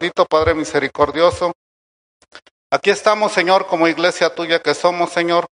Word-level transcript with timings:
bendito, 0.00 0.24
Padre 0.24 0.54
misericordioso. 0.54 1.52
Aquí 2.70 2.88
estamos, 2.88 3.32
Señor, 3.32 3.66
como 3.66 3.86
iglesia 3.86 4.34
tuya 4.34 4.62
que 4.62 4.72
somos, 4.72 5.10
Señor, 5.10 5.44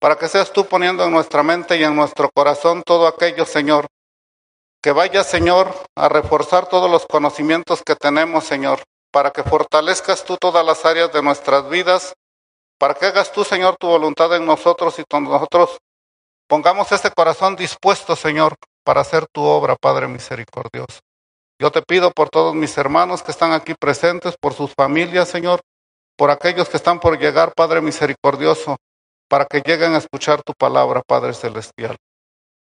para 0.00 0.16
que 0.16 0.26
seas 0.26 0.54
tú 0.54 0.64
poniendo 0.64 1.04
en 1.04 1.12
nuestra 1.12 1.42
mente 1.42 1.76
y 1.76 1.84
en 1.84 1.94
nuestro 1.94 2.30
corazón 2.30 2.82
todo 2.82 3.06
aquello, 3.06 3.44
Señor, 3.44 3.86
que 4.82 4.90
vaya, 4.92 5.22
Señor, 5.22 5.74
a 5.94 6.08
reforzar 6.08 6.66
todos 6.66 6.90
los 6.90 7.04
conocimientos 7.04 7.82
que 7.84 7.94
tenemos, 7.94 8.44
Señor, 8.44 8.82
para 9.12 9.32
que 9.32 9.42
fortalezcas 9.42 10.24
tú 10.24 10.38
todas 10.38 10.64
las 10.64 10.82
áreas 10.86 11.12
de 11.12 11.22
nuestras 11.22 11.68
vidas, 11.68 12.14
para 12.78 12.94
que 12.94 13.04
hagas 13.04 13.32
tú, 13.32 13.44
Señor, 13.44 13.76
tu 13.78 13.88
voluntad 13.88 14.34
en 14.34 14.46
nosotros 14.46 14.98
y 14.98 15.04
nosotros 15.20 15.76
pongamos 16.48 16.90
ese 16.90 17.10
corazón 17.10 17.54
dispuesto, 17.54 18.16
Señor, 18.16 18.54
para 18.82 19.02
hacer 19.02 19.26
tu 19.26 19.42
obra, 19.42 19.76
Padre 19.76 20.08
misericordioso. 20.08 21.00
Yo 21.64 21.70
te 21.70 21.80
pido 21.80 22.10
por 22.10 22.28
todos 22.28 22.54
mis 22.54 22.76
hermanos 22.76 23.22
que 23.22 23.30
están 23.30 23.52
aquí 23.52 23.72
presentes, 23.72 24.36
por 24.38 24.52
sus 24.52 24.74
familias, 24.74 25.30
Señor, 25.30 25.62
por 26.14 26.30
aquellos 26.30 26.68
que 26.68 26.76
están 26.76 27.00
por 27.00 27.18
llegar, 27.18 27.54
Padre 27.54 27.80
misericordioso, 27.80 28.76
para 29.30 29.46
que 29.46 29.62
lleguen 29.62 29.94
a 29.94 29.96
escuchar 29.96 30.42
tu 30.42 30.52
palabra, 30.52 31.00
Padre 31.00 31.32
celestial. 31.32 31.96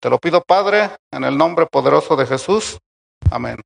Te 0.00 0.08
lo 0.08 0.18
pido, 0.18 0.40
Padre, 0.40 0.94
en 1.10 1.24
el 1.24 1.36
nombre 1.36 1.66
poderoso 1.66 2.14
de 2.14 2.26
Jesús. 2.26 2.78
Amén. 3.28 3.56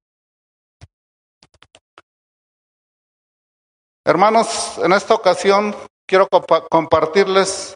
Hermanos, 4.06 4.78
en 4.78 4.94
esta 4.94 5.12
ocasión 5.12 5.76
quiero 6.06 6.28
compartirles 6.70 7.74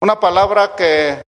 una 0.00 0.18
palabra 0.18 0.74
que 0.74 1.22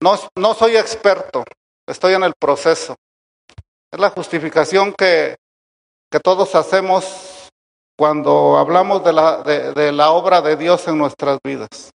no, 0.00 0.18
no 0.34 0.54
soy 0.54 0.78
experto, 0.78 1.44
estoy 1.86 2.14
en 2.14 2.22
el 2.22 2.32
proceso. 2.40 2.96
Es 3.96 4.00
la 4.00 4.10
justificación 4.10 4.92
que, 4.92 5.36
que 6.12 6.20
todos 6.20 6.54
hacemos 6.54 7.48
cuando 7.96 8.58
hablamos 8.58 9.02
de 9.02 9.10
la, 9.14 9.42
de, 9.42 9.90
la 9.90 10.10
obra 10.10 10.42
de 10.42 10.54
Dios 10.54 10.86
en 10.86 10.98
nuestras 10.98 11.38
vidas. 11.42 11.90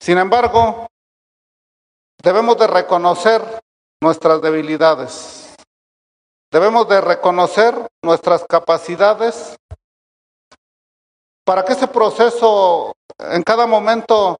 Sin 0.00 0.16
embargo, 0.16 0.86
debemos 2.22 2.56
de 2.56 2.66
reconocer 2.66 3.42
nuestras 4.02 4.40
debilidades. 4.40 5.54
Debemos 6.50 6.88
de 6.88 7.02
reconocer 7.02 7.74
nuestras 8.02 8.42
capacidades 8.48 9.56
para 11.44 11.62
que 11.62 11.74
ese 11.74 11.88
proceso 11.88 12.94
en 13.18 13.42
cada 13.42 13.66
momento 13.66 14.38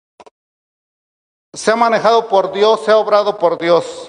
sea 1.52 1.76
manejado 1.76 2.26
por 2.28 2.50
Dios, 2.50 2.82
sea 2.82 2.96
obrado 2.96 3.36
por 3.36 3.58
Dios. 3.58 4.08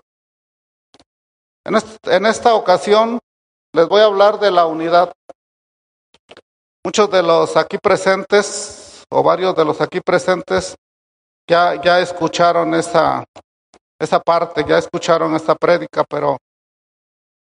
En, 1.65 2.25
esta 2.27 2.53
ocasión 2.53 3.19
les 3.73 3.87
voy 3.87 4.01
a 4.01 4.05
hablar 4.05 4.39
de 4.39 4.51
la 4.51 4.67
unidad. 4.67 5.11
Muchos 6.83 7.09
de 7.09 7.23
los 7.23 7.57
aquí 7.57 7.79
presentes, 7.79 9.03
o 9.09 9.23
varios 9.23 9.55
de 9.55 9.65
los 9.65 9.81
aquí 9.81 9.99
presentes, 9.99 10.75
ya, 11.49 11.81
ya 11.81 11.99
escucharon 11.99 12.75
esa, 12.75 13.23
esa 13.99 14.19
parte, 14.19 14.63
ya 14.67 14.77
escucharon 14.77 15.33
esta 15.35 15.55
prédica, 15.55 16.03
pero 16.07 16.37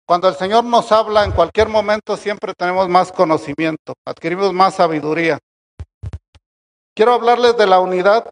cuando 0.07 0.27
el 0.27 0.35
Señor 0.35 0.63
nos 0.63 0.91
habla 0.91 1.23
en 1.23 1.31
cualquier 1.31 1.69
momento 1.69 2.17
siempre 2.17 2.53
tenemos 2.57 2.89
más 2.89 3.11
conocimiento, 3.11 3.93
adquirimos 4.03 4.51
más 4.51 4.75
sabiduría. 4.75 5.37
Quiero 6.95 7.13
hablarles 7.13 7.55
de 7.55 7.67
la 7.67 7.79
unidad, 7.79 8.27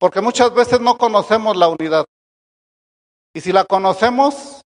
porque 0.00 0.20
muchas 0.20 0.52
veces 0.52 0.80
no 0.80 0.98
conocemos 0.98 1.56
la 1.56 1.68
unidad. 1.68 2.04
Y 3.32 3.40
si 3.40 3.52
la 3.52 3.64
conocemos, 3.64 4.62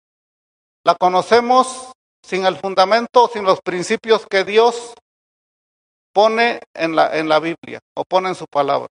la 0.83 0.95
conocemos 0.95 1.91
sin 2.23 2.45
el 2.45 2.57
fundamento, 2.57 3.29
sin 3.33 3.43
los 3.43 3.61
principios 3.61 4.25
que 4.27 4.43
Dios 4.43 4.93
pone 6.13 6.61
en 6.73 6.95
la, 6.95 7.17
en 7.17 7.29
la 7.29 7.39
Biblia 7.39 7.79
o 7.95 8.03
pone 8.03 8.29
en 8.29 8.35
su 8.35 8.45
palabra. 8.45 8.87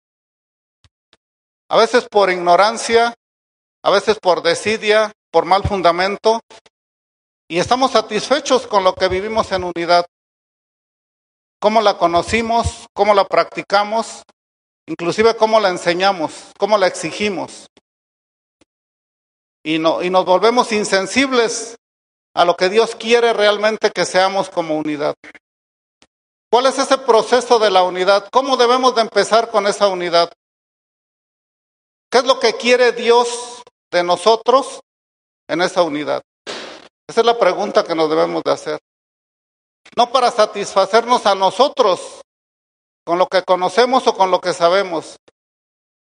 A 1.69 1.78
veces 1.78 2.07
por 2.09 2.31
ignorancia, 2.31 3.13
a 3.84 3.91
veces 3.91 4.18
por 4.19 4.41
desidia, 4.41 5.12
por 5.31 5.46
mal 5.46 5.63
fundamento, 5.63 6.41
y 7.47 7.59
estamos 7.59 7.91
satisfechos 7.91 8.68
con 8.68 8.84
lo 8.84 8.94
que 8.94 9.07
vivimos 9.07 9.51
en 9.51 9.63
unidad. 9.63 10.06
Cómo 11.59 11.81
la 11.81 11.97
conocimos, 11.97 12.88
cómo 12.94 13.13
la 13.13 13.25
practicamos, 13.25 14.24
inclusive 14.88 15.36
cómo 15.36 15.59
la 15.59 15.69
enseñamos, 15.69 16.51
cómo 16.57 16.78
la 16.78 16.88
exigimos. 16.88 17.68
Y, 19.64 19.80
no, 19.80 20.02
y 20.02 20.09
nos 20.09 20.25
volvemos 20.25 20.72
insensibles 20.72 21.78
a 22.34 22.46
lo 22.46 22.56
que 22.56 22.70
Dios 22.70 22.96
quiere 22.96 23.34
realmente 23.34 23.92
que 23.92 24.06
seamos 24.06 24.50
como 24.50 24.78
unidad. 24.78 25.16
¿Cuál 26.52 26.68
es 26.68 26.80
ese 26.80 26.97
proceso 26.97 27.59
de 27.59 27.69
la 27.69 27.84
unidad? 27.84 28.28
¿Cómo 28.31 28.58
debemos 28.58 28.96
de 28.96 29.02
empezar 29.02 29.52
con 29.52 29.68
esa 29.68 29.88
unidad? 29.88 30.31
¿Qué 32.12 32.19
es 32.19 32.25
lo 32.25 32.40
que 32.40 32.53
quiere 32.53 32.92
Dios 32.92 33.62
de 33.92 34.03
nosotros 34.03 34.80
en 35.48 35.62
esa 35.62 35.84
unidad? 35.84 36.24
Esa 37.08 37.22
es 37.22 37.25
la 37.25 37.38
pregunta 37.38 37.84
que 37.84 37.94
nos 37.94 38.09
debemos 38.09 38.42
de 38.44 38.52
hacer. 38.52 38.80
No 39.96 40.12
para 40.12 40.31
satisfacernos 40.31 41.25
a 41.25 41.36
nosotros 41.36 42.22
con 43.06 43.18
lo 43.18 43.28
que 43.28 43.44
conocemos 43.44 44.08
o 44.08 44.16
con 44.16 44.31
lo 44.31 44.40
que 44.40 44.53
sabemos, 44.53 45.18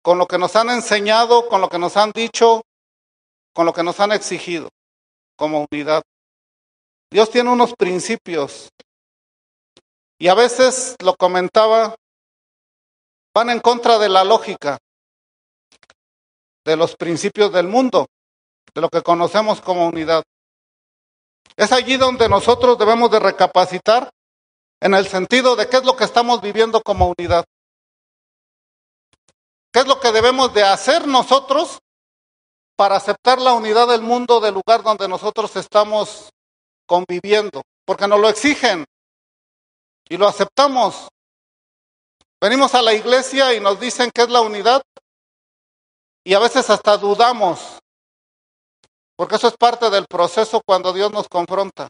con 0.03 0.19
lo 0.19 0.27
que 0.27 0.39
nos 0.39 0.57
han 0.57 0.71
enseñado, 0.71 1.49
con 1.49 1.61
lo 1.61 1.69
que 1.69 1.79
nos 1.79 1.97
han 1.97 2.11
dicho, 2.13 2.63
con 3.53 3.67
lo 3.67 3.73
que 3.73 3.83
nos 3.83 4.01
han 4.01 4.13
exigido 4.13 4.69
como 5.37 5.67
unidad. 5.71 6.03
Dios 7.11 7.31
tiene 7.31 7.51
unos 7.51 7.75
principios 7.75 8.71
y 10.23 10.29
a 10.29 10.35
veces, 10.35 10.95
lo 11.03 11.17
comentaba, 11.17 11.97
van 13.35 13.51
en 13.51 13.59
contra 13.59 13.99
de 13.99 14.09
la 14.09 14.23
lógica, 14.23 14.79
de 16.65 16.77
los 16.77 16.95
principios 16.95 17.53
del 17.53 17.67
mundo, 17.67 18.07
de 18.73 18.81
lo 18.81 18.89
que 18.89 19.03
conocemos 19.03 19.61
como 19.61 19.89
unidad. 19.89 20.23
Es 21.57 21.73
allí 21.73 21.97
donde 21.97 22.29
nosotros 22.29 22.79
debemos 22.79 23.11
de 23.11 23.19
recapacitar 23.19 24.11
en 24.81 24.95
el 24.95 25.09
sentido 25.09 25.57
de 25.57 25.69
qué 25.69 25.79
es 25.79 25.85
lo 25.85 25.97
que 25.97 26.05
estamos 26.05 26.41
viviendo 26.41 26.81
como 26.83 27.13
unidad. 27.19 27.45
¿Qué 29.73 29.81
es 29.81 29.89
lo 29.89 29.99
que 29.99 30.13
debemos 30.13 30.55
de 30.55 30.63
hacer 30.63 31.09
nosotros 31.09 31.81
para 32.77 32.97
aceptar 32.97 33.41
la 33.41 33.53
unidad 33.53 33.89
del 33.89 34.03
mundo 34.03 34.41
del 34.41 34.55
lugar 34.55 34.83
donde 34.83 35.09
nosotros 35.09 35.55
estamos 35.57 36.31
conviviendo, 36.87 37.63
porque 37.85 38.09
nos 38.09 38.21
lo 38.21 38.29
exigen 38.29 38.85
y 40.09 40.17
lo 40.17 40.27
aceptamos. 40.27 41.09
Venimos 42.41 42.75
a 42.75 42.83
la 42.83 42.93
iglesia 42.93 43.55
y 43.55 43.61
nos 43.61 43.79
dicen 43.79 44.11
que 44.13 44.23
es 44.23 44.29
la 44.29 44.41
unidad 44.41 44.83
y 46.25 46.35
a 46.35 46.39
veces 46.39 46.69
hasta 46.71 46.97
dudamos, 46.97 47.79
porque 49.17 49.37
eso 49.37 49.49
es 49.49 49.57
parte 49.57 49.91
del 49.91 50.07
proceso 50.07 50.61
cuando 50.65 50.93
Dios 50.93 51.13
nos 51.13 51.29
confronta. 51.29 51.89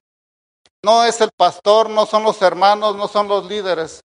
No 0.84 1.04
es 1.04 1.20
el 1.20 1.30
pastor, 1.36 1.88
no 1.88 2.06
son 2.06 2.24
los 2.24 2.42
hermanos, 2.42 2.96
no 2.96 3.08
son 3.08 3.28
los 3.28 3.46
líderes. 3.46 4.02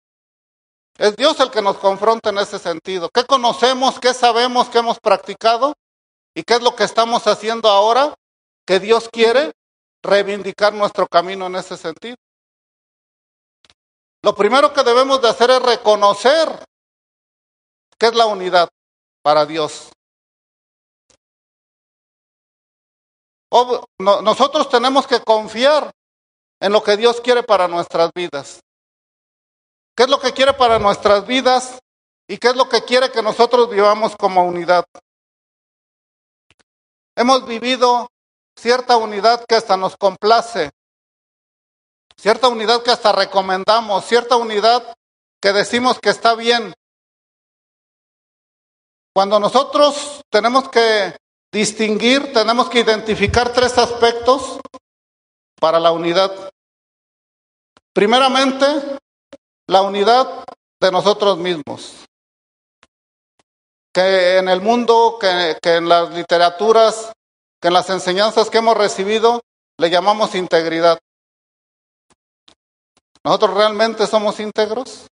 Es 0.99 1.17
Dios 1.17 1.39
el 1.41 1.51
que 1.51 1.63
nos 1.63 1.79
confronta 1.79 2.31
en 2.31 2.39
ese 2.39 2.59
sentido. 2.59 3.09
¿Qué 3.13 3.25
conocemos, 3.25 3.99
qué 3.99 4.15
sabemos, 4.15 4.69
qué 4.69 4.79
hemos 4.79 4.99
practicado 5.01 5.75
y 6.37 6.43
qué 6.43 6.55
es 6.55 6.63
lo 6.63 6.77
que 6.77 6.85
estamos 6.85 7.27
haciendo 7.27 7.71
ahora 7.71 8.15
que 8.67 8.79
Dios 8.79 9.09
quiere 9.11 9.53
reivindicar 10.03 10.75
nuestro 10.75 11.07
camino 11.07 11.47
en 11.47 11.57
ese 11.57 11.79
sentido. 11.79 12.17
Lo 14.23 14.35
primero 14.35 14.71
que 14.75 14.83
debemos 14.83 15.23
de 15.23 15.31
hacer 15.31 15.51
es 15.51 15.63
reconocer 15.63 16.63
qué 17.99 18.07
es 18.07 18.15
la 18.15 18.27
unidad 18.27 18.69
para 19.23 19.47
Dios. 19.47 19.91
nosotros 23.99 24.69
tenemos 24.69 25.07
que 25.07 25.21
confiar 25.21 25.91
en 26.61 26.73
lo 26.73 26.83
que 26.83 26.99
Dios 26.99 27.23
quiere 27.23 27.43
para 27.43 27.67
nuestras 27.67 28.11
vidas. 28.15 28.61
¿Qué 29.97 30.03
es 30.03 30.11
lo 30.11 30.21
que 30.21 30.35
quiere 30.35 30.53
para 30.53 30.79
nuestras 30.79 31.27
vidas? 31.27 31.79
¿Y 32.29 32.37
qué 32.37 32.49
es 32.49 32.57
lo 32.57 32.69
que 32.69 32.83
quiere 32.85 33.11
que 33.11 33.23
nosotros 33.23 33.71
vivamos 33.71 34.15
como 34.17 34.45
unidad? 34.45 34.85
Hemos 37.17 37.47
vivido 37.47 38.09
cierta 38.57 38.99
unidad 38.99 39.45
que 39.49 39.55
hasta 39.55 39.77
nos 39.77 39.97
complace, 39.97 40.71
cierta 42.17 42.49
unidad 42.49 42.83
que 42.83 42.91
hasta 42.91 43.11
recomendamos, 43.13 44.05
cierta 44.05 44.37
unidad 44.37 44.95
que 45.41 45.53
decimos 45.53 45.99
que 45.99 46.11
está 46.11 46.35
bien. 46.35 46.75
Cuando 49.15 49.41
nosotros 49.41 50.21
tenemos 50.31 50.69
que 50.69 51.17
distinguir, 51.51 52.35
tenemos 52.35 52.69
que 52.69 52.81
identificar 52.81 53.51
tres 53.51 53.79
aspectos 53.79 54.61
para 55.59 55.81
la 55.81 55.93
unidad. 55.93 56.51
Primeramente, 57.95 58.99
la 59.67 59.81
unidad 59.81 60.45
de 60.79 60.93
nosotros 60.93 61.39
mismos. 61.39 62.06
Que 63.97 64.37
en 64.37 64.51
el 64.51 64.61
mundo, 64.61 65.17
que, 65.19 65.57
en 65.63 65.89
las 65.89 66.11
literaturas, 66.11 67.13
que 67.59 67.69
en 67.69 67.73
las 67.73 67.89
enseñanzas 67.89 68.51
que 68.51 68.59
hemos 68.59 68.77
recibido 68.77 69.41
le 69.79 69.89
llamamos 69.89 70.35
integridad. 70.35 70.99
¿Nosotros 73.25 73.55
realmente 73.55 74.07
somos 74.07 74.39
íntegros? 74.39 75.07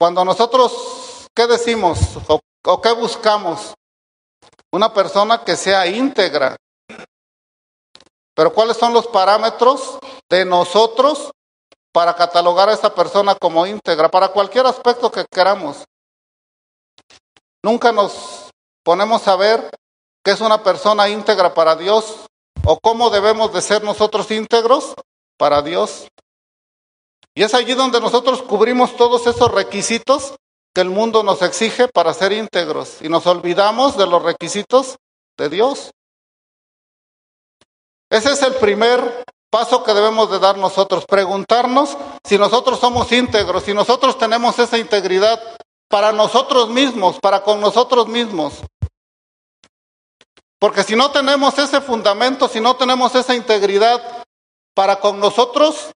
Cuando 0.00 0.24
nosotros, 0.24 1.28
¿qué 1.34 1.46
decimos 1.46 1.98
o, 2.26 2.40
o 2.64 2.80
qué 2.80 2.92
buscamos? 2.92 3.74
Una 4.72 4.90
persona 4.94 5.44
que 5.44 5.54
sea 5.54 5.86
íntegra. 5.86 6.56
Pero 8.34 8.54
¿cuáles 8.54 8.78
son 8.78 8.94
los 8.94 9.08
parámetros 9.08 9.98
de 10.30 10.46
nosotros 10.46 11.30
para 11.92 12.16
catalogar 12.16 12.70
a 12.70 12.72
esa 12.72 12.94
persona 12.94 13.34
como 13.34 13.66
íntegra? 13.66 14.10
Para 14.10 14.28
cualquier 14.28 14.64
aspecto 14.64 15.12
que 15.12 15.26
queramos. 15.30 15.84
Nunca 17.64 17.92
nos 17.92 18.50
ponemos 18.82 19.26
a 19.26 19.36
ver 19.36 19.70
qué 20.22 20.32
es 20.32 20.42
una 20.42 20.62
persona 20.62 21.08
íntegra 21.08 21.54
para 21.54 21.74
Dios 21.74 22.26
o 22.62 22.78
cómo 22.78 23.08
debemos 23.08 23.54
de 23.54 23.62
ser 23.62 23.82
nosotros 23.82 24.30
íntegros 24.30 24.94
para 25.38 25.62
Dios. 25.62 26.06
Y 27.34 27.42
es 27.42 27.54
allí 27.54 27.72
donde 27.72 28.02
nosotros 28.02 28.42
cubrimos 28.42 28.98
todos 28.98 29.26
esos 29.26 29.50
requisitos 29.50 30.34
que 30.74 30.82
el 30.82 30.90
mundo 30.90 31.22
nos 31.22 31.40
exige 31.40 31.88
para 31.88 32.12
ser 32.12 32.32
íntegros 32.32 33.00
y 33.00 33.08
nos 33.08 33.26
olvidamos 33.26 33.96
de 33.96 34.08
los 34.08 34.22
requisitos 34.22 34.98
de 35.38 35.48
Dios. 35.48 35.90
Ese 38.10 38.32
es 38.32 38.42
el 38.42 38.56
primer 38.56 39.24
paso 39.48 39.82
que 39.84 39.94
debemos 39.94 40.30
de 40.30 40.38
dar 40.38 40.58
nosotros, 40.58 41.06
preguntarnos 41.06 41.96
si 42.24 42.36
nosotros 42.36 42.78
somos 42.78 43.10
íntegros, 43.10 43.62
si 43.62 43.72
nosotros 43.72 44.18
tenemos 44.18 44.58
esa 44.58 44.76
integridad 44.76 45.40
para 45.94 46.10
nosotros 46.10 46.70
mismos, 46.70 47.20
para 47.20 47.44
con 47.44 47.60
nosotros 47.60 48.08
mismos. 48.08 48.54
Porque 50.58 50.82
si 50.82 50.96
no 50.96 51.12
tenemos 51.12 51.56
ese 51.56 51.80
fundamento, 51.80 52.48
si 52.48 52.60
no 52.60 52.74
tenemos 52.74 53.14
esa 53.14 53.32
integridad 53.32 54.26
para 54.74 54.98
con 54.98 55.20
nosotros, 55.20 55.92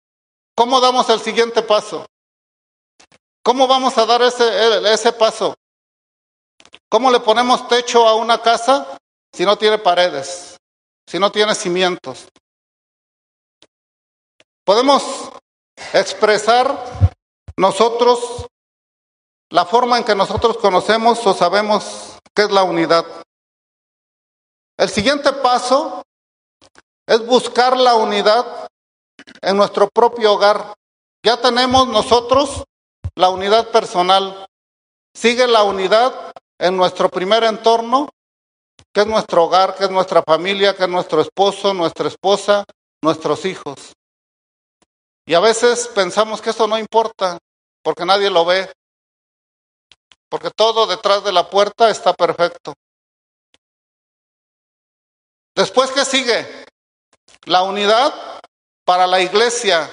¿cómo 0.55 0.81
damos 0.81 1.11
el 1.11 1.19
siguiente 1.19 1.63
paso? 1.63 2.07
¿Cómo 3.43 3.67
vamos 3.67 3.99
a 3.99 4.07
dar 4.07 4.23
ese, 4.23 4.93
ese 4.95 5.13
paso? 5.13 5.57
¿Cómo 6.89 7.11
le 7.11 7.19
ponemos 7.19 7.67
techo 7.67 8.07
a 8.07 8.15
una 8.15 8.41
casa 8.41 9.01
si 9.33 9.45
no 9.45 9.59
tiene 9.59 9.79
paredes, 9.79 10.59
si 11.09 11.19
no 11.19 11.33
tiene 11.33 11.57
cimientos? 11.57 12.29
Podemos 14.65 15.33
expresar 15.93 17.11
nosotros 17.57 18.47
la 19.51 19.65
forma 19.65 19.99
en 19.99 20.05
que 20.05 20.15
nosotros 20.15 20.59
conocemos 20.59 21.27
o 21.27 21.35
sabemos 21.35 22.19
qué 22.35 22.43
es 22.43 22.51
la 22.51 22.63
unidad. 22.63 23.05
El 24.77 24.89
siguiente 24.89 25.33
paso 25.33 26.03
es 27.07 27.25
buscar 27.27 27.77
la 27.77 27.95
unidad 27.95 28.69
en 29.41 29.57
nuestro 29.57 29.89
propio 29.89 30.35
hogar. 30.35 30.75
Ya 31.25 31.41
tenemos 31.41 31.89
nosotros 31.89 32.65
la 33.15 33.31
unidad 33.31 33.69
personal. 33.71 34.47
Sigue 35.15 35.47
la 35.49 35.65
unidad 35.65 36.33
en 36.59 36.77
nuestro 36.77 37.09
primer 37.09 37.45
entorno, 37.45 38.11
que 38.93 39.01
es 39.01 39.07
nuestro 39.07 39.45
hogar, 39.45 39.75
que 39.75 39.85
es 39.85 39.91
nuestra 39.91 40.23
familia, 40.23 40.77
que 40.77 40.85
es 40.85 40.89
nuestro 40.89 41.21
esposo, 41.21 41.75
nuestra 41.75 42.09
esposa, 42.09 42.65
nuestros 43.03 43.45
hijos. 43.45 43.95
Y 45.27 45.35
a 45.35 45.41
veces 45.41 45.89
pensamos 45.89 46.41
que 46.41 46.51
eso 46.51 46.67
no 46.67 46.79
importa, 46.79 47.39
porque 47.83 48.05
nadie 48.05 48.31
lo 48.31 48.45
ve, 48.45 48.71
porque 50.29 50.51
todo 50.51 50.87
detrás 50.87 51.25
de 51.25 51.33
la 51.33 51.49
puerta 51.49 51.91
está 51.91 52.13
perfecto. 52.13 52.75
Después, 55.55 55.91
¿qué 55.91 56.05
sigue? 56.05 56.67
La 57.45 57.63
unidad 57.63 58.41
para 58.85 59.07
la 59.07 59.21
iglesia. 59.21 59.91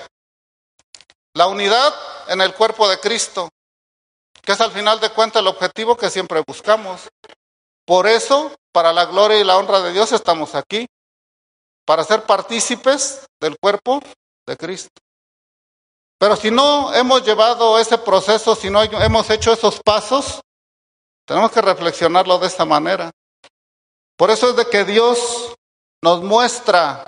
La 1.34 1.48
unidad 1.48 1.94
en 2.28 2.42
el 2.42 2.54
cuerpo 2.54 2.88
de 2.88 3.00
Cristo, 3.00 3.50
que 4.42 4.54
es 4.54 4.62
al 4.62 4.72
final 4.72 5.00
de 5.00 5.10
cuentas 5.10 5.42
el 5.42 5.48
objetivo 5.48 5.98
que 5.98 6.10
siempre 6.10 6.44
buscamos. 6.48 7.10
Por 7.86 8.08
eso, 8.08 8.56
para 8.72 8.94
la 8.94 9.06
gloria 9.06 9.40
y 9.40 9.44
la 9.44 9.58
honra 9.58 9.82
de 9.82 9.92
Dios 9.92 10.12
estamos 10.12 10.56
aquí, 10.56 10.88
para 11.86 12.04
ser 12.04 12.24
partícipes 12.24 13.26
del 13.40 13.58
cuerpo 13.60 14.02
de 14.46 14.58
Cristo. 14.58 15.05
Pero 16.18 16.36
si 16.36 16.50
no 16.50 16.94
hemos 16.94 17.24
llevado 17.24 17.78
ese 17.78 17.98
proceso, 17.98 18.56
si 18.56 18.70
no 18.70 18.82
hemos 18.82 19.30
hecho 19.30 19.52
esos 19.52 19.80
pasos, 19.82 20.42
tenemos 21.26 21.52
que 21.52 21.62
reflexionarlo 21.62 22.38
de 22.40 22.48
esta 22.48 22.66
manera. 22.66 23.12
Por 24.18 24.32
eso 24.32 24.50
es 24.50 24.56
de 24.56 24.70
que 24.70 24.86
Dios 24.86 25.54
nos 26.02 26.22
muestra, 26.24 27.06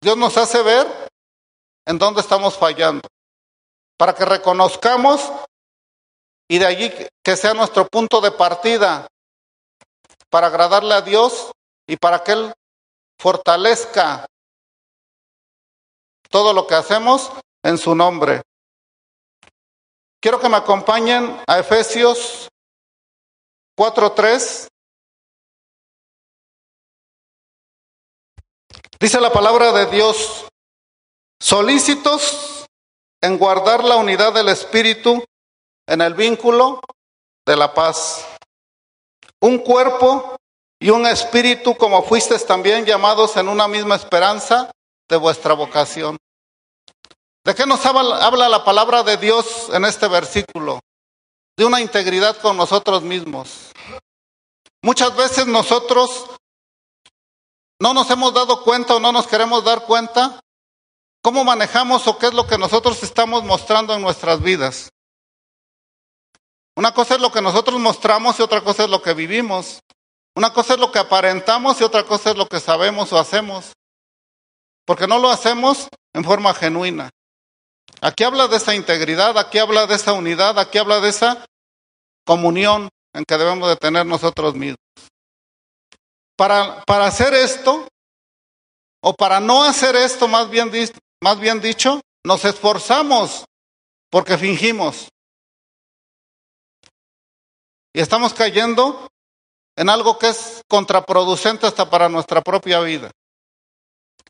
Dios 0.00 0.16
nos 0.16 0.36
hace 0.36 0.62
ver 0.62 0.86
en 1.86 1.98
dónde 1.98 2.20
estamos 2.20 2.58
fallando, 2.58 3.08
para 3.96 4.14
que 4.14 4.24
reconozcamos 4.24 5.32
y 6.48 6.58
de 6.58 6.66
allí 6.66 6.92
que 7.22 7.36
sea 7.36 7.54
nuestro 7.54 7.86
punto 7.88 8.20
de 8.20 8.32
partida 8.32 9.06
para 10.28 10.48
agradarle 10.48 10.94
a 10.94 11.00
Dios 11.00 11.50
y 11.86 11.96
para 11.96 12.22
que 12.22 12.32
Él 12.32 12.52
fortalezca 13.18 14.26
todo 16.28 16.52
lo 16.52 16.66
que 16.66 16.74
hacemos 16.74 17.30
en 17.62 17.78
su 17.78 17.94
nombre. 17.94 18.42
Quiero 20.20 20.40
que 20.40 20.48
me 20.48 20.56
acompañen 20.56 21.40
a 21.46 21.58
Efesios 21.58 22.48
4.3. 23.78 24.68
Dice 29.00 29.20
la 29.20 29.32
palabra 29.32 29.72
de 29.72 29.86
Dios, 29.86 30.48
solícitos 31.40 32.66
en 33.20 33.38
guardar 33.38 33.84
la 33.84 33.96
unidad 33.96 34.32
del 34.32 34.48
Espíritu 34.48 35.24
en 35.86 36.00
el 36.00 36.14
vínculo 36.14 36.80
de 37.46 37.56
la 37.56 37.72
paz. 37.72 38.26
Un 39.40 39.58
cuerpo 39.58 40.36
y 40.80 40.90
un 40.90 41.06
espíritu 41.06 41.76
como 41.76 42.02
fuisteis 42.02 42.44
también 42.44 42.84
llamados 42.84 43.36
en 43.36 43.48
una 43.48 43.68
misma 43.68 43.96
esperanza 43.96 44.70
de 45.08 45.16
vuestra 45.16 45.54
vocación. 45.54 46.16
¿De 47.48 47.54
qué 47.54 47.64
nos 47.64 47.82
habla, 47.86 48.50
la 48.50 48.62
palabra 48.62 49.02
de 49.02 49.16
Dios 49.16 49.70
en 49.72 49.86
este 49.86 50.06
versículo? 50.06 50.80
De 51.56 51.64
una 51.64 51.80
integridad 51.80 52.36
con 52.36 52.58
nosotros 52.58 53.00
mismos. 53.02 53.72
Muchas 54.82 55.16
veces 55.16 55.46
nosotros 55.46 56.26
no 57.80 57.94
nos 57.94 58.10
hemos 58.10 58.34
dado 58.34 58.62
cuenta 58.62 58.96
o 58.96 59.00
no 59.00 59.12
nos 59.12 59.26
queremos 59.26 59.64
dar 59.64 59.86
cuenta 59.86 60.40
cómo 61.22 61.42
manejamos 61.42 62.06
o 62.06 62.18
qué 62.18 62.26
es 62.26 62.34
lo 62.34 62.46
que 62.46 62.58
nosotros 62.58 63.02
estamos 63.02 63.42
mostrando 63.44 63.94
en 63.94 64.02
nuestras 64.02 64.42
vidas. 64.42 64.90
Una 66.76 66.92
cosa 66.92 67.14
es 67.14 67.20
lo 67.22 67.32
que 67.32 67.40
nosotros 67.40 67.80
mostramos 67.80 68.38
y 68.38 68.42
otra 68.42 68.62
cosa 68.62 68.84
es 68.84 68.90
lo 68.90 69.00
que 69.00 69.14
vivimos. 69.14 69.80
Una 70.36 70.52
cosa 70.52 70.74
es 70.74 70.80
lo 70.80 70.92
que 70.92 70.98
aparentamos 70.98 71.80
y 71.80 71.84
otra 71.84 72.04
cosa 72.04 72.28
es 72.28 72.36
lo 72.36 72.46
que 72.46 72.60
sabemos 72.60 73.10
o 73.14 73.18
hacemos. 73.18 73.72
Porque 74.84 75.06
no 75.06 75.18
lo 75.18 75.30
hacemos 75.30 75.88
en 76.12 76.24
forma 76.24 76.52
genuina. 76.52 77.08
Aquí 78.00 78.24
habla 78.24 78.48
de 78.48 78.56
esa 78.56 78.74
integridad, 78.74 79.36
aquí 79.38 79.58
habla 79.58 79.86
de 79.86 79.94
esa 79.96 80.12
unidad, 80.12 80.58
aquí 80.58 80.78
habla 80.78 81.00
de 81.00 81.08
esa 81.08 81.44
comunión 82.24 82.88
en 83.12 83.24
que 83.24 83.36
debemos 83.36 83.68
de 83.68 83.76
tener 83.76 84.06
nosotros 84.06 84.54
mismos. 84.54 84.78
Para, 86.36 86.84
para 86.84 87.06
hacer 87.06 87.34
esto, 87.34 87.88
o 89.00 89.14
para 89.14 89.40
no 89.40 89.62
hacer 89.62 89.96
esto, 89.96 90.28
más 90.28 90.48
bien, 90.50 90.70
más 91.20 91.38
bien 91.40 91.60
dicho, 91.60 92.00
nos 92.24 92.44
esforzamos 92.44 93.44
porque 94.10 94.38
fingimos. 94.38 95.08
Y 97.92 98.00
estamos 98.00 98.34
cayendo 98.34 99.08
en 99.76 99.88
algo 99.88 100.18
que 100.18 100.28
es 100.28 100.62
contraproducente 100.68 101.66
hasta 101.66 101.88
para 101.88 102.08
nuestra 102.08 102.42
propia 102.42 102.80
vida. 102.80 103.10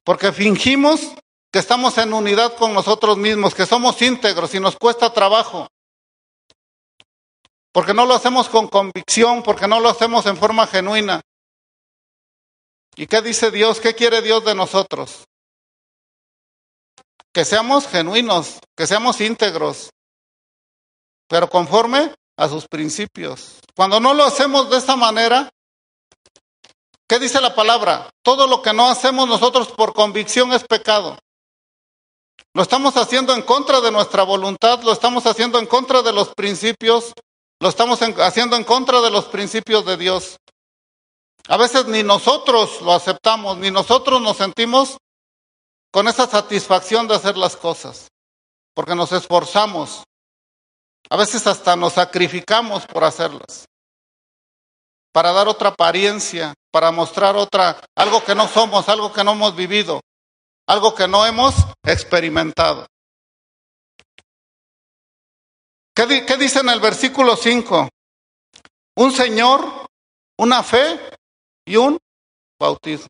Porque 0.04 0.32
fingimos 0.32 1.12
que 1.50 1.58
estamos 1.58 1.96
en 1.98 2.12
unidad 2.12 2.56
con 2.56 2.74
nosotros 2.74 3.16
mismos, 3.16 3.54
que 3.54 3.66
somos 3.66 4.00
íntegros 4.02 4.54
y 4.54 4.60
nos 4.60 4.76
cuesta 4.76 5.12
trabajo. 5.12 5.68
Porque 7.72 7.94
no 7.94 8.06
lo 8.06 8.14
hacemos 8.14 8.48
con 8.48 8.68
convicción, 8.68 9.42
porque 9.42 9.68
no 9.68 9.80
lo 9.80 9.88
hacemos 9.88 10.26
en 10.26 10.36
forma 10.36 10.66
genuina. 10.66 11.20
¿Y 12.96 13.06
qué 13.06 13.22
dice 13.22 13.50
Dios? 13.50 13.80
¿Qué 13.80 13.94
quiere 13.94 14.20
Dios 14.20 14.44
de 14.44 14.54
nosotros? 14.54 15.24
Que 17.32 17.44
seamos 17.44 17.86
genuinos, 17.86 18.58
que 18.76 18.86
seamos 18.86 19.20
íntegros, 19.20 19.90
pero 21.28 21.48
conforme 21.48 22.14
a 22.36 22.48
sus 22.48 22.66
principios. 22.66 23.60
Cuando 23.74 24.00
no 24.00 24.14
lo 24.14 24.24
hacemos 24.24 24.68
de 24.70 24.78
esa 24.78 24.96
manera, 24.96 25.50
¿qué 27.08 27.18
dice 27.18 27.40
la 27.40 27.54
palabra? 27.54 28.10
Todo 28.22 28.46
lo 28.46 28.62
que 28.62 28.72
no 28.72 28.88
hacemos 28.88 29.28
nosotros 29.28 29.68
por 29.68 29.92
convicción 29.92 30.52
es 30.52 30.64
pecado. 30.64 31.18
Lo 32.58 32.62
estamos 32.62 32.96
haciendo 32.96 33.34
en 33.34 33.42
contra 33.42 33.80
de 33.80 33.92
nuestra 33.92 34.24
voluntad, 34.24 34.82
lo 34.82 34.90
estamos 34.90 35.24
haciendo 35.26 35.60
en 35.60 35.66
contra 35.66 36.02
de 36.02 36.12
los 36.12 36.34
principios, 36.34 37.12
lo 37.60 37.68
estamos 37.68 38.00
haciendo 38.02 38.56
en 38.56 38.64
contra 38.64 39.00
de 39.00 39.12
los 39.12 39.26
principios 39.26 39.86
de 39.86 39.96
Dios. 39.96 40.40
A 41.46 41.56
veces 41.56 41.86
ni 41.86 42.02
nosotros 42.02 42.82
lo 42.82 42.94
aceptamos, 42.94 43.58
ni 43.58 43.70
nosotros 43.70 44.20
nos 44.20 44.38
sentimos 44.38 44.96
con 45.92 46.08
esa 46.08 46.26
satisfacción 46.26 47.06
de 47.06 47.14
hacer 47.14 47.36
las 47.36 47.56
cosas. 47.56 48.08
porque 48.74 48.96
nos 48.96 49.12
esforzamos. 49.12 50.02
A 51.10 51.16
veces 51.16 51.46
hasta 51.46 51.76
nos 51.76 51.92
sacrificamos 51.92 52.86
por 52.86 53.04
hacerlas, 53.04 53.66
para 55.12 55.30
dar 55.30 55.46
otra 55.46 55.68
apariencia, 55.68 56.54
para 56.72 56.90
mostrar 56.90 57.36
otra, 57.36 57.80
algo 57.94 58.24
que 58.24 58.34
no 58.34 58.48
somos, 58.48 58.88
algo 58.88 59.12
que 59.12 59.22
no 59.22 59.32
hemos 59.32 59.54
vivido, 59.54 60.00
algo 60.68 60.94
que 60.94 61.08
no 61.08 61.24
hemos 61.24 61.54
experimentado. 61.82 62.86
¿Qué, 65.94 66.24
qué 66.26 66.36
dice 66.36 66.60
en 66.60 66.68
el 66.68 66.78
versículo 66.78 67.36
5? 67.36 67.88
Un 68.96 69.12
Señor, 69.12 69.86
una 70.38 70.62
fe 70.62 71.00
y 71.64 71.76
un 71.76 71.98
bautismo. 72.60 73.08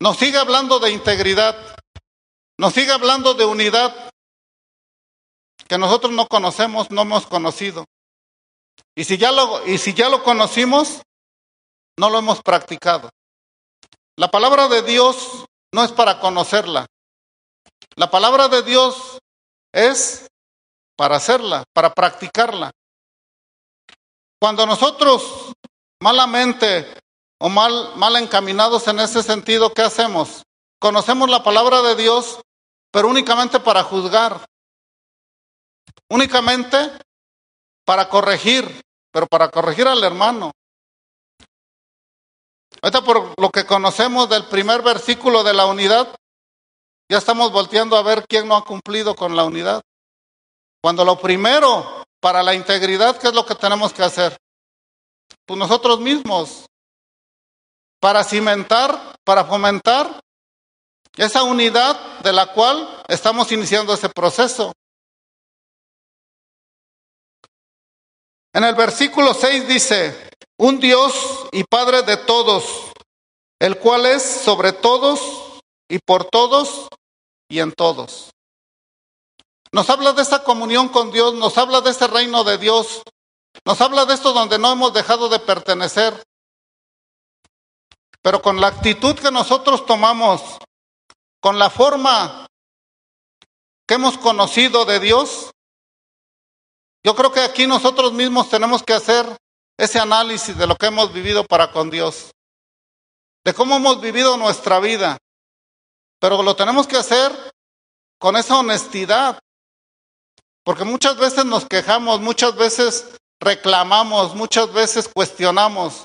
Nos 0.00 0.16
sigue 0.16 0.38
hablando 0.38 0.78
de 0.78 0.90
integridad, 0.90 1.76
nos 2.58 2.72
sigue 2.72 2.92
hablando 2.92 3.34
de 3.34 3.44
unidad 3.44 4.10
que 5.68 5.76
nosotros 5.76 6.12
no 6.12 6.26
conocemos, 6.26 6.90
no 6.90 7.02
hemos 7.02 7.26
conocido. 7.26 7.84
Y 8.94 9.04
si 9.04 9.18
ya 9.18 9.32
lo, 9.32 9.66
y 9.66 9.76
si 9.76 9.92
ya 9.92 10.08
lo 10.08 10.22
conocimos, 10.22 11.02
no 11.98 12.08
lo 12.08 12.18
hemos 12.18 12.42
practicado. 12.42 13.10
La 14.16 14.30
palabra 14.30 14.66
de 14.68 14.82
Dios 14.82 15.47
no 15.72 15.84
es 15.84 15.92
para 15.92 16.20
conocerla. 16.20 16.86
La 17.96 18.10
palabra 18.10 18.48
de 18.48 18.62
Dios 18.62 19.18
es 19.72 20.28
para 20.96 21.16
hacerla, 21.16 21.64
para 21.72 21.94
practicarla. 21.94 22.70
Cuando 24.40 24.66
nosotros 24.66 25.52
malamente 26.00 26.86
o 27.40 27.48
mal, 27.48 27.92
mal 27.96 28.16
encaminados 28.16 28.86
en 28.88 29.00
ese 29.00 29.22
sentido, 29.22 29.72
¿qué 29.72 29.82
hacemos? 29.82 30.44
Conocemos 30.80 31.28
la 31.28 31.42
palabra 31.42 31.82
de 31.82 31.96
Dios, 31.96 32.40
pero 32.90 33.08
únicamente 33.08 33.60
para 33.60 33.82
juzgar, 33.82 34.44
únicamente 36.08 36.90
para 37.84 38.08
corregir, 38.08 38.80
pero 39.10 39.26
para 39.26 39.50
corregir 39.50 39.88
al 39.88 40.02
hermano. 40.04 40.52
Ahorita 42.82 43.02
por 43.02 43.40
lo 43.40 43.50
que 43.50 43.66
conocemos 43.66 44.28
del 44.28 44.46
primer 44.46 44.82
versículo 44.82 45.42
de 45.42 45.54
la 45.54 45.66
unidad, 45.66 46.14
ya 47.10 47.18
estamos 47.18 47.50
volteando 47.50 47.96
a 47.96 48.02
ver 48.02 48.24
quién 48.28 48.46
no 48.46 48.56
ha 48.56 48.64
cumplido 48.64 49.16
con 49.16 49.34
la 49.34 49.44
unidad. 49.44 49.82
Cuando 50.80 51.04
lo 51.04 51.18
primero 51.18 52.04
para 52.20 52.42
la 52.42 52.54
integridad, 52.54 53.18
¿qué 53.18 53.28
es 53.28 53.34
lo 53.34 53.46
que 53.46 53.54
tenemos 53.54 53.92
que 53.92 54.02
hacer? 54.02 54.36
Pues 55.44 55.58
nosotros 55.58 56.00
mismos, 56.00 56.66
para 58.00 58.22
cimentar, 58.22 59.16
para 59.24 59.44
fomentar 59.44 60.20
esa 61.16 61.42
unidad 61.42 62.20
de 62.20 62.32
la 62.32 62.52
cual 62.52 63.02
estamos 63.08 63.50
iniciando 63.50 63.94
ese 63.94 64.08
proceso. 64.08 64.72
En 68.52 68.64
el 68.64 68.74
versículo 68.74 69.34
6 69.34 69.66
dice, 69.66 70.30
un 70.58 70.80
Dios 70.80 71.46
y 71.52 71.64
Padre 71.64 72.02
de 72.02 72.16
todos, 72.16 72.92
el 73.60 73.78
cual 73.78 74.06
es 74.06 74.22
sobre 74.22 74.72
todos 74.72 75.20
y 75.88 75.98
por 76.00 76.24
todos 76.24 76.88
y 77.48 77.60
en 77.60 77.72
todos. 77.72 78.30
Nos 79.72 79.88
habla 79.88 80.12
de 80.12 80.22
esa 80.22 80.42
comunión 80.42 80.88
con 80.88 81.12
Dios, 81.12 81.34
nos 81.34 81.56
habla 81.58 81.80
de 81.80 81.90
ese 81.90 82.06
reino 82.08 82.42
de 82.42 82.58
Dios, 82.58 83.02
nos 83.64 83.80
habla 83.80 84.04
de 84.04 84.14
esto 84.14 84.32
donde 84.32 84.58
no 84.58 84.72
hemos 84.72 84.92
dejado 84.92 85.28
de 85.28 85.38
pertenecer. 85.38 86.22
Pero 88.20 88.42
con 88.42 88.60
la 88.60 88.66
actitud 88.66 89.14
que 89.14 89.30
nosotros 89.30 89.86
tomamos, 89.86 90.58
con 91.40 91.58
la 91.58 91.70
forma 91.70 92.46
que 93.86 93.94
hemos 93.94 94.18
conocido 94.18 94.84
de 94.84 94.98
Dios, 94.98 95.50
yo 97.04 97.14
creo 97.14 97.30
que 97.30 97.40
aquí 97.40 97.66
nosotros 97.66 98.12
mismos 98.12 98.50
tenemos 98.50 98.82
que 98.82 98.94
hacer 98.94 99.36
ese 99.78 100.00
análisis 100.00 100.58
de 100.58 100.66
lo 100.66 100.76
que 100.76 100.86
hemos 100.86 101.12
vivido 101.12 101.44
para 101.44 101.70
con 101.70 101.88
Dios, 101.88 102.32
de 103.44 103.54
cómo 103.54 103.76
hemos 103.76 104.00
vivido 104.00 104.36
nuestra 104.36 104.80
vida, 104.80 105.16
pero 106.20 106.42
lo 106.42 106.56
tenemos 106.56 106.86
que 106.86 106.96
hacer 106.96 107.32
con 108.18 108.36
esa 108.36 108.58
honestidad, 108.58 109.38
porque 110.64 110.84
muchas 110.84 111.16
veces 111.16 111.44
nos 111.44 111.64
quejamos, 111.64 112.20
muchas 112.20 112.56
veces 112.56 113.06
reclamamos, 113.40 114.34
muchas 114.34 114.72
veces 114.72 115.08
cuestionamos 115.08 116.04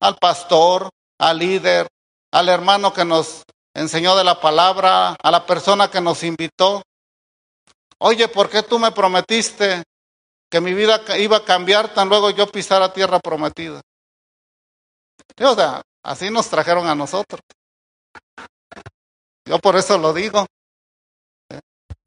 al 0.00 0.16
pastor, 0.16 0.90
al 1.18 1.38
líder, 1.38 1.88
al 2.30 2.50
hermano 2.50 2.92
que 2.92 3.06
nos 3.06 3.42
enseñó 3.74 4.14
de 4.14 4.24
la 4.24 4.38
palabra, 4.40 5.16
a 5.22 5.30
la 5.30 5.46
persona 5.46 5.90
que 5.90 6.02
nos 6.02 6.22
invitó. 6.22 6.82
Oye, 7.98 8.28
¿por 8.28 8.50
qué 8.50 8.62
tú 8.62 8.78
me 8.78 8.92
prometiste 8.92 9.82
que 10.50 10.60
mi 10.60 10.74
vida 10.74 11.02
iba 11.18 11.38
a 11.38 11.44
cambiar 11.44 11.92
tan 11.92 12.08
luego 12.08 12.30
yo 12.30 12.46
pisara 12.46 12.92
tierra 12.92 13.18
prometida. 13.20 13.80
o 15.40 15.54
sea, 15.54 15.82
así 16.02 16.30
nos 16.30 16.48
trajeron 16.48 16.86
a 16.86 16.94
nosotros. 16.94 17.40
Yo 19.44 19.58
por 19.58 19.76
eso 19.76 19.98
lo 19.98 20.12
digo. 20.12 20.46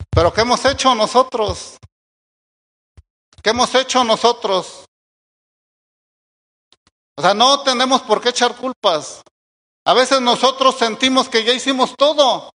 Pero 0.09 0.33
¿qué 0.33 0.41
hemos 0.41 0.63
hecho 0.65 0.93
nosotros? 0.95 1.77
¿Qué 3.41 3.51
hemos 3.51 3.73
hecho 3.75 4.03
nosotros? 4.03 4.85
O 7.15 7.21
sea, 7.21 7.33
no 7.33 7.63
tenemos 7.63 8.01
por 8.01 8.21
qué 8.21 8.29
echar 8.29 8.55
culpas. 8.55 9.21
A 9.85 9.93
veces 9.93 10.21
nosotros 10.21 10.77
sentimos 10.77 11.29
que 11.29 11.43
ya 11.43 11.53
hicimos 11.53 11.95
todo. 11.97 12.51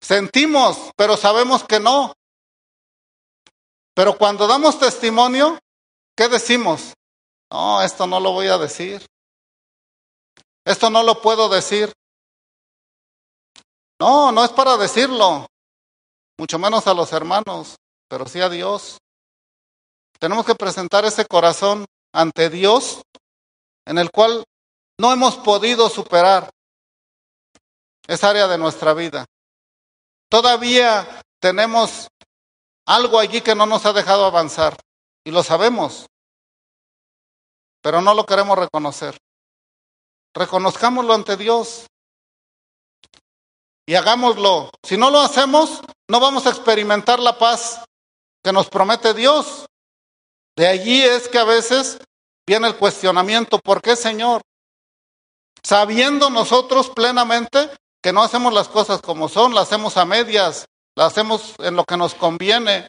Sentimos, 0.00 0.90
pero 0.96 1.16
sabemos 1.16 1.64
que 1.64 1.78
no. 1.78 2.12
Pero 3.94 4.16
cuando 4.16 4.46
damos 4.46 4.78
testimonio, 4.78 5.58
¿qué 6.16 6.28
decimos? 6.28 6.94
No, 7.50 7.82
esto 7.82 8.06
no 8.06 8.18
lo 8.20 8.32
voy 8.32 8.48
a 8.48 8.58
decir. 8.58 9.04
Esto 10.64 10.88
no 10.90 11.02
lo 11.02 11.20
puedo 11.20 11.48
decir. 11.48 11.92
No, 14.00 14.32
no 14.32 14.44
es 14.44 14.50
para 14.50 14.76
decirlo, 14.76 15.46
mucho 16.38 16.58
menos 16.58 16.86
a 16.86 16.94
los 16.94 17.12
hermanos, 17.12 17.76
pero 18.08 18.26
sí 18.26 18.40
a 18.40 18.48
Dios. 18.48 18.98
Tenemos 20.18 20.46
que 20.46 20.54
presentar 20.54 21.04
ese 21.04 21.26
corazón 21.26 21.84
ante 22.12 22.50
Dios 22.50 23.02
en 23.86 23.98
el 23.98 24.10
cual 24.10 24.44
no 24.98 25.12
hemos 25.12 25.36
podido 25.36 25.88
superar 25.88 26.50
esa 28.06 28.30
área 28.30 28.48
de 28.48 28.58
nuestra 28.58 28.94
vida. 28.94 29.24
Todavía 30.28 31.22
tenemos 31.40 32.08
algo 32.86 33.18
allí 33.18 33.40
que 33.40 33.54
no 33.54 33.66
nos 33.66 33.86
ha 33.86 33.92
dejado 33.92 34.24
avanzar. 34.24 34.76
Y 35.24 35.30
lo 35.30 35.42
sabemos. 35.42 36.06
Pero 37.80 38.00
no 38.00 38.14
lo 38.14 38.26
queremos 38.26 38.58
reconocer. 38.58 39.16
Reconozcámoslo 40.34 41.14
ante 41.14 41.36
Dios. 41.36 41.86
Y 43.86 43.94
hagámoslo. 43.94 44.70
Si 44.82 44.96
no 44.96 45.10
lo 45.10 45.20
hacemos, 45.20 45.80
no 46.08 46.20
vamos 46.20 46.46
a 46.46 46.50
experimentar 46.50 47.18
la 47.18 47.38
paz 47.38 47.84
que 48.42 48.52
nos 48.52 48.68
promete 48.68 49.14
Dios. 49.14 49.66
De 50.56 50.66
allí 50.66 51.02
es 51.02 51.28
que 51.28 51.38
a 51.38 51.44
veces 51.44 51.98
viene 52.46 52.68
el 52.68 52.76
cuestionamiento, 52.76 53.58
¿por 53.58 53.80
qué 53.80 53.96
Señor? 53.96 54.42
Sabiendo 55.62 56.28
nosotros 56.28 56.90
plenamente 56.90 57.70
que 58.02 58.12
no 58.12 58.22
hacemos 58.22 58.52
las 58.52 58.68
cosas 58.68 59.00
como 59.00 59.28
son, 59.28 59.54
las 59.54 59.68
hacemos 59.68 59.96
a 59.96 60.04
medias, 60.04 60.66
la 60.94 61.06
hacemos 61.06 61.54
en 61.58 61.76
lo 61.76 61.84
que 61.84 61.96
nos 61.96 62.14
conviene. 62.14 62.88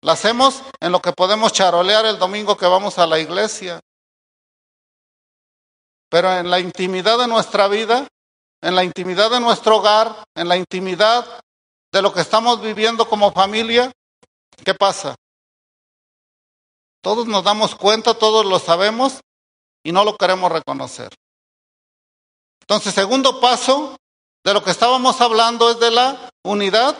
La 0.00 0.12
hacemos 0.12 0.62
en 0.80 0.92
lo 0.92 1.00
que 1.00 1.12
podemos 1.12 1.52
charolear 1.52 2.06
el 2.06 2.18
domingo 2.18 2.56
que 2.56 2.66
vamos 2.66 2.98
a 2.98 3.06
la 3.06 3.18
iglesia. 3.18 3.80
Pero 6.08 6.32
en 6.32 6.50
la 6.50 6.60
intimidad 6.60 7.18
de 7.18 7.26
nuestra 7.26 7.68
vida, 7.68 8.06
en 8.60 8.74
la 8.74 8.84
intimidad 8.84 9.30
de 9.30 9.40
nuestro 9.40 9.76
hogar, 9.76 10.24
en 10.34 10.48
la 10.48 10.56
intimidad 10.56 11.40
de 11.92 12.02
lo 12.02 12.12
que 12.12 12.20
estamos 12.20 12.60
viviendo 12.60 13.08
como 13.08 13.32
familia, 13.32 13.92
¿qué 14.64 14.74
pasa? 14.74 15.14
Todos 17.02 17.26
nos 17.26 17.44
damos 17.44 17.74
cuenta, 17.74 18.14
todos 18.14 18.46
lo 18.46 18.58
sabemos 18.58 19.20
y 19.82 19.92
no 19.92 20.04
lo 20.04 20.16
queremos 20.16 20.50
reconocer. 20.50 21.12
Entonces, 22.60 22.94
segundo 22.94 23.40
paso 23.40 23.96
de 24.44 24.54
lo 24.54 24.62
que 24.62 24.70
estábamos 24.70 25.20
hablando 25.20 25.70
es 25.70 25.78
de 25.78 25.90
la 25.90 26.30
unidad 26.44 26.96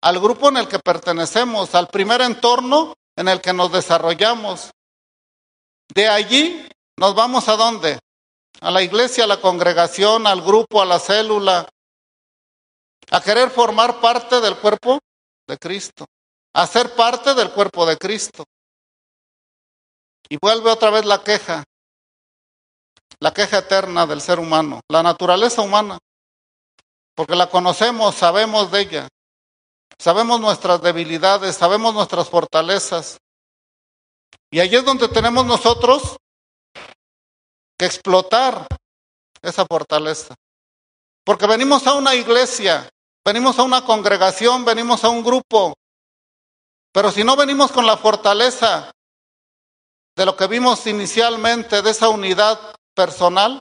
al 0.00 0.20
grupo 0.20 0.48
en 0.48 0.58
el 0.58 0.68
que 0.68 0.78
pertenecemos, 0.78 1.74
al 1.74 1.88
primer 1.88 2.20
entorno 2.20 2.94
en 3.16 3.28
el 3.28 3.40
que 3.40 3.52
nos 3.52 3.72
desarrollamos. 3.72 4.70
De 5.94 6.08
allí 6.08 6.68
nos 6.96 7.14
vamos 7.14 7.48
a 7.48 7.56
dónde? 7.56 7.98
A 8.60 8.70
la 8.70 8.82
iglesia, 8.82 9.24
a 9.24 9.28
la 9.28 9.40
congregación, 9.40 10.26
al 10.26 10.42
grupo, 10.42 10.82
a 10.82 10.86
la 10.86 10.98
célula, 10.98 11.68
a 13.10 13.20
querer 13.20 13.50
formar 13.50 14.00
parte 14.00 14.40
del 14.40 14.56
cuerpo 14.56 14.98
de 15.46 15.58
Cristo, 15.58 16.06
a 16.54 16.66
ser 16.66 16.94
parte 16.94 17.34
del 17.34 17.50
cuerpo 17.50 17.86
de 17.86 17.96
Cristo. 17.96 18.44
Y 20.28 20.36
vuelve 20.36 20.70
otra 20.70 20.90
vez 20.90 21.04
la 21.06 21.22
queja, 21.24 21.64
la 23.20 23.32
queja 23.32 23.58
eterna 23.58 24.06
del 24.06 24.20
ser 24.20 24.38
humano, 24.38 24.80
la 24.88 25.02
naturaleza 25.02 25.62
humana 25.62 25.98
porque 27.18 27.34
la 27.34 27.50
conocemos, 27.50 28.14
sabemos 28.14 28.70
de 28.70 28.80
ella. 28.80 29.08
sabemos 29.98 30.38
nuestras 30.38 30.80
debilidades, 30.80 31.56
sabemos 31.56 31.92
nuestras 31.92 32.28
fortalezas. 32.28 33.18
Y 34.52 34.60
ahí 34.60 34.76
es 34.76 34.84
donde 34.84 35.08
tenemos 35.08 35.44
nosotros 35.44 36.16
que 37.76 37.86
explotar 37.86 38.68
esa 39.42 39.66
fortaleza. 39.66 40.36
Porque 41.24 41.48
venimos 41.48 41.88
a 41.88 41.94
una 41.94 42.14
iglesia, 42.14 42.88
venimos 43.24 43.58
a 43.58 43.64
una 43.64 43.84
congregación, 43.84 44.64
venimos 44.64 45.02
a 45.02 45.08
un 45.08 45.24
grupo. 45.24 45.74
Pero 46.92 47.10
si 47.10 47.24
no 47.24 47.34
venimos 47.34 47.72
con 47.72 47.84
la 47.84 47.96
fortaleza 47.96 48.92
de 50.14 50.24
lo 50.24 50.36
que 50.36 50.46
vimos 50.46 50.86
inicialmente, 50.86 51.82
de 51.82 51.90
esa 51.90 52.10
unidad 52.10 52.76
personal, 52.94 53.58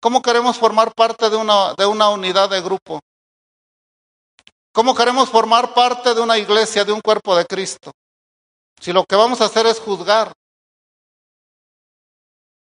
¿cómo 0.00 0.22
queremos 0.22 0.58
formar 0.58 0.92
parte 0.94 1.30
de 1.30 1.36
una, 1.36 1.74
de 1.74 1.86
una 1.86 2.08
unidad 2.10 2.50
de 2.50 2.60
grupo? 2.60 3.00
¿Cómo 4.72 4.94
queremos 4.94 5.28
formar 5.28 5.74
parte 5.74 6.14
de 6.14 6.20
una 6.20 6.38
iglesia, 6.38 6.84
de 6.84 6.92
un 6.92 7.00
cuerpo 7.00 7.34
de 7.36 7.44
Cristo? 7.46 7.90
Si 8.80 8.92
lo 8.92 9.04
que 9.04 9.16
vamos 9.16 9.40
a 9.40 9.46
hacer 9.46 9.66
es 9.66 9.80
juzgar. 9.80 10.32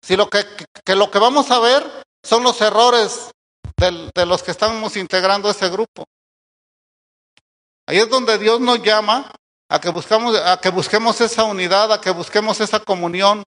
Si 0.01 0.15
lo 0.15 0.29
que, 0.29 0.45
que 0.83 0.95
lo 0.95 1.09
que 1.09 1.17
vamos 1.17 1.49
a 1.49 1.59
ver 1.59 2.05
son 2.23 2.43
los 2.43 2.61
errores 2.61 3.31
del, 3.77 4.11
de 4.13 4.25
los 4.25 4.43
que 4.43 4.51
estamos 4.51 4.95
integrando 4.97 5.49
ese 5.49 5.69
grupo. 5.69 6.05
Ahí 7.87 7.97
es 7.97 8.09
donde 8.09 8.37
Dios 8.37 8.59
nos 8.59 8.81
llama 8.81 9.31
a 9.69 9.79
que, 9.79 9.89
buscamos, 9.89 10.35
a 10.37 10.59
que 10.59 10.69
busquemos 10.69 11.19
esa 11.21 11.43
unidad, 11.43 11.91
a 11.91 12.01
que 12.01 12.11
busquemos 12.11 12.59
esa 12.61 12.79
comunión, 12.79 13.43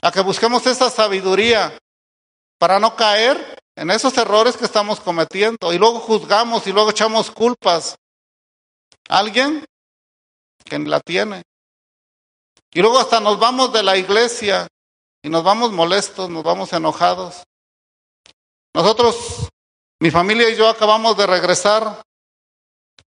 a 0.00 0.10
que 0.10 0.20
busquemos 0.20 0.66
esa 0.66 0.90
sabiduría 0.90 1.78
para 2.58 2.78
no 2.78 2.96
caer 2.96 3.62
en 3.76 3.90
esos 3.90 4.16
errores 4.18 4.56
que 4.56 4.64
estamos 4.64 5.00
cometiendo 5.00 5.72
y 5.72 5.78
luego 5.78 6.00
juzgamos 6.00 6.66
y 6.66 6.72
luego 6.72 6.90
echamos 6.90 7.30
culpas 7.30 7.96
a 9.08 9.18
alguien 9.18 9.64
que 10.64 10.78
la 10.80 11.00
tiene. 11.00 11.44
Y 12.72 12.80
luego 12.80 12.98
hasta 12.98 13.20
nos 13.20 13.38
vamos 13.38 13.72
de 13.72 13.82
la 13.82 13.96
iglesia 13.96 14.66
y 15.22 15.30
nos 15.30 15.44
vamos 15.44 15.72
molestos, 15.72 16.28
nos 16.28 16.42
vamos 16.42 16.72
enojados. 16.72 17.44
Nosotros, 18.74 19.48
mi 20.00 20.10
familia 20.10 20.50
y 20.50 20.56
yo 20.56 20.68
acabamos 20.68 21.16
de 21.16 21.26
regresar 21.26 22.02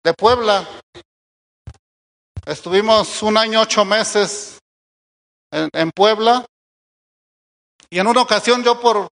de 0.04 0.14
Puebla. 0.14 0.68
Estuvimos 2.46 3.22
un 3.22 3.38
año, 3.38 3.62
ocho 3.62 3.86
meses 3.86 4.60
en, 5.52 5.70
en 5.74 5.92
Puebla. 5.92 6.46
Y 7.90 8.00
en 8.00 8.08
una 8.08 8.22
ocasión 8.22 8.64
yo 8.64 8.80
por 8.80 9.10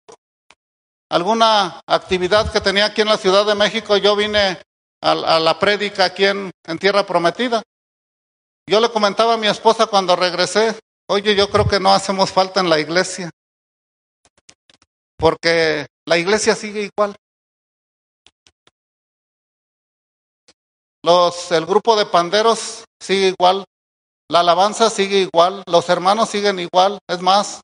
alguna 1.10 1.82
actividad 1.88 2.52
que 2.52 2.62
tenía 2.62 2.86
aquí 2.86 3.02
en 3.02 3.08
la 3.08 3.18
Ciudad 3.18 3.46
de 3.46 3.56
México, 3.56 3.98
yo 3.98 4.16
vine 4.16 4.62
a, 5.02 5.12
a 5.12 5.40
la 5.40 5.60
prédica 5.60 6.06
aquí 6.06 6.26
en, 6.26 6.52
en 6.66 6.78
Tierra 6.80 7.06
Prometida. 7.06 7.64
Yo 8.70 8.80
le 8.82 8.92
comentaba 8.92 9.36
a 9.36 9.38
mi 9.38 9.48
esposa 9.48 9.88
cuando 9.88 10.16
regresé, 10.16 10.78
oye, 11.08 11.36
yo 11.36 11.50
creo 11.50 11.68
que 11.68 11.80
no 11.80 11.94
hacemos 11.94 12.32
falta 12.32 12.60
en 12.60 12.70
la 12.70 12.80
iglesia, 12.80 13.30
porque 15.18 15.88
la 16.06 16.18
iglesia 16.18 16.56
sigue 16.56 16.82
igual. 16.84 17.16
Los, 21.04 21.52
el 21.54 21.66
grupo 21.66 21.96
de 21.96 22.06
panderos 22.06 22.84
sigue 23.00 23.30
igual, 23.30 23.64
la 24.30 24.42
alabanza 24.42 24.90
sigue 24.90 25.20
igual, 25.20 25.64
los 25.66 25.88
hermanos 25.88 26.30
siguen 26.30 26.60
igual, 26.60 27.00
es 27.08 27.22
más, 27.22 27.62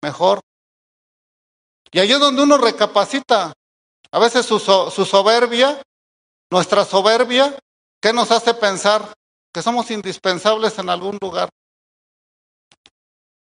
mejor. 0.00 0.38
Y 1.90 2.00
ahí 2.00 2.12
es 2.12 2.20
donde 2.20 2.42
uno 2.42 2.58
recapacita. 2.58 3.52
A 4.10 4.18
veces 4.18 4.46
su, 4.46 4.58
soberbia, 4.58 5.82
nuestra 6.50 6.84
soberbia, 6.84 7.58
¿qué 8.00 8.12
nos 8.12 8.30
hace 8.30 8.54
pensar? 8.54 9.12
Que 9.52 9.62
somos 9.62 9.90
indispensables 9.90 10.78
en 10.78 10.88
algún 10.88 11.18
lugar. 11.20 11.48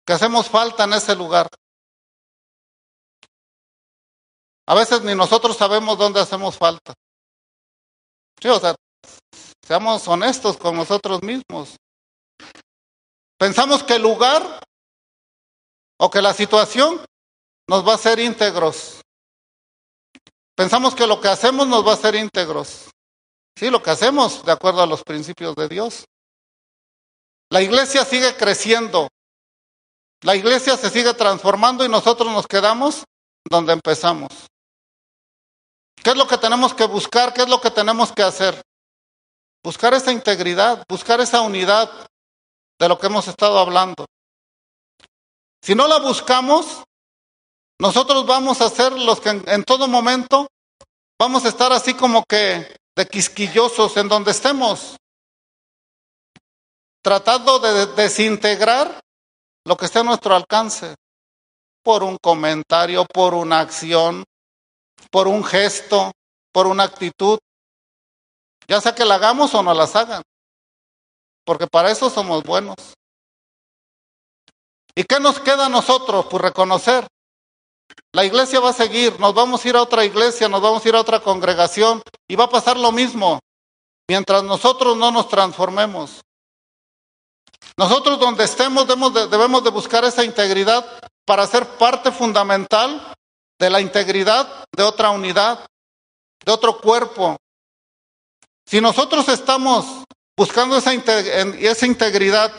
Que 0.06 0.12
hacemos 0.12 0.48
falta 0.48 0.84
en 0.84 0.92
ese 0.92 1.16
lugar. 1.16 1.48
A 4.66 4.74
veces 4.74 5.02
ni 5.02 5.14
nosotros 5.14 5.56
sabemos 5.56 5.98
dónde 5.98 6.20
hacemos 6.20 6.56
falta. 6.56 6.94
Sí, 8.40 8.48
o 8.48 8.58
sea, 8.58 8.74
seamos 9.66 10.06
honestos 10.08 10.56
con 10.56 10.76
nosotros 10.76 11.22
mismos. 11.22 11.76
Pensamos 13.38 13.82
que 13.82 13.96
el 13.96 14.02
lugar 14.02 14.60
o 15.98 16.10
que 16.10 16.22
la 16.22 16.32
situación 16.32 17.04
nos 17.68 17.86
va 17.86 17.92
a 17.92 17.96
hacer 17.96 18.18
íntegros. 18.18 19.00
Pensamos 20.54 20.94
que 20.94 21.06
lo 21.06 21.20
que 21.20 21.28
hacemos 21.28 21.66
nos 21.66 21.86
va 21.86 21.92
a 21.92 21.94
hacer 21.94 22.14
íntegros. 22.14 22.90
Sí, 23.56 23.70
lo 23.70 23.82
que 23.82 23.90
hacemos 23.90 24.44
de 24.44 24.52
acuerdo 24.52 24.82
a 24.82 24.86
los 24.86 25.02
principios 25.02 25.54
de 25.56 25.68
Dios. 25.68 26.04
La 27.50 27.62
iglesia 27.62 28.04
sigue 28.04 28.36
creciendo. 28.36 29.08
La 30.22 30.34
iglesia 30.36 30.76
se 30.76 30.90
sigue 30.90 31.14
transformando 31.14 31.84
y 31.84 31.88
nosotros 31.88 32.30
nos 32.32 32.46
quedamos 32.46 33.04
donde 33.48 33.72
empezamos. 33.72 34.30
¿Qué 36.02 36.10
es 36.10 36.16
lo 36.16 36.26
que 36.26 36.38
tenemos 36.38 36.74
que 36.74 36.86
buscar? 36.86 37.32
¿Qué 37.32 37.42
es 37.42 37.48
lo 37.48 37.60
que 37.60 37.70
tenemos 37.70 38.12
que 38.12 38.22
hacer? 38.22 38.60
Buscar 39.62 39.94
esa 39.94 40.12
integridad, 40.12 40.84
buscar 40.88 41.20
esa 41.20 41.40
unidad 41.40 41.90
de 42.78 42.88
lo 42.88 42.98
que 42.98 43.06
hemos 43.06 43.28
estado 43.28 43.58
hablando. 43.58 44.06
Si 45.62 45.74
no 45.74 45.88
la 45.88 45.98
buscamos, 45.98 46.83
nosotros 47.80 48.26
vamos 48.26 48.60
a 48.60 48.68
ser 48.68 48.92
los 48.92 49.20
que 49.20 49.30
en, 49.30 49.64
todo 49.64 49.88
momento 49.88 50.48
vamos 51.18 51.44
a 51.44 51.48
estar 51.48 51.72
así 51.72 51.94
como 51.94 52.24
que 52.24 52.76
de 52.96 53.06
quisquillosos 53.06 53.96
en 53.96 54.08
donde 54.08 54.30
estemos, 54.30 54.96
tratando 57.02 57.58
de 57.58 57.86
desintegrar 57.86 59.00
lo 59.66 59.76
que 59.76 59.86
esté 59.86 59.98
a 59.98 60.04
nuestro 60.04 60.34
alcance, 60.34 60.94
por 61.82 62.02
un 62.02 62.16
comentario, 62.22 63.04
por 63.04 63.34
una 63.34 63.60
acción, 63.60 64.24
por 65.10 65.26
un 65.26 65.44
gesto, 65.44 66.12
por 66.52 66.66
una 66.66 66.84
actitud, 66.84 67.38
ya 68.68 68.80
sea 68.80 68.94
que 68.94 69.04
la 69.04 69.16
hagamos 69.16 69.54
o 69.54 69.62
no 69.62 69.74
las 69.74 69.96
hagan, 69.96 70.22
porque 71.44 71.66
para 71.66 71.90
eso 71.90 72.08
somos 72.08 72.42
buenos. 72.44 72.76
¿Y 74.94 75.02
qué 75.02 75.18
nos 75.18 75.40
queda 75.40 75.66
a 75.66 75.68
nosotros? 75.68 76.26
Pues 76.30 76.40
reconocer 76.40 77.06
la 78.14 78.24
iglesia 78.24 78.60
va 78.60 78.70
a 78.70 78.72
seguir, 78.72 79.18
nos 79.18 79.34
vamos 79.34 79.64
a 79.64 79.68
ir 79.68 79.76
a 79.76 79.82
otra 79.82 80.04
iglesia, 80.04 80.48
nos 80.48 80.62
vamos 80.62 80.84
a 80.84 80.88
ir 80.88 80.94
a 80.94 81.00
otra 81.00 81.18
congregación 81.18 82.00
y 82.28 82.36
va 82.36 82.44
a 82.44 82.50
pasar 82.50 82.76
lo 82.76 82.92
mismo 82.92 83.40
mientras 84.08 84.44
nosotros 84.44 84.96
no 84.96 85.10
nos 85.10 85.28
transformemos. 85.28 86.20
Nosotros 87.76 88.20
donde 88.20 88.44
estemos 88.44 88.86
debemos 88.86 89.14
de, 89.14 89.26
debemos 89.26 89.64
de 89.64 89.70
buscar 89.70 90.04
esa 90.04 90.22
integridad 90.22 90.86
para 91.24 91.44
ser 91.46 91.66
parte 91.76 92.12
fundamental 92.12 93.14
de 93.58 93.70
la 93.70 93.80
integridad 93.80 94.64
de 94.76 94.82
otra 94.84 95.10
unidad, 95.10 95.66
de 96.44 96.52
otro 96.52 96.78
cuerpo. 96.80 97.36
Si 98.64 98.80
nosotros 98.80 99.28
estamos 99.28 100.04
buscando 100.36 100.76
esa, 100.76 100.92
esa 100.92 101.86
integridad 101.86 102.52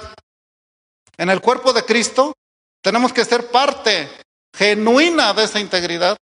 en 1.16 1.30
el 1.30 1.40
cuerpo 1.40 1.72
de 1.72 1.86
Cristo, 1.86 2.34
tenemos 2.82 3.14
que 3.14 3.24
ser 3.24 3.50
parte 3.50 4.25
genuina 4.58 5.34
de 5.34 5.44
esa 5.44 5.60
integridad. 5.60 6.18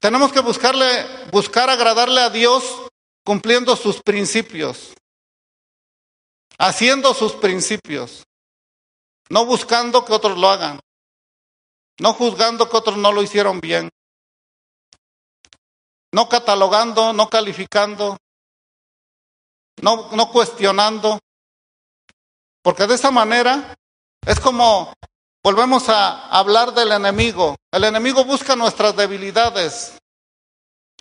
Tenemos 0.00 0.32
que 0.32 0.40
buscarle, 0.40 1.06
buscar 1.30 1.70
agradarle 1.70 2.20
a 2.20 2.30
Dios 2.30 2.64
cumpliendo 3.24 3.74
sus 3.76 4.02
principios, 4.02 4.92
haciendo 6.58 7.14
sus 7.14 7.32
principios, 7.32 8.24
no 9.30 9.46
buscando 9.46 10.04
que 10.04 10.12
otros 10.12 10.36
lo 10.36 10.50
hagan, 10.50 10.78
no 12.00 12.12
juzgando 12.12 12.68
que 12.68 12.76
otros 12.76 12.98
no 12.98 13.12
lo 13.12 13.22
hicieron 13.22 13.60
bien, 13.60 13.88
no 16.12 16.28
catalogando, 16.28 17.12
no 17.12 17.30
calificando, 17.30 18.18
no, 19.80 20.10
no 20.12 20.30
cuestionando, 20.30 21.18
porque 22.62 22.86
de 22.86 22.94
esa 22.96 23.10
manera 23.10 23.74
es 24.26 24.38
como 24.38 24.92
Volvemos 25.44 25.90
a 25.90 26.28
hablar 26.28 26.72
del 26.72 26.90
enemigo. 26.90 27.54
El 27.70 27.84
enemigo 27.84 28.24
busca 28.24 28.56
nuestras 28.56 28.96
debilidades. 28.96 29.98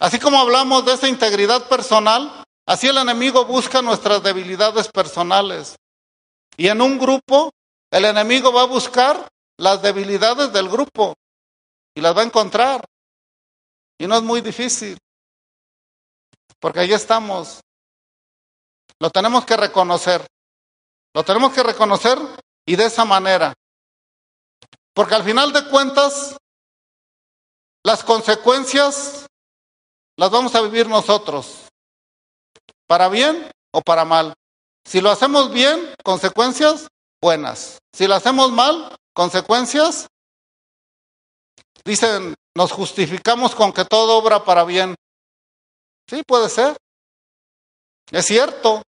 Así 0.02 0.20
como 0.20 0.38
hablamos 0.38 0.84
de 0.84 0.92
esa 0.92 1.08
integridad 1.08 1.70
personal, 1.70 2.44
así 2.66 2.88
el 2.88 2.98
enemigo 2.98 3.46
busca 3.46 3.82
nuestras 3.82 4.22
debilidades 4.22 4.90
personales. 4.90 5.78
Y 6.58 6.68
en 6.68 6.82
un 6.82 7.00
grupo, 7.00 7.52
el 7.90 8.04
enemigo 8.04 8.52
va 8.52 8.64
a 8.64 8.66
buscar 8.66 9.30
las 9.58 9.82
debilidades 9.82 10.52
del 10.52 10.68
grupo 10.68 11.14
y 11.96 12.02
las 12.02 12.14
va 12.18 12.20
a 12.20 12.26
encontrar. 12.26 12.84
Y 13.98 14.08
no 14.08 14.18
es 14.18 14.24
muy 14.24 14.42
difícil, 14.42 14.98
porque 16.60 16.82
ahí 16.82 16.92
estamos. 16.92 17.62
Lo 19.00 19.10
tenemos 19.10 19.46
que 19.46 19.56
reconocer. 19.56 20.28
Lo 21.14 21.24
tenemos 21.24 21.54
que 21.54 21.64
reconocer 21.64 22.20
y 22.66 22.76
de 22.76 22.86
esa 22.86 23.06
manera. 23.06 23.54
Porque 24.94 25.16
al 25.16 25.24
final 25.24 25.52
de 25.52 25.68
cuentas, 25.70 26.38
las 27.84 28.04
consecuencias 28.04 29.26
las 30.18 30.30
vamos 30.30 30.54
a 30.56 30.62
vivir 30.62 30.88
nosotros. 30.88 31.60
para 32.86 33.10
bien 33.10 33.50
o 33.72 33.82
para 33.82 34.06
mal. 34.06 34.34
Si 34.86 35.02
lo 35.02 35.10
hacemos 35.10 35.52
bien, 35.52 35.96
consecuencias 36.04 36.88
buenas. 37.22 37.80
Si 37.92 38.06
lo 38.06 38.14
hacemos 38.14 38.52
mal, 38.52 38.96
consecuencias, 39.14 40.08
dicen, 41.84 42.36
nos 42.56 42.72
justificamos 42.72 43.56
con 43.56 43.74
que 43.74 43.86
todo 43.86 44.18
obra 44.18 44.44
para 44.44 44.64
bien. 44.64 44.96
Sí, 46.08 46.22
puede 46.28 46.50
ser. 46.50 46.78
Es 48.12 48.26
cierto. 48.26 48.84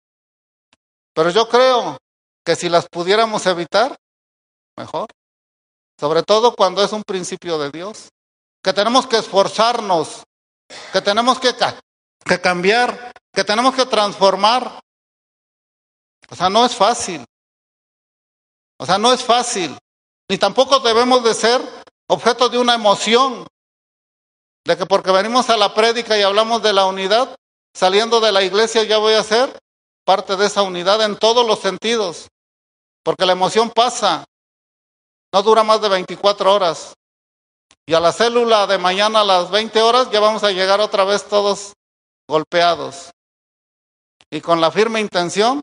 Pero 1.15 1.31
yo 1.31 1.49
creo 1.49 1.97
que 2.45 2.57
si 2.57 2.69
las 2.69 2.87
pudiéramos 2.89 3.47
evitar, 3.47 3.97
mejor. 4.77 5.07
Sobre 5.99 6.23
todo 6.23 6.55
cuando 6.55 6.83
es 6.83 6.93
un 6.93 7.03
principio 7.03 7.59
de 7.59 7.71
Dios. 7.71 8.09
Que 8.63 8.73
tenemos 8.73 9.07
que 9.07 9.19
esforzarnos, 9.19 10.23
que 10.93 11.03
tenemos 11.03 11.39
que, 11.39 11.55
que 12.25 12.41
cambiar, 12.41 13.13
que 13.33 13.45
tenemos 13.45 13.75
que 13.75 13.85
transformar. 13.85 14.81
O 16.31 16.35
sea, 16.35 16.49
no 16.49 16.65
es 16.65 16.75
fácil. 16.75 17.25
O 18.79 18.87
sea, 18.87 18.99
no 18.99 19.13
es 19.13 19.23
fácil. 19.23 19.77
Ni 20.31 20.39
tampoco 20.39 20.81
debemos 20.81 21.23
de 21.23 21.35
ser 21.35 21.61
objeto 22.09 22.49
de 22.49 22.59
una 22.59 22.75
emoción. 22.75 23.47
De 24.65 24.77
que 24.79 24.87
porque 24.87 25.13
venimos 25.13 25.51
a 25.51 25.57
la 25.57 25.75
prédica 25.75 26.19
y 26.19 26.23
hablamos 26.23 26.63
de 26.63 26.73
la 26.73 26.87
unidad, 26.87 27.37
saliendo 27.75 28.21
de 28.21 28.33
la 28.33 28.43
iglesia 28.43 28.83
ya 28.85 28.97
voy 28.97 29.13
a 29.13 29.23
ser 29.23 29.59
parte 30.05 30.37
de 30.37 30.47
esa 30.47 30.63
unidad 30.63 31.03
en 31.03 31.17
todos 31.17 31.47
los 31.47 31.59
sentidos. 31.61 32.29
Porque 33.03 33.27
la 33.27 33.33
emoción 33.33 33.71
pasa. 33.71 34.25
No 35.35 35.43
dura 35.43 35.65
más 35.65 35.81
de 35.81 35.89
24 35.89 36.55
horas. 36.55 36.95
Y 37.87 37.95
a 37.95 37.99
la 37.99 38.13
célula 38.13 38.69
de 38.69 38.79
mañana 38.79 39.23
a 39.23 39.25
las 39.25 39.51
20 39.51 39.83
horas 39.83 40.09
ya 40.13 40.21
vamos 40.21 40.45
a 40.45 40.53
llegar 40.53 40.81
otra 40.81 41.03
vez 41.03 41.25
todos 41.25 41.73
golpeados. 42.29 43.11
Y 44.31 44.41
con 44.41 44.61
la 44.61 44.71
firme 44.71 45.01
intención 45.01 45.61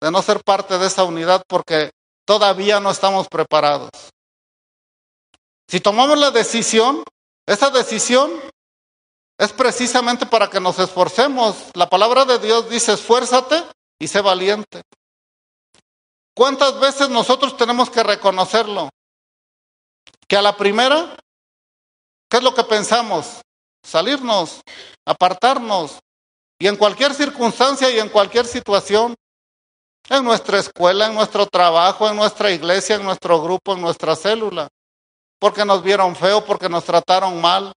de 0.00 0.12
no 0.12 0.22
ser 0.22 0.44
parte 0.44 0.78
de 0.78 0.86
esa 0.86 1.02
unidad 1.02 1.42
porque 1.48 1.90
todavía 2.24 2.78
no 2.78 2.92
estamos 2.92 3.26
preparados. 3.26 3.90
Si 5.66 5.80
tomamos 5.80 6.16
la 6.16 6.30
decisión, 6.30 7.02
esa 7.46 7.70
decisión 7.70 8.30
es 9.38 9.52
precisamente 9.52 10.24
para 10.24 10.48
que 10.48 10.60
nos 10.60 10.78
esforcemos. 10.78 11.56
La 11.74 11.90
palabra 11.90 12.24
de 12.26 12.38
Dios 12.38 12.70
dice, 12.70 12.92
esfuérzate 12.92 13.60
y 13.98 14.06
sé 14.06 14.20
valiente. 14.20 14.82
¿Cuántas 16.34 16.80
veces 16.80 17.08
nosotros 17.08 17.56
tenemos 17.56 17.88
que 17.90 18.02
reconocerlo? 18.02 18.90
Que 20.26 20.36
a 20.36 20.42
la 20.42 20.56
primera, 20.56 21.16
¿qué 22.28 22.38
es 22.38 22.42
lo 22.42 22.54
que 22.54 22.64
pensamos? 22.64 23.40
Salirnos, 23.84 24.60
apartarnos. 25.06 26.00
Y 26.58 26.66
en 26.66 26.76
cualquier 26.76 27.14
circunstancia 27.14 27.88
y 27.90 28.00
en 28.00 28.08
cualquier 28.08 28.46
situación, 28.46 29.14
en 30.08 30.24
nuestra 30.24 30.58
escuela, 30.58 31.06
en 31.06 31.14
nuestro 31.14 31.46
trabajo, 31.46 32.08
en 32.08 32.16
nuestra 32.16 32.50
iglesia, 32.50 32.96
en 32.96 33.04
nuestro 33.04 33.40
grupo, 33.40 33.74
en 33.74 33.80
nuestra 33.80 34.16
célula, 34.16 34.68
porque 35.38 35.64
nos 35.64 35.82
vieron 35.82 36.16
feo, 36.16 36.44
porque 36.44 36.68
nos 36.68 36.84
trataron 36.84 37.40
mal. 37.40 37.72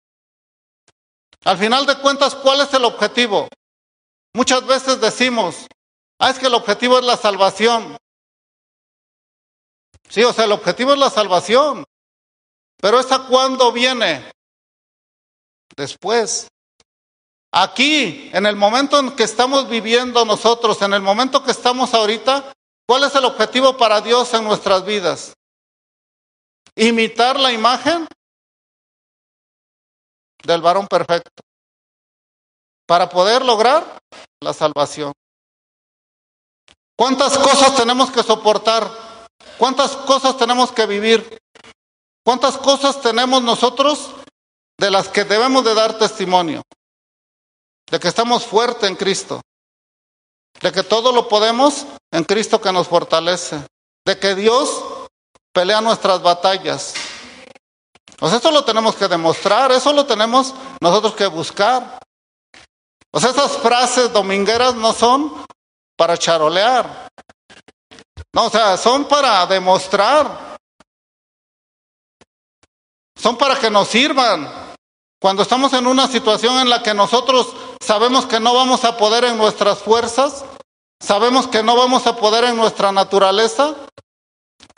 Al 1.44 1.58
final 1.58 1.86
de 1.86 1.98
cuentas, 2.00 2.36
¿cuál 2.36 2.62
es 2.62 2.74
el 2.74 2.86
objetivo? 2.86 3.48
Muchas 4.34 4.66
veces 4.66 5.00
decimos, 5.00 5.68
ah, 6.20 6.30
es 6.30 6.40
que 6.40 6.48
el 6.48 6.54
objetivo 6.54 6.98
es 6.98 7.06
la 7.06 7.18
salvación. 7.18 7.98
Sí, 10.10 10.24
o 10.24 10.34
sea, 10.34 10.46
el 10.46 10.52
objetivo 10.52 10.94
es 10.94 11.00
la 11.00 11.10
salvación. 11.10 11.84
Pero 12.80 13.00
¿esa 13.00 13.26
cuándo 13.28 13.72
viene? 13.72 14.32
Después. 15.76 16.48
Aquí, 17.52 18.30
en 18.34 18.46
el 18.46 18.56
momento 18.56 19.00
en 19.00 19.16
que 19.16 19.24
estamos 19.24 19.68
viviendo 19.70 20.26
nosotros, 20.26 20.82
en 20.82 20.94
el 20.94 21.02
momento 21.02 21.44
que 21.44 21.52
estamos 21.52 21.94
ahorita, 21.94 22.54
¿cuál 22.86 23.04
es 23.04 23.16
el 23.16 23.26
objetivo 23.26 23.78
para 23.78 24.02
Dios 24.02 24.34
en 24.34 24.44
nuestras 24.44 24.86
vidas? 24.86 25.34
Imitar 26.76 27.40
la 27.40 27.52
imagen 27.52 28.08
del 30.44 30.62
varón 30.62 30.88
perfecto 30.88 31.42
para 32.86 33.10
poder 33.10 33.44
lograr 33.44 34.00
la 34.40 34.54
salvación. 34.54 35.14
¿Cuántas 36.96 37.38
cosas 37.38 37.76
tenemos 37.76 38.12
que 38.12 38.24
soportar? 38.24 39.07
¿Cuántas 39.58 39.96
cosas 39.96 40.38
tenemos 40.38 40.72
que 40.72 40.86
vivir? 40.86 41.42
¿Cuántas 42.24 42.58
cosas 42.58 43.02
tenemos 43.02 43.42
nosotros 43.42 44.12
de 44.78 44.92
las 44.92 45.08
que 45.08 45.24
debemos 45.24 45.64
de 45.64 45.74
dar 45.74 45.98
testimonio? 45.98 46.62
De 47.90 48.00
que 48.00 48.08
estamos 48.08 48.46
fuertes 48.46 48.90
en 48.90 48.96
Cristo. 48.96 49.42
De 50.62 50.72
que 50.72 50.84
todo 50.84 51.12
lo 51.12 51.28
podemos 51.28 51.86
en 52.12 52.24
Cristo 52.24 52.60
que 52.60 52.72
nos 52.72 52.88
fortalece. 52.88 53.62
De 54.06 54.20
que 54.20 54.36
Dios 54.36 54.84
pelea 55.54 55.82
nuestras 55.82 56.22
batallas. 56.22 56.94
O 58.20 58.28
sea, 58.28 58.40
eso 58.40 58.52
lo 58.52 58.66
tenemos 58.66 58.96
que 58.96 59.08
demostrar, 59.08 59.72
eso 59.72 59.94
lo 59.94 60.06
tenemos 60.06 60.54
nosotros 60.82 61.14
que 61.16 61.28
buscar. 61.28 62.00
O 63.12 63.20
sea, 63.20 63.30
esas 63.30 63.58
frases 63.58 64.12
domingueras 64.12 64.76
no 64.76 64.94
son 64.94 65.46
para 65.96 66.18
charolear. 66.18 67.08
No, 68.38 68.46
o 68.46 68.50
sea, 68.52 68.78
son 68.78 69.06
para 69.06 69.48
demostrar. 69.48 70.60
Son 73.16 73.36
para 73.36 73.60
que 73.60 73.72
nos 73.72 73.88
sirvan. 73.88 74.76
Cuando 75.20 75.42
estamos 75.42 75.74
en 75.74 75.88
una 75.88 76.08
situación 76.08 76.60
en 76.60 76.70
la 76.70 76.84
que 76.84 76.94
nosotros 76.94 77.48
sabemos 77.82 78.28
que 78.28 78.40
no 78.40 78.54
vamos 78.54 78.86
a 78.86 78.96
poder 78.96 79.24
en 79.24 79.38
nuestras 79.38 79.80
fuerzas, 79.80 80.46
sabemos 81.02 81.48
que 81.48 81.64
no 81.64 81.76
vamos 81.76 82.06
a 82.06 82.16
poder 82.16 82.44
en 82.44 82.58
nuestra 82.58 82.92
naturaleza, 82.92 83.74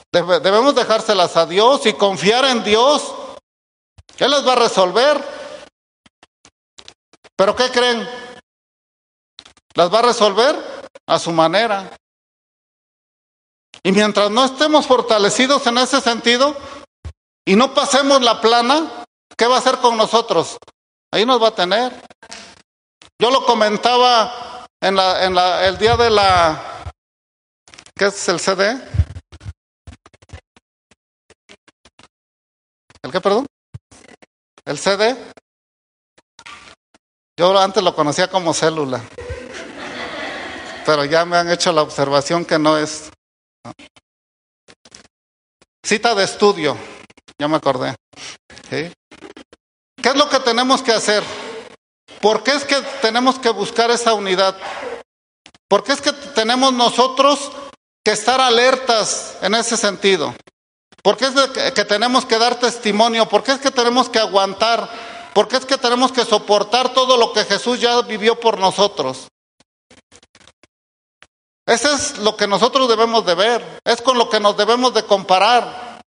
debemos 0.09 0.73
dejárselas 0.73 1.35
a 1.35 1.45
Dios 1.45 1.85
y 1.85 1.91
confiar 1.91 2.45
en 2.45 2.63
Dios. 2.63 3.13
Él 4.19 4.31
las 4.31 4.47
va 4.47 4.53
a 4.53 4.55
resolver. 4.55 5.21
Pero 7.35 7.57
¿qué 7.57 7.69
creen? 7.71 8.09
Las 9.73 9.93
va 9.93 9.99
a 9.99 10.03
resolver 10.03 10.55
a 11.05 11.19
su 11.19 11.33
manera. 11.33 11.98
Y 13.83 13.91
mientras 13.91 14.29
no 14.29 14.45
estemos 14.45 14.85
fortalecidos 14.85 15.65
en 15.67 15.77
ese 15.77 16.01
sentido 16.01 16.55
y 17.45 17.55
no 17.55 17.73
pasemos 17.73 18.21
la 18.21 18.41
plana, 18.41 19.05
¿qué 19.37 19.47
va 19.47 19.55
a 19.55 19.59
hacer 19.59 19.77
con 19.77 19.97
nosotros? 19.97 20.57
Ahí 21.11 21.25
nos 21.25 21.41
va 21.41 21.49
a 21.49 21.55
tener. 21.55 21.93
Yo 23.19 23.31
lo 23.31 23.45
comentaba 23.45 24.65
en, 24.81 24.95
la, 24.95 25.25
en 25.25 25.35
la, 25.35 25.67
el 25.67 25.77
día 25.77 25.97
de 25.97 26.09
la... 26.09 26.83
¿Qué 27.95 28.05
es 28.05 28.29
el 28.29 28.39
CD? 28.39 28.79
¿El 33.01 33.11
qué, 33.11 33.21
perdón? 33.21 33.45
¿El 34.65 34.77
CD? 34.77 35.15
Yo 37.37 37.57
antes 37.57 37.81
lo 37.81 37.95
conocía 37.95 38.29
como 38.29 38.53
célula, 38.53 39.01
pero 40.85 41.05
ya 41.05 41.23
me 41.23 41.37
han 41.37 41.49
hecho 41.49 41.71
la 41.71 41.81
observación 41.81 42.43
que 42.43 42.59
no 42.59 42.77
es. 42.77 43.09
Cita 45.85 46.13
de 46.13 46.23
estudio, 46.23 46.77
ya 47.39 47.47
me 47.47 47.57
acordé. 47.57 47.95
¿Qué 48.69 48.93
es 50.03 50.15
lo 50.15 50.29
que 50.29 50.39
tenemos 50.39 50.83
que 50.83 50.91
hacer? 50.91 51.23
¿Por 52.21 52.43
qué 52.43 52.51
es 52.51 52.63
que 52.63 52.75
tenemos 53.01 53.39
que 53.39 53.49
buscar 53.49 53.89
esa 53.89 54.13
unidad? 54.13 54.55
¿Por 55.67 55.83
qué 55.83 55.93
es 55.93 56.01
que 56.01 56.13
tenemos 56.13 56.73
nosotros 56.73 57.51
que 58.03 58.11
estar 58.11 58.39
alertas 58.39 59.37
en 59.41 59.55
ese 59.55 59.77
sentido? 59.77 60.35
¿Por 61.01 61.17
qué 61.17 61.25
es 61.25 61.71
que 61.71 61.85
tenemos 61.85 62.25
que 62.25 62.37
dar 62.37 62.59
testimonio? 62.59 63.27
¿Por 63.27 63.43
qué 63.43 63.53
es 63.53 63.59
que 63.59 63.71
tenemos 63.71 64.09
que 64.09 64.19
aguantar? 64.19 64.89
¿Por 65.33 65.47
qué 65.47 65.57
es 65.57 65.65
que 65.65 65.77
tenemos 65.77 66.11
que 66.11 66.25
soportar 66.25 66.93
todo 66.93 67.17
lo 67.17 67.33
que 67.33 67.45
Jesús 67.45 67.79
ya 67.79 68.01
vivió 68.01 68.39
por 68.39 68.59
nosotros? 68.59 69.27
Eso 71.69 71.93
es 71.93 72.17
lo 72.17 72.35
que 72.35 72.47
nosotros 72.47 72.89
debemos 72.89 73.23
de 73.27 73.35
ver, 73.35 73.79
es 73.85 74.01
con 74.01 74.17
lo 74.17 74.27
que 74.27 74.39
nos 74.39 74.57
debemos 74.57 74.91
de 74.91 75.03
comparar. 75.03 76.01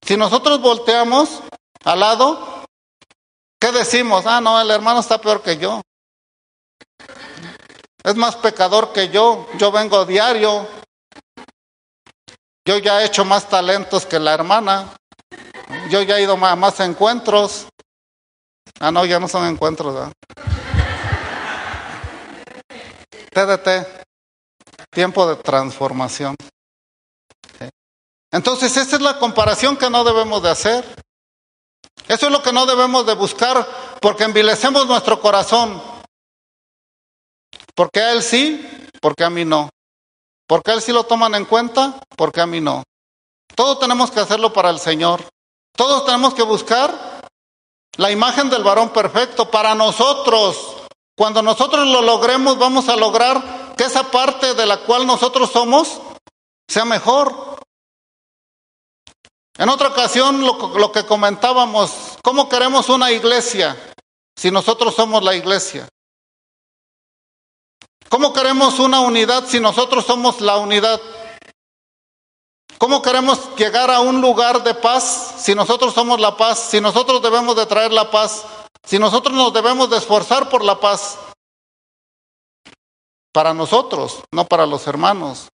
Si 0.00 0.16
nosotros 0.16 0.62
volteamos 0.62 1.42
al 1.84 2.00
lado, 2.00 2.64
¿qué 3.60 3.70
decimos? 3.70 4.24
Ah, 4.24 4.40
no, 4.40 4.58
el 4.58 4.70
hermano 4.70 5.00
está 5.00 5.20
peor 5.20 5.42
que 5.42 5.58
yo. 5.58 5.82
Es 8.02 8.16
más 8.16 8.36
pecador 8.36 8.94
que 8.94 9.10
yo. 9.10 9.46
Yo 9.58 9.70
vengo 9.70 10.06
diario, 10.06 10.66
yo 12.64 12.78
ya 12.78 13.02
he 13.02 13.04
hecho 13.04 13.26
más 13.26 13.46
talentos 13.46 14.06
que 14.06 14.18
la 14.18 14.32
hermana. 14.32 14.94
Yo 15.90 16.00
ya 16.00 16.16
he 16.16 16.22
ido 16.22 16.32
a 16.32 16.56
más 16.56 16.80
encuentros. 16.80 17.66
Ah, 18.80 18.90
no, 18.90 19.04
ya 19.04 19.20
no 19.20 19.28
son 19.28 19.46
encuentros. 19.46 19.92
¿verdad? 19.92 20.12
TDT, 23.34 24.03
tiempo 24.94 25.26
de 25.26 25.36
transformación. 25.36 26.36
Entonces, 28.32 28.76
esa 28.76 28.96
es 28.96 29.02
la 29.02 29.18
comparación 29.18 29.76
que 29.76 29.90
no 29.90 30.02
debemos 30.02 30.42
de 30.42 30.50
hacer. 30.50 30.84
Eso 32.08 32.26
es 32.26 32.32
lo 32.32 32.42
que 32.42 32.52
no 32.52 32.66
debemos 32.66 33.06
de 33.06 33.14
buscar 33.14 33.66
porque 34.00 34.24
envilecemos 34.24 34.86
nuestro 34.86 35.20
corazón. 35.20 35.80
¿Por 37.74 37.90
qué 37.90 38.00
a 38.00 38.12
él 38.12 38.22
sí? 38.22 38.88
Porque 39.00 39.24
a 39.24 39.30
mí 39.30 39.44
no. 39.44 39.70
¿Por 40.46 40.62
qué 40.62 40.72
a 40.72 40.74
él 40.74 40.82
sí 40.82 40.92
lo 40.92 41.04
toman 41.04 41.34
en 41.34 41.44
cuenta? 41.44 41.98
Porque 42.16 42.40
a 42.40 42.46
mí 42.46 42.60
no. 42.60 42.82
Todos 43.54 43.78
tenemos 43.78 44.10
que 44.10 44.20
hacerlo 44.20 44.52
para 44.52 44.70
el 44.70 44.80
Señor. 44.80 45.24
Todos 45.76 46.04
tenemos 46.04 46.34
que 46.34 46.42
buscar 46.42 47.30
la 47.96 48.10
imagen 48.10 48.50
del 48.50 48.64
varón 48.64 48.90
perfecto 48.90 49.50
para 49.50 49.74
nosotros. 49.74 50.76
Cuando 51.16 51.42
nosotros 51.42 51.86
lo 51.86 52.02
logremos, 52.02 52.58
vamos 52.58 52.88
a 52.88 52.96
lograr 52.96 53.63
que 53.76 53.84
esa 53.84 54.10
parte 54.10 54.54
de 54.54 54.66
la 54.66 54.78
cual 54.78 55.06
nosotros 55.06 55.50
somos 55.50 56.00
sea 56.68 56.84
mejor. 56.84 57.58
En 59.56 59.68
otra 59.68 59.88
ocasión 59.88 60.44
lo, 60.44 60.92
que 60.92 61.06
comentábamos, 61.06 62.18
¿cómo 62.22 62.48
queremos 62.48 62.88
una 62.88 63.12
iglesia 63.12 63.76
si 64.36 64.50
nosotros 64.50 64.94
somos 64.94 65.22
la 65.22 65.34
iglesia? 65.34 65.88
¿Cómo 68.08 68.32
queremos 68.32 68.78
una 68.78 69.00
unidad 69.00 69.44
si 69.46 69.60
nosotros 69.60 70.04
somos 70.04 70.40
la 70.40 70.56
unidad? 70.56 71.00
¿Cómo 72.78 73.00
queremos 73.00 73.54
llegar 73.56 73.90
a 73.90 74.00
un 74.00 74.20
lugar 74.20 74.64
de 74.64 74.74
paz 74.74 75.34
si 75.38 75.54
nosotros 75.54 75.94
somos 75.94 76.20
la 76.20 76.36
paz? 76.36 76.58
Si 76.70 76.80
nosotros 76.80 77.22
debemos 77.22 77.54
de 77.56 77.66
traer 77.66 77.92
la 77.92 78.10
paz, 78.10 78.44
si 78.84 78.98
nosotros 78.98 79.34
nos 79.34 79.52
debemos 79.52 79.88
de 79.88 79.98
esforzar 79.98 80.48
por 80.48 80.64
la 80.64 80.80
paz. 80.80 81.16
Para 83.34 83.52
nosotros, 83.52 84.22
no 84.30 84.44
para 84.44 84.64
los 84.64 84.86
hermanos. 84.86 85.48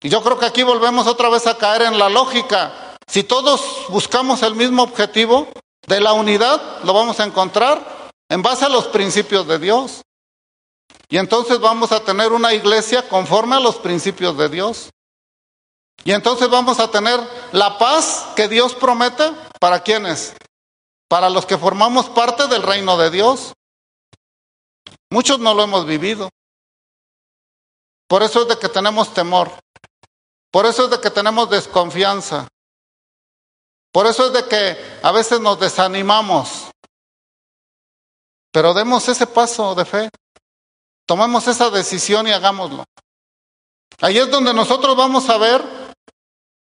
Y 0.00 0.08
yo 0.10 0.22
creo 0.22 0.38
que 0.38 0.46
aquí 0.46 0.62
volvemos 0.62 1.08
otra 1.08 1.28
vez 1.28 1.44
a 1.48 1.58
caer 1.58 1.82
en 1.82 1.98
la 1.98 2.08
lógica. 2.08 2.96
Si 3.08 3.24
todos 3.24 3.86
buscamos 3.88 4.44
el 4.44 4.54
mismo 4.54 4.84
objetivo 4.84 5.48
de 5.88 6.00
la 6.00 6.12
unidad, 6.12 6.84
lo 6.84 6.92
vamos 6.92 7.18
a 7.18 7.24
encontrar 7.24 8.12
en 8.28 8.42
base 8.42 8.66
a 8.66 8.68
los 8.68 8.86
principios 8.86 9.44
de 9.48 9.58
Dios. 9.58 10.02
Y 11.08 11.16
entonces 11.16 11.58
vamos 11.58 11.90
a 11.90 12.04
tener 12.04 12.30
una 12.30 12.54
iglesia 12.54 13.08
conforme 13.08 13.56
a 13.56 13.60
los 13.60 13.74
principios 13.74 14.38
de 14.38 14.48
Dios. 14.48 14.90
Y 16.04 16.12
entonces 16.12 16.48
vamos 16.48 16.78
a 16.78 16.92
tener 16.92 17.18
la 17.50 17.76
paz 17.76 18.26
que 18.36 18.46
Dios 18.46 18.72
promete 18.72 19.32
para 19.58 19.82
quienes? 19.82 20.36
Para 21.08 21.28
los 21.28 21.44
que 21.44 21.58
formamos 21.58 22.06
parte 22.10 22.46
del 22.46 22.62
reino 22.62 22.96
de 22.96 23.10
Dios. 23.10 23.52
Muchos 25.10 25.40
no 25.40 25.54
lo 25.54 25.64
hemos 25.64 25.86
vivido. 25.86 26.30
Por 28.14 28.22
eso 28.22 28.42
es 28.42 28.48
de 28.48 28.56
que 28.56 28.68
tenemos 28.68 29.12
temor. 29.12 29.50
Por 30.52 30.66
eso 30.66 30.84
es 30.84 30.90
de 30.90 31.00
que 31.00 31.10
tenemos 31.10 31.50
desconfianza. 31.50 32.46
Por 33.90 34.06
eso 34.06 34.26
es 34.26 34.32
de 34.32 34.44
que 34.44 35.00
a 35.02 35.10
veces 35.10 35.40
nos 35.40 35.58
desanimamos. 35.58 36.70
Pero 38.52 38.72
demos 38.72 39.08
ese 39.08 39.26
paso 39.26 39.74
de 39.74 39.84
fe. 39.84 40.10
Tomemos 41.04 41.48
esa 41.48 41.70
decisión 41.70 42.28
y 42.28 42.30
hagámoslo. 42.30 42.84
Ahí 44.00 44.18
es 44.18 44.30
donde 44.30 44.54
nosotros 44.54 44.94
vamos 44.94 45.28
a 45.28 45.36
ver 45.36 45.64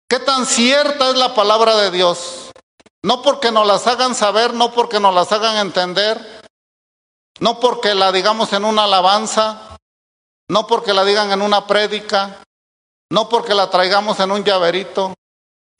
qué 0.06 0.18
tan 0.18 0.44
cierta 0.44 1.08
es 1.08 1.16
la 1.16 1.34
palabra 1.34 1.76
de 1.76 1.90
Dios. 1.90 2.50
No 3.02 3.22
porque 3.22 3.50
nos 3.50 3.66
las 3.66 3.87
hagan 3.87 4.14
saber, 4.14 4.52
no 4.52 4.74
porque 4.74 5.00
nos 5.00 5.14
las 5.14 5.32
hagan 5.32 5.56
entender, 5.56 6.42
no 7.40 7.58
porque 7.58 7.94
la 7.94 8.12
digamos 8.12 8.52
en 8.52 8.66
una 8.66 8.84
alabanza, 8.84 9.77
no 10.50 10.66
porque 10.66 10.92
la 10.92 11.04
digan 11.04 11.30
en 11.30 11.42
una 11.42 11.66
prédica, 11.66 12.42
no 13.11 13.28
porque 13.28 13.54
la 13.54 13.70
traigamos 13.70 14.18
en 14.20 14.30
un 14.30 14.44
llaverito, 14.44 15.14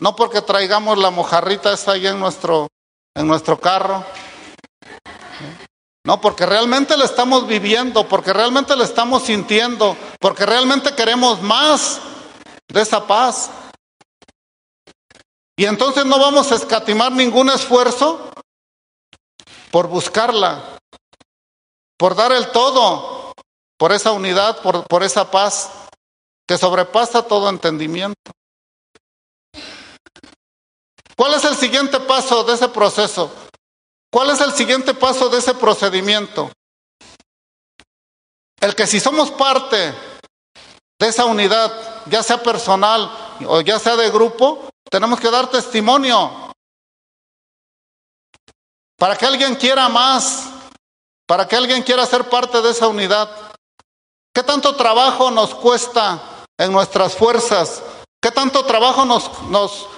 no 0.01 0.15
porque 0.15 0.43
traigamos 0.43 0.99
la 0.99 1.11
mojarrita 1.11 1.73
esta 1.73 1.93
ahí 1.93 2.07
en 2.07 2.21
nuestro, 2.21 2.69
en 3.15 3.27
nuestro 3.27 3.59
carro. 3.59 4.05
No, 6.05 6.21
porque 6.23 6.47
realmente 6.47 6.97
la 6.97 7.05
estamos 7.05 7.47
viviendo, 7.47 8.09
porque 8.09 8.33
realmente 8.33 8.75
la 8.75 8.85
estamos 8.85 9.25
sintiendo, 9.25 9.95
porque 10.19 10.47
realmente 10.47 10.95
queremos 10.95 11.43
más 11.43 12.01
de 12.67 12.81
esa 12.81 13.07
paz. 13.07 13.51
Y 15.57 15.67
entonces 15.67 16.07
no 16.07 16.19
vamos 16.19 16.51
a 16.51 16.55
escatimar 16.55 17.13
ningún 17.13 17.51
esfuerzo 17.51 18.31
por 19.71 19.89
buscarla, 19.89 20.79
por 21.99 22.15
dar 22.15 22.33
el 22.33 22.53
todo, 22.53 23.18
por 23.79 23.93
esa 23.93 24.13
unidad, 24.13 24.61
por, 24.61 24.87
por 24.87 25.03
esa 25.03 25.31
paz 25.31 25.71
que 26.47 26.59
sobrepasa 26.59 27.23
todo 27.23 27.49
entendimiento. 27.49 28.33
¿Cuál 31.17 31.35
es 31.35 31.45
el 31.45 31.57
siguiente 31.57 31.99
paso 32.01 32.45
de 32.45 32.55
ese 32.55 32.69
proceso? 32.69 33.33
¿Cuál 34.11 34.31
es 34.31 34.41
el 34.41 34.53
siguiente 34.53 34.95
paso 34.95 35.29
de 35.29 35.39
ese 35.39 35.55
procedimiento? 35.55 36.51
El 38.61 38.75
que 38.75 38.87
si 38.87 38.99
somos 38.99 39.31
parte 39.31 39.95
de 40.99 41.07
esa 41.07 41.25
unidad, 41.25 41.73
ya 42.07 42.23
sea 42.23 42.43
personal 42.43 43.37
o 43.47 43.61
ya 43.61 43.79
sea 43.79 43.97
de 43.97 44.11
grupo, 44.11 44.69
tenemos 44.91 45.21
que 45.21 45.31
dar 45.31 45.51
testimonio. 45.51 46.53
Para 48.97 49.17
que 49.17 49.27
alguien 49.27 49.55
quiera 49.55 49.89
más, 49.89 50.49
para 51.27 51.47
que 51.47 51.55
alguien 51.55 51.83
quiera 51.83 52.05
ser 52.07 52.29
parte 52.29 52.61
de 52.61 52.71
esa 52.71 52.89
unidad. 52.89 53.31
¿Qué 54.39 54.45
tanto 54.45 54.77
trabajo 54.77 55.33
nos 55.33 55.53
cuesta 55.53 56.47
en 56.57 56.71
nuestras 56.71 57.17
fuerzas? 57.17 57.83
¿Qué 58.23 58.31
tanto 58.31 58.65
trabajo 58.65 59.05
nos, 59.05 59.43
nos, 59.49 59.89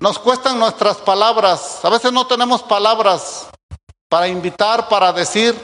nos 0.00 0.18
cuestan 0.18 0.58
nuestras 0.58 0.96
palabras. 0.96 1.84
A 1.84 1.90
veces 1.90 2.10
no 2.10 2.26
tenemos 2.26 2.62
palabras 2.62 3.48
para 4.08 4.28
invitar, 4.28 4.88
para 4.88 5.12
decir 5.12 5.54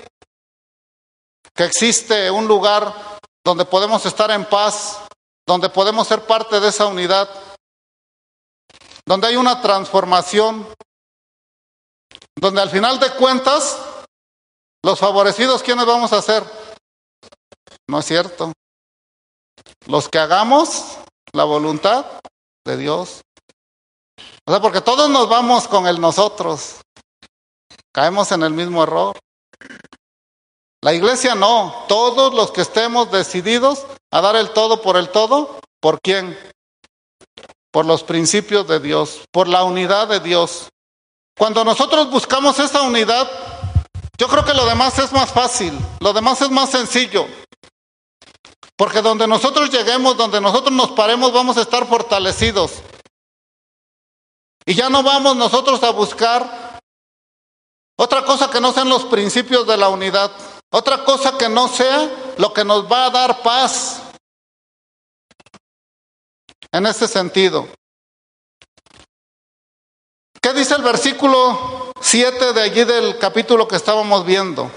que 1.55 1.65
existe 1.65 2.31
un 2.31 2.47
lugar 2.47 3.19
donde 3.43 3.65
podemos 3.65 4.05
estar 4.05 4.31
en 4.31 4.45
paz, 4.45 4.99
donde 5.47 5.71
podemos 5.71 6.07
ser 6.07 6.21
parte 6.27 6.61
de 6.61 6.69
esa 6.69 6.85
unidad, 6.85 7.31
donde 9.07 9.29
hay 9.29 9.37
una 9.37 9.63
transformación, 9.63 10.69
donde 12.39 12.61
al 12.61 12.69
final 12.69 13.01
de 13.01 13.11
cuentas, 13.13 13.79
los 14.85 14.99
favorecidos, 14.99 15.63
¿quiénes 15.63 15.87
vamos 15.87 16.13
a 16.13 16.21
ser? 16.21 16.66
No 17.89 18.01
es 18.01 18.07
cierto. 18.07 18.53
Los 19.87 20.09
que 20.09 20.19
hagamos 20.19 20.99
la 21.33 21.45
voluntad 21.45 22.05
de 22.65 22.77
Dios. 22.77 23.23
O 24.47 24.53
sea, 24.53 24.61
porque 24.61 24.81
todos 24.81 25.09
nos 25.11 25.29
vamos 25.29 25.69
con 25.69 25.87
el 25.87 26.01
nosotros. 26.01 26.77
Caemos 27.93 28.33
en 28.33 28.43
el 28.43 28.53
mismo 28.53 28.83
error. 28.83 29.19
La 30.83 30.95
iglesia 30.95 31.35
no. 31.35 31.85
Todos 31.89 32.35
los 32.35 32.51
que 32.51 32.63
estemos 32.63 33.11
decididos 33.11 33.87
a 34.11 34.21
dar 34.21 34.37
el 34.37 34.51
todo 34.51 34.83
por 34.83 34.97
el 34.97 35.11
todo, 35.11 35.61
¿por 35.81 36.01
quién? 36.01 36.39
Por 37.71 37.87
los 37.87 38.03
principios 38.03 38.67
de 38.67 38.81
Dios, 38.81 39.23
por 39.31 39.49
la 39.49 39.65
unidad 39.65 40.09
de 40.09 40.21
Dios. 40.21 40.69
Cuando 41.37 41.65
nosotros 41.65 42.11
buscamos 42.11 42.59
esa 42.59 42.83
unidad, 42.83 43.31
yo 44.19 44.29
creo 44.29 44.45
que 44.45 44.55
lo 44.55 44.65
demás 44.65 44.99
es 44.99 45.13
más 45.13 45.31
fácil, 45.33 45.79
lo 46.01 46.13
demás 46.13 46.41
es 46.41 46.51
más 46.51 46.71
sencillo. 46.71 47.27
Porque 48.77 49.01
donde 49.01 49.27
nosotros 49.27 49.71
lleguemos, 49.71 50.17
donde 50.17 50.41
nosotros 50.41 50.73
nos 50.73 50.91
paremos, 50.93 51.33
vamos 51.33 51.57
a 51.57 51.63
estar 51.63 51.87
fortalecidos. 51.87 52.83
Y 54.67 54.75
ya 54.75 54.91
no 54.91 55.03
vamos 55.03 55.37
nosotros 55.37 55.83
a 55.83 55.91
buscar 55.91 56.81
otra 57.97 58.25
cosa 58.25 58.51
que 58.51 58.61
no 58.61 58.73
sean 58.73 58.91
los 58.91 59.05
principios 59.05 59.67
de 59.67 59.77
la 59.79 59.89
unidad, 59.89 60.31
otra 60.71 61.05
cosa 61.05 61.39
que 61.39 61.49
no 61.49 61.69
sea 61.69 62.35
lo 62.37 62.53
que 62.53 62.65
nos 62.65 62.91
va 62.91 63.07
a 63.07 63.11
dar 63.11 63.43
paz. 63.43 64.03
En 66.71 66.85
ese 66.85 67.09
sentido. 67.09 67.69
¿Qué 70.43 70.53
dice 70.53 70.75
el 70.75 70.83
versículo 70.83 71.93
7 72.01 72.53
de 72.53 72.61
allí 72.61 72.85
del 72.85 73.19
capítulo 73.19 73.67
que 73.67 73.77
estábamos 73.77 74.27
viendo? 74.27 74.71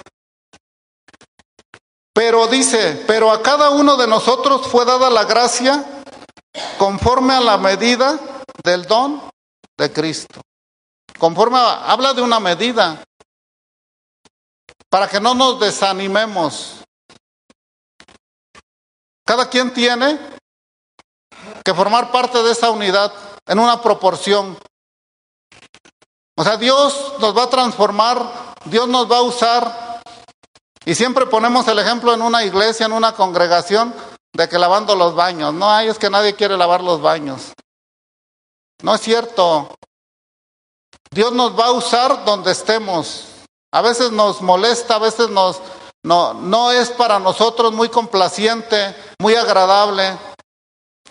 Pero 2.20 2.48
dice, 2.48 3.02
pero 3.08 3.32
a 3.32 3.42
cada 3.42 3.70
uno 3.70 3.96
de 3.96 4.06
nosotros 4.06 4.68
fue 4.68 4.84
dada 4.84 5.10
la 5.10 5.24
gracia 5.24 6.04
conforme 6.78 7.34
a 7.34 7.40
la 7.40 7.58
medida 7.58 8.20
del 8.62 8.86
don 8.86 9.22
de 9.78 9.94
Cristo. 9.94 10.42
Conforme 11.18 11.58
habla 11.58 12.14
de 12.14 12.22
una 12.22 12.42
medida 12.42 13.02
para 14.90 15.08
que 15.08 15.22
no 15.22 15.34
nos 15.34 15.62
desanimemos. 15.62 16.84
Cada 19.26 19.50
quien 19.50 19.74
tiene 19.74 20.20
que 21.64 21.74
formar 21.74 22.12
parte 22.12 22.44
de 22.44 22.52
esa 22.52 22.70
unidad 22.70 23.14
en 23.48 23.60
una 23.60 23.82
proporción. 23.82 24.60
O 26.36 26.44
sea, 26.44 26.58
Dios 26.58 27.14
nos 27.20 27.38
va 27.38 27.44
a 27.44 27.50
transformar, 27.50 28.56
Dios 28.66 28.90
nos 28.90 29.10
va 29.10 29.20
a 29.20 29.22
usar. 29.22 29.99
Y 30.90 30.96
siempre 30.96 31.28
ponemos 31.28 31.68
el 31.68 31.78
ejemplo 31.78 32.16
en 32.16 32.24
una 32.24 32.44
iglesia, 32.44 32.88
en 32.88 32.94
una 32.94 33.14
congregación, 33.14 33.94
de 34.34 34.50
que 34.50 34.58
lavando 34.58 34.96
los 34.96 35.14
baños. 35.14 35.54
No 35.54 35.70
hay, 35.70 35.88
es 35.88 36.00
que 36.00 36.10
nadie 36.10 36.34
quiere 36.34 36.58
lavar 36.58 36.82
los 36.82 37.00
baños. 37.00 37.54
No 38.82 38.96
es 38.96 39.02
cierto. 39.02 39.70
Dios 41.12 41.32
nos 41.32 41.56
va 41.56 41.68
a 41.68 41.74
usar 41.74 42.26
donde 42.26 42.52
estemos. 42.52 43.26
A 43.72 43.84
veces 43.84 44.12
nos 44.12 44.42
molesta, 44.42 44.96
a 44.96 44.98
veces 44.98 45.30
nos, 45.30 45.62
no, 46.02 46.34
no 46.34 46.72
es 46.72 46.90
para 46.90 47.20
nosotros 47.20 47.72
muy 47.72 47.90
complaciente, 47.90 48.96
muy 49.20 49.36
agradable 49.36 50.18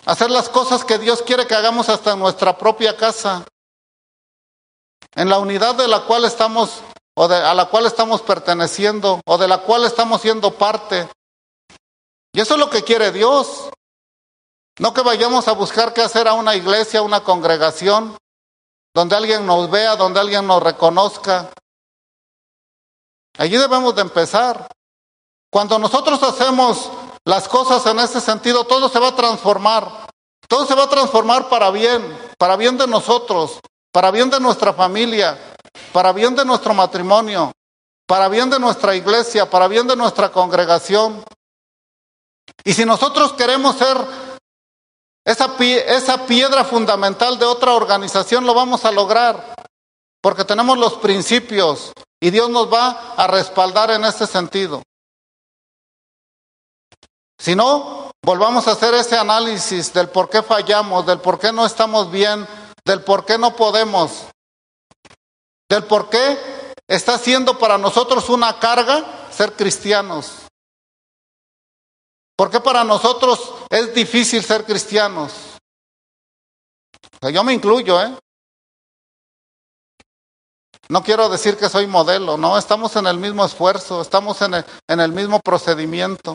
hacer 0.05 0.29
las 0.29 0.49
cosas 0.49 0.83
que 0.83 0.97
Dios 0.97 1.21
quiere 1.21 1.47
que 1.47 1.55
hagamos 1.55 1.87
hasta 1.87 2.11
en 2.11 2.19
nuestra 2.19 2.57
propia 2.57 2.97
casa, 2.97 3.45
en 5.15 5.29
la 5.29 5.39
unidad 5.39 5.75
de 5.75 5.87
la 5.87 6.01
cual 6.01 6.25
estamos 6.25 6.81
o 7.21 7.27
de, 7.27 7.35
a 7.35 7.53
la 7.53 7.65
cual 7.65 7.85
estamos 7.85 8.21
perteneciendo 8.21 9.19
o 9.25 9.37
de 9.37 9.45
la 9.45 9.57
cual 9.57 9.83
estamos 9.83 10.21
siendo 10.21 10.51
parte. 10.51 11.05
Y 12.31 12.39
eso 12.39 12.53
es 12.53 12.59
lo 12.61 12.69
que 12.69 12.81
quiere 12.81 13.11
Dios. 13.11 13.69
No 14.79 14.93
que 14.93 15.01
vayamos 15.01 15.49
a 15.49 15.51
buscar 15.51 15.93
qué 15.93 16.01
hacer 16.01 16.29
a 16.29 16.33
una 16.33 16.55
iglesia, 16.55 17.01
a 17.01 17.03
una 17.03 17.21
congregación, 17.21 18.17
donde 18.93 19.17
alguien 19.17 19.45
nos 19.45 19.69
vea, 19.69 19.97
donde 19.97 20.21
alguien 20.21 20.47
nos 20.47 20.63
reconozca. 20.63 21.49
Allí 23.37 23.57
debemos 23.57 23.93
de 23.95 24.01
empezar. 24.01 24.69
Cuando 25.51 25.77
nosotros 25.77 26.23
hacemos 26.23 26.89
las 27.25 27.49
cosas 27.49 27.85
en 27.87 27.99
ese 27.99 28.21
sentido, 28.21 28.63
todo 28.63 28.87
se 28.87 28.97
va 28.97 29.09
a 29.09 29.15
transformar. 29.17 30.07
Todo 30.47 30.65
se 30.65 30.73
va 30.73 30.85
a 30.85 30.89
transformar 30.89 31.49
para 31.49 31.69
bien, 31.69 32.17
para 32.37 32.55
bien 32.55 32.77
de 32.77 32.87
nosotros, 32.87 33.59
para 33.91 34.09
bien 34.09 34.29
de 34.29 34.39
nuestra 34.39 34.71
familia, 34.71 35.37
para 35.91 36.11
bien 36.13 36.35
de 36.35 36.45
nuestro 36.45 36.73
matrimonio, 36.73 37.51
para 38.07 38.27
bien 38.27 38.49
de 38.49 38.59
nuestra 38.59 38.95
iglesia, 38.95 39.49
para 39.49 39.67
bien 39.67 39.87
de 39.87 39.95
nuestra 39.95 40.31
congregación. 40.31 41.23
Y 42.63 42.73
si 42.73 42.85
nosotros 42.85 43.33
queremos 43.33 43.75
ser 43.77 43.97
esa, 45.25 45.55
esa 45.59 46.25
piedra 46.25 46.63
fundamental 46.63 47.37
de 47.37 47.45
otra 47.45 47.73
organización, 47.73 48.45
lo 48.45 48.53
vamos 48.53 48.85
a 48.85 48.91
lograr, 48.91 49.55
porque 50.21 50.43
tenemos 50.43 50.77
los 50.77 50.93
principios 50.95 51.91
y 52.19 52.31
Dios 52.31 52.49
nos 52.49 52.71
va 52.71 53.13
a 53.15 53.27
respaldar 53.27 53.91
en 53.91 54.05
ese 54.05 54.27
sentido. 54.27 54.81
Si 57.37 57.55
no, 57.55 58.11
volvamos 58.21 58.67
a 58.67 58.71
hacer 58.71 58.93
ese 58.95 59.17
análisis 59.17 59.93
del 59.93 60.09
por 60.09 60.29
qué 60.29 60.43
fallamos, 60.43 61.05
del 61.05 61.19
por 61.19 61.39
qué 61.39 61.53
no 61.53 61.65
estamos 61.65 62.11
bien, 62.11 62.45
del 62.83 63.01
por 63.01 63.25
qué 63.25 63.37
no 63.37 63.55
podemos, 63.55 64.25
del 65.69 65.83
por 65.85 66.09
qué 66.09 66.73
está 66.87 67.17
siendo 67.19 67.57
para 67.57 67.77
nosotros 67.77 68.27
una 68.29 68.59
carga 68.59 69.29
ser 69.31 69.53
cristianos. 69.53 70.31
¿Por 72.35 72.49
qué 72.49 72.59
para 72.59 72.83
nosotros 72.83 73.53
es 73.69 73.93
difícil 73.93 74.43
ser 74.43 74.65
cristianos? 74.65 75.31
yo 77.33 77.43
me 77.43 77.53
incluyo, 77.53 78.01
¿eh? 78.01 78.17
No 80.87 81.03
quiero 81.03 81.29
decir 81.29 81.55
que 81.57 81.69
soy 81.69 81.85
modelo, 81.85 82.37
no, 82.37 82.57
estamos 82.57 82.95
en 82.95 83.05
el 83.05 83.17
mismo 83.17 83.45
esfuerzo, 83.45 84.01
estamos 84.01 84.41
en 84.41 84.55
el, 84.55 84.65
en 84.87 84.99
el 84.99 85.11
mismo 85.11 85.39
procedimiento. 85.39 86.33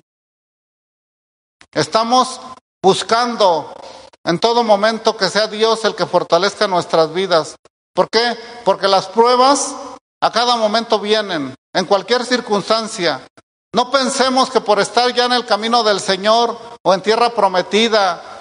Estamos 1.72 2.40
buscando 2.80 3.74
en 4.22 4.38
todo 4.38 4.62
momento 4.62 5.16
que 5.16 5.28
sea 5.28 5.48
Dios 5.48 5.84
el 5.84 5.96
que 5.96 6.06
fortalezca 6.06 6.68
nuestras 6.68 7.12
vidas. 7.12 7.56
¿Por 7.94 8.10
qué? 8.10 8.36
Porque 8.64 8.88
las 8.88 9.06
pruebas 9.06 9.74
a 10.20 10.32
cada 10.32 10.56
momento 10.56 10.98
vienen, 10.98 11.54
en 11.72 11.84
cualquier 11.84 12.24
circunstancia. 12.24 13.26
No 13.74 13.90
pensemos 13.90 14.50
que 14.50 14.60
por 14.60 14.80
estar 14.80 15.12
ya 15.12 15.26
en 15.26 15.32
el 15.32 15.46
camino 15.46 15.82
del 15.82 16.00
Señor 16.00 16.58
o 16.82 16.94
en 16.94 17.02
tierra 17.02 17.30
prometida 17.30 18.40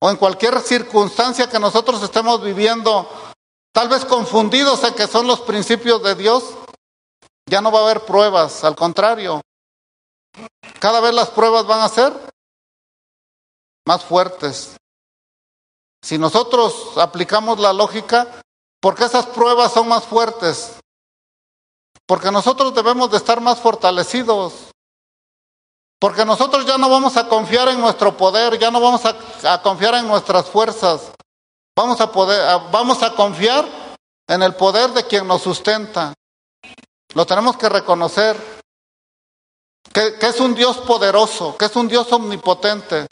o 0.00 0.10
en 0.10 0.16
cualquier 0.16 0.60
circunstancia 0.60 1.48
que 1.48 1.58
nosotros 1.58 2.02
estemos 2.02 2.42
viviendo, 2.42 3.08
tal 3.72 3.88
vez 3.88 4.04
confundidos 4.04 4.82
en 4.84 4.94
que 4.94 5.06
son 5.06 5.26
los 5.26 5.40
principios 5.40 6.02
de 6.02 6.14
Dios, 6.14 6.44
ya 7.46 7.60
no 7.60 7.70
va 7.70 7.80
a 7.80 7.82
haber 7.84 8.04
pruebas, 8.04 8.64
al 8.64 8.74
contrario, 8.74 9.40
cada 10.80 11.00
vez 11.00 11.14
las 11.14 11.30
pruebas 11.30 11.66
van 11.66 11.80
a 11.80 11.88
ser 11.88 12.12
más 13.86 14.04
fuertes. 14.04 14.76
Si 16.04 16.18
nosotros 16.18 16.98
aplicamos 16.98 17.58
la 17.58 17.72
lógica, 17.72 18.28
¿por 18.78 18.94
qué 18.94 19.04
esas 19.04 19.24
pruebas 19.24 19.72
son 19.72 19.88
más 19.88 20.04
fuertes? 20.04 20.74
Porque 22.04 22.30
nosotros 22.30 22.74
debemos 22.74 23.10
de 23.10 23.16
estar 23.16 23.40
más 23.40 23.58
fortalecidos. 23.58 24.52
Porque 25.98 26.26
nosotros 26.26 26.66
ya 26.66 26.76
no 26.76 26.90
vamos 26.90 27.16
a 27.16 27.26
confiar 27.26 27.68
en 27.70 27.80
nuestro 27.80 28.14
poder, 28.18 28.58
ya 28.58 28.70
no 28.70 28.82
vamos 28.82 29.00
a, 29.06 29.62
confiar 29.62 29.94
en 29.94 30.06
nuestras 30.06 30.44
fuerzas. 30.44 31.10
Vamos 31.74 31.98
a, 32.02 32.12
poder, 32.12 32.60
vamos 32.70 33.02
a 33.02 33.14
confiar 33.14 33.64
en 34.28 34.42
el 34.42 34.54
poder 34.56 34.90
de 34.90 35.06
quien 35.06 35.26
nos 35.26 35.40
sustenta. 35.40 36.12
Lo 37.14 37.24
tenemos 37.24 37.56
que 37.56 37.70
reconocer 37.70 38.36
que, 39.90 40.18
es 40.20 40.38
un 40.38 40.54
Dios 40.54 40.76
poderoso, 40.76 41.56
que 41.56 41.64
es 41.64 41.76
un 41.76 41.88
Dios 41.88 42.12
omnipotente. 42.12 43.06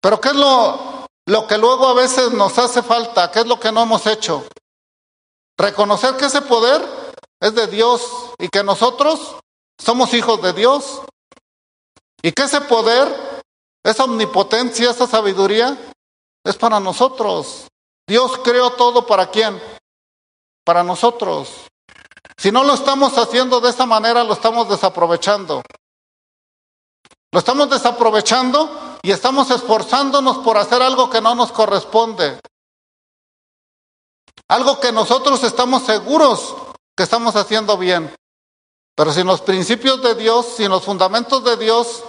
Pero 0.00 0.20
¿qué 0.20 0.28
es 0.28 0.36
lo, 0.36 1.08
que 1.48 1.58
luego 1.58 1.88
a 1.88 1.94
veces 1.94 2.32
nos 2.32 2.58
hace 2.58 2.82
falta? 2.82 3.30
¿Qué 3.30 3.40
es 3.40 3.46
lo 3.46 3.58
que 3.58 3.72
no 3.72 3.82
hemos 3.82 4.06
hecho? 4.06 4.46
Reconocer 5.56 6.16
que 6.16 6.26
ese 6.26 6.42
poder 6.42 6.84
es 7.40 7.54
de 7.54 7.66
Dios 7.66 8.32
y 8.38 8.48
que 8.48 8.62
nosotros 8.62 9.36
somos 9.78 10.14
hijos 10.14 10.40
de 10.42 10.52
Dios. 10.52 11.02
Y 12.22 12.32
que 12.32 12.42
ese 12.42 12.60
poder, 12.62 13.42
esa 13.84 14.04
omnipotencia, 14.04 14.90
esa 14.90 15.06
sabiduría 15.06 15.76
es 16.44 16.56
para 16.56 16.80
nosotros. 16.80 17.66
Dios 18.06 18.38
creó 18.42 18.70
todo 18.70 19.06
para 19.06 19.30
quién? 19.30 19.60
Para 20.64 20.82
nosotros. 20.82 21.66
Si 22.36 22.52
no 22.52 22.62
lo 22.62 22.74
estamos 22.74 23.18
haciendo 23.18 23.60
de 23.60 23.70
esa 23.70 23.84
manera, 23.84 24.22
lo 24.22 24.32
estamos 24.32 24.68
desaprovechando. 24.68 25.62
Lo 27.32 27.38
estamos 27.40 27.68
desaprovechando 27.68 28.87
y 29.02 29.10
estamos 29.10 29.50
esforzándonos 29.50 30.38
por 30.38 30.56
hacer 30.56 30.82
algo 30.82 31.10
que 31.10 31.20
no 31.20 31.34
nos 31.34 31.52
corresponde. 31.52 32.40
Algo 34.48 34.80
que 34.80 34.92
nosotros 34.92 35.42
estamos 35.44 35.84
seguros 35.84 36.54
que 36.96 37.02
estamos 37.02 37.36
haciendo 37.36 37.76
bien. 37.76 38.14
Pero 38.96 39.12
sin 39.12 39.26
los 39.26 39.40
principios 39.42 40.02
de 40.02 40.14
Dios, 40.14 40.46
sin 40.56 40.70
los 40.70 40.84
fundamentos 40.84 41.44
de 41.44 41.56
Dios, 41.56 42.02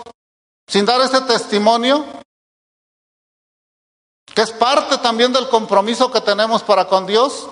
sin 0.68 0.86
dar 0.86 1.02
ese 1.02 1.22
testimonio, 1.22 2.06
que 4.26 4.42
es 4.42 4.52
parte 4.52 4.98
también 4.98 5.32
del 5.34 5.50
compromiso 5.50 6.12
que 6.12 6.22
tenemos 6.22 6.64
para 6.64 6.88
con 6.88 7.06
Dios, 7.06 7.50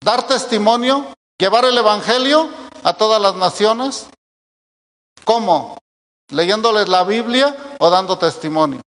dar 0.00 0.26
testimonio, 0.26 1.14
Llevar 1.42 1.64
el 1.64 1.76
Evangelio 1.76 2.48
a 2.84 2.92
todas 2.92 3.20
las 3.20 3.34
naciones. 3.34 4.06
¿Cómo? 5.24 5.76
Leyéndoles 6.32 6.88
la 6.88 7.04
Biblia 7.04 7.76
o 7.78 7.90
dando 7.90 8.18
testimonio. 8.18 8.80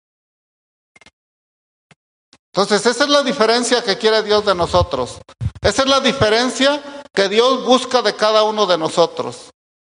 Entonces, 2.53 2.85
esa 2.85 3.03
es 3.03 3.09
la 3.09 3.23
diferencia 3.23 3.83
que 3.83 3.97
quiere 3.97 4.23
Dios 4.23 4.45
de 4.45 4.55
nosotros. 4.55 5.19
Esa 5.61 5.81
es 5.83 5.89
la 5.89 5.99
diferencia 5.99 7.03
que 7.13 7.27
Dios 7.29 7.65
busca 7.65 8.01
de 8.01 8.15
cada 8.15 8.43
uno 8.43 8.65
de 8.65 8.77
nosotros. 8.77 9.51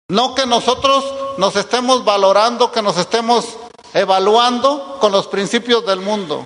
No 0.10 0.36
que 0.36 0.46
nosotros 0.46 1.04
nos 1.38 1.56
estemos 1.56 2.04
valorando, 2.04 2.72
que 2.72 2.82
nos 2.82 2.98
estemos 2.98 3.58
evaluando 3.94 4.98
con 5.00 5.12
los 5.12 5.28
principios 5.28 5.86
del 5.86 6.02
mundo. 6.02 6.46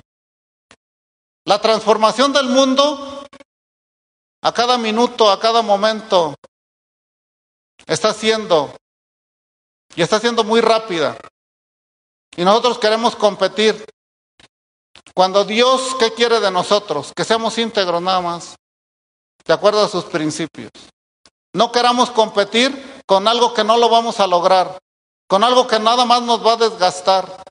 La 1.44 1.60
transformación 1.60 2.32
del 2.32 2.48
mundo 2.48 3.24
a 4.42 4.52
cada 4.52 4.78
minuto, 4.78 5.30
a 5.30 5.38
cada 5.38 5.62
momento, 5.62 6.34
está 7.86 8.12
siendo, 8.14 8.74
y 9.96 10.02
está 10.02 10.20
siendo 10.20 10.44
muy 10.44 10.60
rápida. 10.60 11.16
Y 12.36 12.44
nosotros 12.44 12.78
queremos 12.78 13.16
competir. 13.16 13.84
Cuando 15.14 15.44
Dios, 15.44 15.96
¿qué 15.98 16.12
quiere 16.12 16.38
de 16.38 16.50
nosotros? 16.50 17.12
Que 17.16 17.24
seamos 17.24 17.56
íntegros 17.56 18.02
nada 18.02 18.20
más, 18.20 18.54
de 19.46 19.54
acuerdo 19.54 19.82
a 19.82 19.88
sus 19.88 20.04
principios. 20.04 20.70
No 21.54 21.72
queramos 21.72 22.10
competir 22.10 23.02
con 23.06 23.26
algo 23.26 23.54
que 23.54 23.64
no 23.64 23.78
lo 23.78 23.88
vamos 23.88 24.20
a 24.20 24.26
lograr, 24.26 24.78
con 25.26 25.42
algo 25.42 25.66
que 25.66 25.78
nada 25.78 26.04
más 26.04 26.20
nos 26.22 26.44
va 26.46 26.52
a 26.52 26.56
desgastar. 26.56 27.42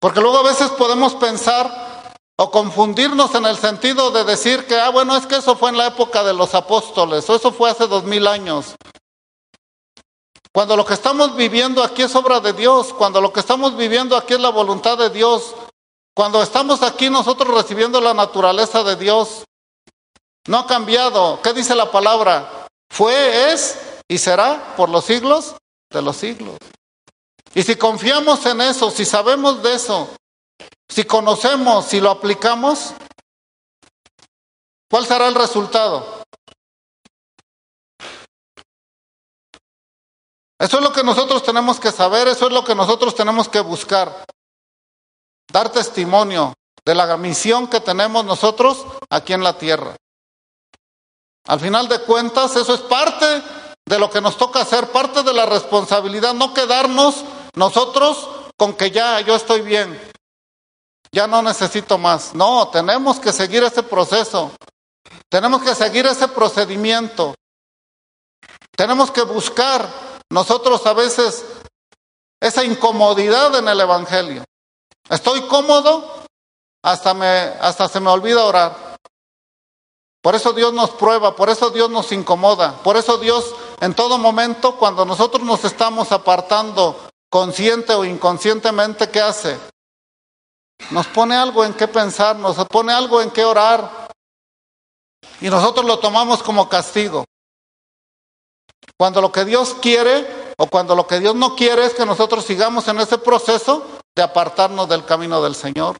Porque 0.00 0.20
luego 0.22 0.38
a 0.38 0.44
veces 0.44 0.70
podemos 0.70 1.14
pensar 1.16 2.14
o 2.38 2.50
confundirnos 2.50 3.34
en 3.34 3.44
el 3.44 3.58
sentido 3.58 4.10
de 4.10 4.24
decir 4.24 4.66
que, 4.66 4.80
ah, 4.80 4.88
bueno, 4.88 5.14
es 5.16 5.26
que 5.26 5.36
eso 5.36 5.54
fue 5.54 5.68
en 5.68 5.76
la 5.76 5.88
época 5.88 6.24
de 6.24 6.32
los 6.32 6.54
apóstoles, 6.54 7.28
o 7.28 7.36
eso 7.36 7.52
fue 7.52 7.70
hace 7.70 7.86
dos 7.86 8.04
mil 8.04 8.26
años. 8.26 8.74
Cuando 10.52 10.76
lo 10.76 10.84
que 10.84 10.94
estamos 10.94 11.34
viviendo 11.34 11.82
aquí 11.82 12.02
es 12.02 12.14
obra 12.14 12.40
de 12.40 12.52
Dios, 12.52 12.92
cuando 12.92 13.20
lo 13.20 13.32
que 13.32 13.40
estamos 13.40 13.76
viviendo 13.76 14.16
aquí 14.16 14.34
es 14.34 14.40
la 14.40 14.50
voluntad 14.50 14.98
de 14.98 15.08
Dios, 15.08 15.54
cuando 16.14 16.42
estamos 16.42 16.82
aquí 16.82 17.08
nosotros 17.08 17.54
recibiendo 17.54 18.00
la 18.00 18.12
naturaleza 18.12 18.84
de 18.84 18.96
Dios, 18.96 19.44
no 20.46 20.58
ha 20.58 20.66
cambiado. 20.66 21.40
¿Qué 21.42 21.54
dice 21.54 21.74
la 21.74 21.90
palabra? 21.90 22.66
Fue, 22.90 23.52
es 23.52 23.78
y 24.08 24.18
será 24.18 24.74
por 24.76 24.90
los 24.90 25.06
siglos 25.06 25.54
de 25.90 26.02
los 26.02 26.16
siglos. 26.16 26.56
Y 27.54 27.62
si 27.62 27.76
confiamos 27.76 28.44
en 28.44 28.60
eso, 28.60 28.90
si 28.90 29.06
sabemos 29.06 29.62
de 29.62 29.74
eso, 29.74 30.08
si 30.88 31.04
conocemos, 31.04 31.86
si 31.86 32.00
lo 32.00 32.10
aplicamos, 32.10 32.92
¿cuál 34.90 35.06
será 35.06 35.28
el 35.28 35.34
resultado? 35.34 36.21
Eso 40.62 40.76
es 40.76 40.84
lo 40.84 40.92
que 40.92 41.02
nosotros 41.02 41.42
tenemos 41.42 41.80
que 41.80 41.90
saber, 41.90 42.28
eso 42.28 42.46
es 42.46 42.52
lo 42.52 42.62
que 42.62 42.76
nosotros 42.76 43.16
tenemos 43.16 43.48
que 43.48 43.58
buscar. 43.58 44.24
Dar 45.52 45.72
testimonio 45.72 46.54
de 46.84 46.94
la 46.94 47.16
misión 47.16 47.66
que 47.66 47.80
tenemos 47.80 48.24
nosotros 48.24 48.86
aquí 49.10 49.32
en 49.32 49.42
la 49.42 49.58
tierra. 49.58 49.96
Al 51.48 51.58
final 51.58 51.88
de 51.88 52.02
cuentas, 52.02 52.54
eso 52.54 52.74
es 52.74 52.80
parte 52.82 53.42
de 53.84 53.98
lo 53.98 54.08
que 54.08 54.20
nos 54.20 54.36
toca 54.38 54.60
hacer, 54.60 54.92
parte 54.92 55.24
de 55.24 55.32
la 55.32 55.46
responsabilidad, 55.46 56.32
no 56.32 56.54
quedarnos 56.54 57.24
nosotros 57.56 58.28
con 58.56 58.74
que 58.74 58.92
ya 58.92 59.18
yo 59.18 59.34
estoy 59.34 59.62
bien, 59.62 60.00
ya 61.10 61.26
no 61.26 61.42
necesito 61.42 61.98
más. 61.98 62.36
No, 62.36 62.68
tenemos 62.68 63.18
que 63.18 63.32
seguir 63.32 63.64
ese 63.64 63.82
proceso, 63.82 64.52
tenemos 65.28 65.60
que 65.60 65.74
seguir 65.74 66.06
ese 66.06 66.28
procedimiento, 66.28 67.34
tenemos 68.76 69.10
que 69.10 69.22
buscar 69.22 70.11
nosotros 70.32 70.86
a 70.86 70.94
veces 70.94 71.44
esa 72.40 72.64
incomodidad 72.64 73.54
en 73.54 73.68
el 73.68 73.78
Evangelio. 73.78 74.42
Estoy 75.10 75.42
cómodo, 75.42 76.24
hasta, 76.82 77.12
me, 77.12 77.26
hasta 77.26 77.86
se 77.86 78.00
me 78.00 78.08
olvida 78.08 78.42
orar. 78.42 78.96
Por 80.22 80.34
eso 80.34 80.54
Dios 80.54 80.72
nos 80.72 80.88
prueba, 80.92 81.36
por 81.36 81.50
eso 81.50 81.68
Dios 81.68 81.90
nos 81.90 82.12
incomoda, 82.12 82.78
por 82.82 82.96
eso 82.96 83.18
Dios 83.18 83.54
en 83.82 83.92
todo 83.92 84.16
momento, 84.16 84.78
cuando 84.78 85.04
nosotros 85.04 85.42
nos 85.42 85.66
estamos 85.66 86.12
apartando 86.12 87.10
consciente 87.28 87.92
o 87.92 88.02
inconscientemente, 88.02 89.10
¿qué 89.10 89.20
hace? 89.20 89.58
Nos 90.92 91.08
pone 91.08 91.36
algo 91.36 91.62
en 91.62 91.74
qué 91.74 91.88
pensar, 91.88 92.36
nos 92.36 92.56
pone 92.68 92.94
algo 92.94 93.20
en 93.20 93.30
qué 93.32 93.44
orar. 93.44 94.08
Y 95.42 95.50
nosotros 95.50 95.84
lo 95.84 95.98
tomamos 95.98 96.42
como 96.42 96.70
castigo. 96.70 97.26
Cuando 99.02 99.20
lo 99.20 99.32
que 99.32 99.44
Dios 99.44 99.74
quiere 99.82 100.54
o 100.56 100.68
cuando 100.68 100.94
lo 100.94 101.08
que 101.08 101.18
Dios 101.18 101.34
no 101.34 101.56
quiere 101.56 101.86
es 101.86 101.92
que 101.92 102.06
nosotros 102.06 102.44
sigamos 102.44 102.86
en 102.86 103.00
ese 103.00 103.18
proceso 103.18 103.84
de 104.14 104.22
apartarnos 104.22 104.88
del 104.88 105.04
camino 105.04 105.42
del 105.42 105.56
Señor. 105.56 105.96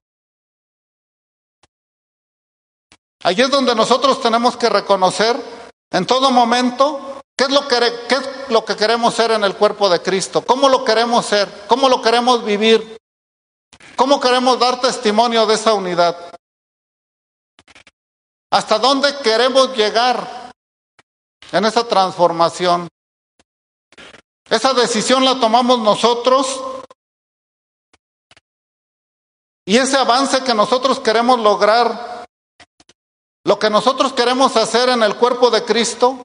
Allí 3.24 3.42
es 3.42 3.50
donde 3.50 3.74
nosotros 3.74 4.20
tenemos 4.20 4.56
que 4.56 4.68
reconocer 4.68 5.36
en 5.90 6.06
todo 6.06 6.30
momento 6.30 7.20
qué 7.36 7.46
es, 7.46 7.50
lo 7.50 7.66
que, 7.66 7.80
qué 8.08 8.14
es 8.14 8.30
lo 8.50 8.64
que 8.64 8.76
queremos 8.76 9.14
ser 9.14 9.32
en 9.32 9.42
el 9.42 9.56
cuerpo 9.56 9.88
de 9.88 10.00
Cristo, 10.00 10.42
cómo 10.42 10.68
lo 10.68 10.84
queremos 10.84 11.26
ser, 11.26 11.64
cómo 11.66 11.88
lo 11.88 12.00
queremos 12.00 12.44
vivir, 12.44 12.98
cómo 13.96 14.20
queremos 14.20 14.60
dar 14.60 14.80
testimonio 14.80 15.44
de 15.44 15.54
esa 15.54 15.74
unidad, 15.74 16.16
hasta 18.52 18.78
dónde 18.78 19.18
queremos 19.24 19.76
llegar 19.76 20.41
en 21.52 21.64
esa 21.64 21.86
transformación. 21.86 22.88
Esa 24.48 24.72
decisión 24.74 25.24
la 25.24 25.38
tomamos 25.38 25.78
nosotros 25.78 26.60
y 29.64 29.76
ese 29.76 29.96
avance 29.96 30.42
que 30.42 30.54
nosotros 30.54 30.98
queremos 30.98 31.38
lograr 31.38 32.24
lo 33.44 33.58
que 33.58 33.70
nosotros 33.70 34.12
queremos 34.12 34.56
hacer 34.56 34.88
en 34.88 35.02
el 35.02 35.16
cuerpo 35.16 35.50
de 35.50 35.64
Cristo, 35.64 36.22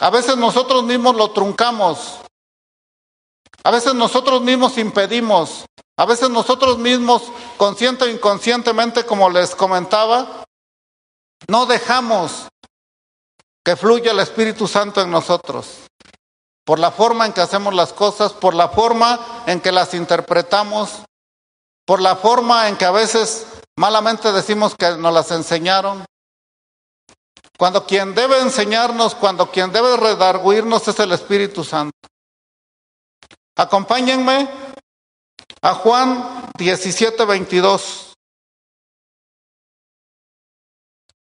a 0.00 0.10
veces 0.10 0.36
nosotros 0.36 0.84
mismos 0.84 1.16
lo 1.16 1.30
truncamos, 1.30 2.18
a 3.64 3.70
veces 3.70 3.94
nosotros 3.94 4.42
mismos 4.42 4.78
impedimos, 4.78 5.64
a 5.96 6.04
veces 6.04 6.30
nosotros 6.30 6.78
mismos, 6.78 7.22
consciente 7.56 8.04
o 8.04 8.08
inconscientemente, 8.08 9.04
como 9.04 9.30
les 9.30 9.54
comentaba, 9.54 10.44
no 11.48 11.66
dejamos 11.66 12.48
que 13.64 13.76
fluya 13.76 14.12
el 14.12 14.20
Espíritu 14.20 14.66
Santo 14.66 15.00
en 15.00 15.10
nosotros, 15.10 15.84
por 16.64 16.78
la 16.78 16.90
forma 16.90 17.26
en 17.26 17.32
que 17.32 17.40
hacemos 17.40 17.74
las 17.74 17.92
cosas, 17.92 18.32
por 18.32 18.54
la 18.54 18.68
forma 18.68 19.44
en 19.46 19.60
que 19.60 19.72
las 19.72 19.94
interpretamos, 19.94 21.02
por 21.84 22.00
la 22.00 22.16
forma 22.16 22.68
en 22.68 22.76
que 22.76 22.84
a 22.84 22.90
veces 22.90 23.46
malamente 23.76 24.32
decimos 24.32 24.74
que 24.74 24.96
nos 24.96 25.12
las 25.12 25.30
enseñaron, 25.30 26.04
cuando 27.58 27.86
quien 27.86 28.14
debe 28.14 28.40
enseñarnos, 28.40 29.14
cuando 29.14 29.50
quien 29.50 29.72
debe 29.72 29.96
redarguirnos 29.96 30.86
es 30.86 30.98
el 31.00 31.12
Espíritu 31.12 31.64
Santo. 31.64 31.96
Acompáñenme 33.56 34.48
a 35.62 35.74
Juan 35.74 36.50
17, 36.56 37.24
22. 37.24 38.07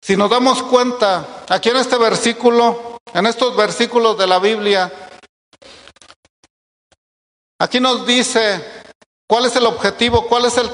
Si 0.07 0.15
nos 0.15 0.29
damos 0.29 0.63
cuenta, 0.63 1.43
aquí 1.49 1.67
en 1.67 1.75
este 1.75 1.97
versículo, 1.97 2.97
en 3.13 3.25
estos 3.25 3.53
versículos 3.57 4.17
de 4.17 4.25
la 4.25 4.39
Biblia, 4.39 4.89
aquí 7.59 7.81
nos 7.81 8.05
dice 8.05 8.85
cuál 9.27 9.47
es 9.47 9.57
el 9.57 9.65
objetivo, 9.65 10.25
cuál 10.29 10.45
es 10.45 10.57
el 10.57 10.71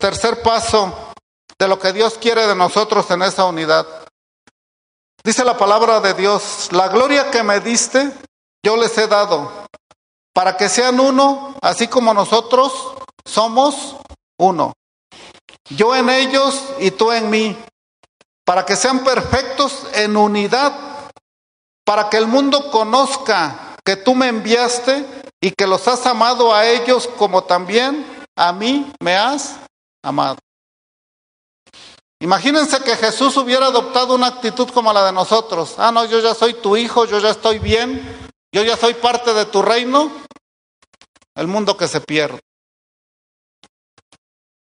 tercer 0.00 0.42
paso 0.42 1.12
de 1.56 1.68
lo 1.68 1.78
que 1.78 1.92
Dios 1.92 2.18
quiere 2.18 2.44
de 2.44 2.56
nosotros 2.56 3.08
en 3.12 3.22
esa 3.22 3.44
unidad. 3.44 3.86
Dice 5.22 5.44
la 5.44 5.56
palabra 5.56 6.00
de 6.00 6.14
Dios, 6.14 6.70
la 6.72 6.88
gloria 6.88 7.30
que 7.30 7.44
me 7.44 7.60
diste, 7.60 8.12
yo 8.64 8.76
les 8.76 8.98
he 8.98 9.06
dado, 9.06 9.64
para 10.34 10.56
que 10.56 10.68
sean 10.68 10.98
uno, 10.98 11.54
así 11.62 11.86
como 11.86 12.12
nosotros 12.12 12.72
somos 13.24 13.94
uno. 14.40 14.72
Yo 15.70 15.94
en 15.94 16.10
ellos 16.10 16.60
y 16.80 16.90
tú 16.90 17.12
en 17.12 17.30
mí, 17.30 17.56
para 18.52 18.66
que 18.66 18.76
sean 18.76 19.02
perfectos 19.02 19.86
en 19.94 20.14
unidad, 20.14 21.10
para 21.86 22.10
que 22.10 22.18
el 22.18 22.26
mundo 22.26 22.70
conozca 22.70 23.78
que 23.82 23.96
tú 23.96 24.14
me 24.14 24.28
enviaste 24.28 25.06
y 25.40 25.52
que 25.52 25.66
los 25.66 25.88
has 25.88 26.04
amado 26.04 26.54
a 26.54 26.66
ellos 26.66 27.08
como 27.16 27.44
también 27.44 28.04
a 28.36 28.52
mí 28.52 28.92
me 29.00 29.16
has 29.16 29.56
amado. 30.04 30.36
Imagínense 32.20 32.78
que 32.80 32.94
Jesús 32.94 33.38
hubiera 33.38 33.68
adoptado 33.68 34.14
una 34.14 34.26
actitud 34.26 34.68
como 34.68 34.92
la 34.92 35.06
de 35.06 35.12
nosotros. 35.12 35.76
Ah, 35.78 35.90
no, 35.90 36.04
yo 36.04 36.20
ya 36.20 36.34
soy 36.34 36.52
tu 36.52 36.76
hijo, 36.76 37.06
yo 37.06 37.20
ya 37.20 37.30
estoy 37.30 37.58
bien, 37.58 38.30
yo 38.54 38.62
ya 38.62 38.76
soy 38.76 38.92
parte 38.92 39.32
de 39.32 39.46
tu 39.46 39.62
reino. 39.62 40.12
El 41.34 41.46
mundo 41.46 41.74
que 41.78 41.88
se 41.88 42.02
pierde. 42.02 42.38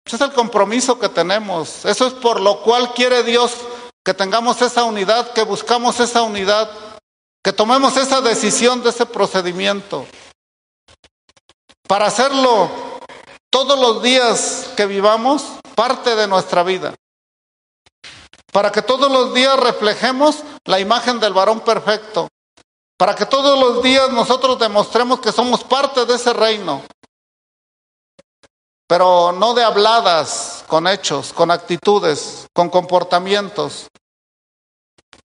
Ese 0.05 0.15
es 0.17 0.21
el 0.21 0.33
compromiso 0.33 0.99
que 0.99 1.09
tenemos. 1.09 1.83
Eso 1.85 2.07
es 2.07 2.13
por 2.13 2.39
lo 2.39 2.61
cual 2.61 2.93
quiere 2.93 3.23
Dios 3.23 3.55
que 4.03 4.13
tengamos 4.13 4.61
esa 4.61 4.83
unidad, 4.83 5.33
que 5.33 5.43
buscamos 5.43 5.99
esa 5.99 6.21
unidad, 6.21 6.69
que 7.43 7.51
tomemos 7.51 7.97
esa 7.97 8.21
decisión 8.21 8.83
de 8.83 8.91
ese 8.91 9.05
procedimiento. 9.05 10.05
Para 11.87 12.07
hacerlo 12.07 12.69
todos 13.49 13.79
los 13.79 14.03
días 14.03 14.69
que 14.77 14.85
vivamos, 14.85 15.43
parte 15.75 16.15
de 16.15 16.27
nuestra 16.27 16.63
vida 16.63 16.93
para 18.55 18.71
que 18.71 18.81
todos 18.81 19.11
los 19.11 19.33
días 19.33 19.59
reflejemos 19.59 20.37
la 20.63 20.79
imagen 20.79 21.19
del 21.19 21.33
varón 21.33 21.59
perfecto, 21.59 22.29
para 22.97 23.13
que 23.13 23.25
todos 23.25 23.59
los 23.59 23.83
días 23.83 24.13
nosotros 24.13 24.57
demostremos 24.57 25.19
que 25.19 25.33
somos 25.33 25.61
parte 25.65 26.05
de 26.05 26.15
ese 26.15 26.31
reino, 26.31 26.81
pero 28.87 29.31
no 29.31 29.53
de 29.53 29.63
habladas, 29.63 30.63
con 30.67 30.87
hechos, 30.87 31.33
con 31.33 31.51
actitudes, 31.51 32.47
con 32.53 32.69
comportamientos, 32.69 33.87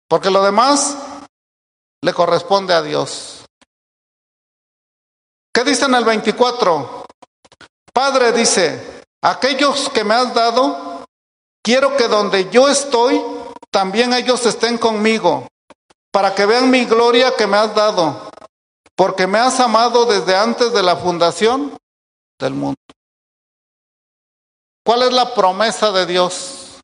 porque 0.09 0.31
lo 0.31 0.43
demás 0.43 0.97
le 2.03 2.13
corresponde 2.13 2.75
a 2.75 2.83
Dios. 2.83 3.45
¿Qué 5.53 5.65
dice 5.65 5.85
en 5.85 5.95
el 5.95 6.05
24? 6.05 7.05
Padre 7.93 8.33
dice, 8.33 9.03
aquellos 9.21 9.89
que 9.91 10.05
me 10.05 10.15
has 10.15 10.33
dado, 10.33 10.91
Quiero 11.63 11.97
que 11.97 12.09
donde 12.09 12.49
yo 12.51 12.69
estoy, 12.69 13.23
también 13.71 14.15
ellos 14.15 14.47
estén 14.47 14.79
conmigo, 14.79 15.47
para 16.11 16.35
que 16.35 16.47
vean 16.47 16.71
mi 16.71 16.87
gloria 16.87 17.35
que 17.37 17.47
me 17.47 17.59
has 17.59 17.75
dado, 17.75 18.31
porque 18.97 19.27
me 19.27 19.39
has 19.39 19.61
amado 19.61 20.07
desde 20.07 20.35
antes 20.37 20.73
de 20.73 20.83
la 20.83 20.97
fundación 20.97 21.77
del 22.39 22.55
mundo. 22.55 22.80
¿Cuál 24.91 25.05
es 25.05 25.13
la 25.13 25.33
promesa 25.33 25.93
de 25.93 26.05
Dios? 26.05 26.81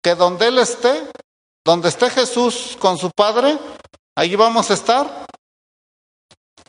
Que 0.00 0.14
donde 0.14 0.46
Él 0.46 0.58
esté, 0.60 1.10
donde 1.64 1.88
esté 1.88 2.08
Jesús 2.08 2.78
con 2.78 2.96
su 2.96 3.10
Padre, 3.10 3.58
allí 4.14 4.36
vamos 4.36 4.70
a 4.70 4.74
estar 4.74 5.26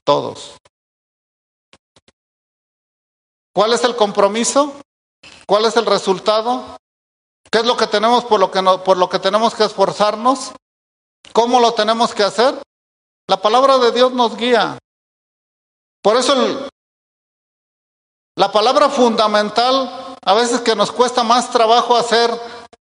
todos. 0.04 0.58
¿Cuál 3.54 3.74
es 3.74 3.84
el 3.84 3.96
compromiso? 3.96 4.82
¿Cuál 5.46 5.66
es 5.66 5.78
el 5.78 5.86
resultado? 5.86 6.78
¿Qué 7.52 7.60
es 7.60 7.66
lo 7.68 7.78
que 7.78 7.86
tenemos 7.86 8.26
por 8.26 8.40
lo 8.40 8.50
que, 8.50 8.64
por 8.84 8.98
lo 8.98 9.08
que 9.08 9.20
tenemos 9.20 9.54
que 9.54 9.66
esforzarnos? 9.66 10.52
¿Cómo 11.32 11.60
lo 11.60 11.76
tenemos 11.76 12.12
que 12.16 12.24
hacer? 12.24 12.60
La 13.28 13.40
palabra 13.40 13.78
de 13.78 13.92
Dios 13.92 14.14
nos 14.14 14.36
guía. 14.36 14.80
Por 16.02 16.18
eso 16.18 16.34
la 18.38 18.52
palabra 18.52 18.90
fundamental, 18.90 20.05
a 20.26 20.34
veces 20.34 20.62
que 20.62 20.76
nos 20.76 20.92
cuesta 20.92 21.24
más 21.24 21.52
trabajo 21.52 21.96
hacer 21.96 22.32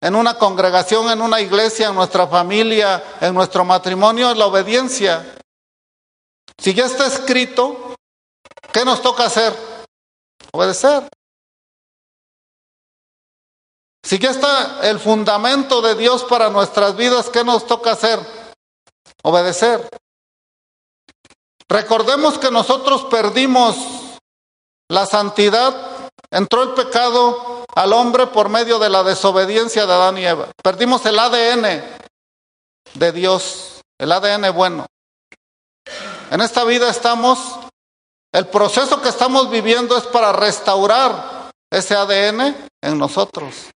en 0.00 0.16
una 0.16 0.38
congregación, 0.38 1.10
en 1.10 1.20
una 1.20 1.40
iglesia, 1.40 1.88
en 1.88 1.94
nuestra 1.94 2.26
familia, 2.26 3.02
en 3.20 3.34
nuestro 3.34 3.64
matrimonio, 3.64 4.30
es 4.30 4.36
la 4.36 4.46
obediencia. 4.46 5.36
Si 6.58 6.74
ya 6.74 6.86
está 6.86 7.06
escrito, 7.06 7.94
¿qué 8.72 8.84
nos 8.84 9.02
toca 9.02 9.26
hacer? 9.26 9.54
Obedecer. 10.52 11.08
Si 14.02 14.18
ya 14.18 14.30
está 14.30 14.86
el 14.88 14.98
fundamento 14.98 15.80
de 15.80 15.94
Dios 15.94 16.24
para 16.24 16.50
nuestras 16.50 16.96
vidas, 16.96 17.30
¿qué 17.30 17.44
nos 17.44 17.66
toca 17.66 17.92
hacer? 17.92 18.20
Obedecer. 19.22 19.88
Recordemos 21.68 22.38
que 22.38 22.50
nosotros 22.50 23.04
perdimos 23.04 23.76
la 24.88 25.06
santidad, 25.06 25.93
entró 26.30 26.62
el 26.62 26.74
pecado 26.74 27.64
al 27.74 27.92
hombre 27.92 28.26
por 28.26 28.48
medio 28.48 28.78
de 28.78 28.90
la 28.90 29.02
desobediencia 29.02 29.86
de 29.86 29.92
Adán 29.92 30.18
y 30.18 30.26
Eva. 30.26 30.48
Perdimos 30.62 31.04
el 31.06 31.18
ADN 31.18 31.82
de 32.94 33.12
Dios, 33.12 33.82
el 33.98 34.12
ADN 34.12 34.52
bueno. 34.54 34.86
En 36.30 36.40
esta 36.40 36.64
vida 36.64 36.90
estamos, 36.90 37.38
el 38.32 38.46
proceso 38.46 39.00
que 39.00 39.08
estamos 39.08 39.50
viviendo 39.50 39.96
es 39.96 40.04
para 40.04 40.32
restaurar 40.32 41.50
ese 41.70 41.94
ADN 41.94 42.68
en 42.80 42.98
nosotros, 42.98 43.70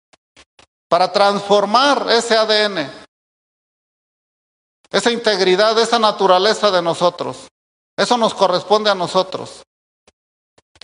para 0.89 1.13
transformar 1.13 2.07
ese 2.11 2.37
ADN, 2.37 2.91
esa 4.91 5.11
integridad, 5.11 5.79
esa 5.79 5.99
naturaleza 5.99 6.71
de 6.71 6.83
nosotros. 6.83 7.49
Eso 7.97 8.17
nos 8.17 8.35
corresponde 8.35 8.91
a 8.91 8.95
nosotros. 8.95 9.63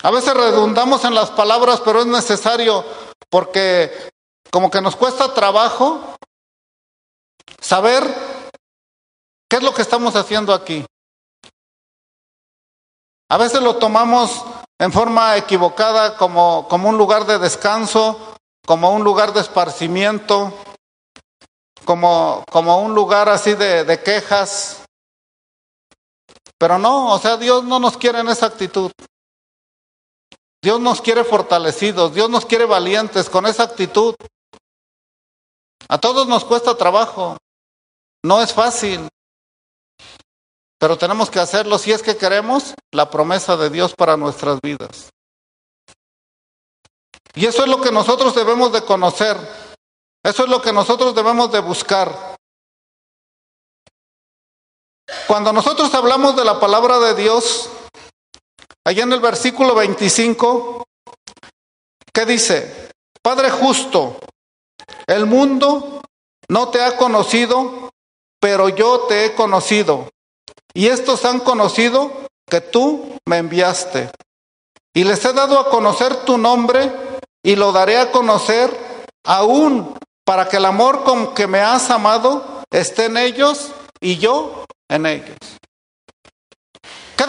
A 0.03 0.11
veces 0.11 0.35
redundamos 0.35 1.05
en 1.05 1.15
las 1.15 1.31
palabras, 1.31 1.81
pero 1.85 2.01
es 2.01 2.07
necesario 2.07 2.85
porque 3.29 4.11
como 4.51 4.71
que 4.71 4.81
nos 4.81 4.97
cuesta 4.97 5.33
trabajo 5.35 6.17
saber 7.61 8.03
qué 9.49 9.57
es 9.57 9.63
lo 9.63 9.75
que 9.75 9.83
estamos 9.83 10.17
haciendo 10.17 10.55
aquí. 10.55 10.85
A 13.29 13.37
veces 13.37 13.63
lo 13.63 13.77
tomamos 13.77 14.45
en 14.79 14.93
forma 14.93 15.37
equivocada 15.37 16.17
como, 16.17 16.67
como 16.69 16.89
un 16.89 16.99
lugar 16.99 17.27
de 17.27 17.39
descanso, 17.39 18.35
como 18.67 18.93
un 18.93 19.05
lugar 19.05 19.33
de 19.33 19.41
esparcimiento, 19.41 20.53
como, 21.85 22.45
como 22.51 22.81
un 22.81 22.95
lugar 22.95 23.29
así 23.29 23.55
de, 23.55 23.85
de 23.85 24.03
quejas. 24.03 24.83
Pero 26.59 26.79
no, 26.79 27.13
o 27.13 27.19
sea, 27.19 27.37
Dios 27.37 27.63
no 27.65 27.79
nos 27.79 27.97
quiere 27.97 28.21
en 28.21 28.29
esa 28.29 28.47
actitud. 28.47 28.91
Dios 30.63 30.81
nos 30.81 31.01
quiere 31.01 31.25
fortalecidos, 31.25 32.15
Dios 32.15 32.29
nos 32.29 32.45
quiere 32.45 32.67
valientes 32.67 33.31
con 33.31 33.47
esa 33.47 33.63
actitud. 33.63 34.15
A 35.89 35.99
todos 35.99 36.29
nos 36.29 36.45
cuesta 36.45 36.77
trabajo, 36.77 37.39
no 38.23 38.43
es 38.43 38.53
fácil, 38.53 39.09
pero 40.79 40.97
tenemos 40.99 41.31
que 41.31 41.41
hacerlo 41.41 41.79
si 41.79 41.93
es 41.93 42.03
que 42.03 42.17
queremos 42.17 42.75
la 42.93 43.11
promesa 43.11 43.57
de 43.57 43.71
Dios 43.71 43.95
para 43.95 44.17
nuestras 44.17 44.61
vidas. 44.61 45.11
Y 47.35 47.47
eso 47.47 47.63
es 47.63 47.69
lo 47.69 47.81
que 47.81 47.91
nosotros 47.91 48.35
debemos 48.35 48.73
de 48.73 48.83
conocer, 48.83 49.37
eso 50.23 50.45
es 50.45 50.49
lo 50.51 50.61
que 50.61 50.73
nosotros 50.73 51.15
debemos 51.15 51.51
de 51.51 51.61
buscar. 51.61 52.37
Cuando 55.27 55.53
nosotros 55.53 55.93
hablamos 55.95 56.37
de 56.37 56.45
la 56.45 56.61
palabra 56.61 56.99
de 56.99 57.15
Dios, 57.15 57.71
allá 58.91 59.05
en 59.05 59.13
el 59.13 59.21
versículo 59.21 59.73
25, 59.77 60.85
¿qué 62.13 62.27
dice? 62.27 62.91
Padre 63.23 63.49
justo, 63.49 64.19
el 65.07 65.27
mundo 65.27 66.03
no 66.49 66.71
te 66.71 66.83
ha 66.83 66.97
conocido, 66.97 67.93
pero 68.41 68.69
yo 68.69 69.03
te 69.03 69.27
he 69.27 69.35
conocido. 69.37 70.09
Y 70.75 70.89
estos 70.89 71.25
han 71.25 71.39
conocido 71.39 72.11
que 72.49 72.61
tú 72.61 73.17
me 73.27 73.39
enviaste. 73.39 74.11
Y 74.93 75.05
les 75.05 75.25
he 75.25 75.33
dado 75.35 75.61
a 75.61 75.71
conocer 75.71 76.25
tu 76.25 76.37
nombre 76.37 76.91
y 77.45 77.55
lo 77.55 77.71
daré 77.71 77.97
a 77.97 78.11
conocer 78.11 78.77
aún 79.23 79.97
para 80.25 80.49
que 80.49 80.57
el 80.57 80.65
amor 80.65 81.05
con 81.05 81.33
que 81.33 81.47
me 81.47 81.61
has 81.61 81.91
amado 81.91 82.65
esté 82.73 83.05
en 83.05 83.19
ellos 83.19 83.71
y 84.01 84.19
yo 84.19 84.65
en 84.89 85.07
ellos. 85.07 85.60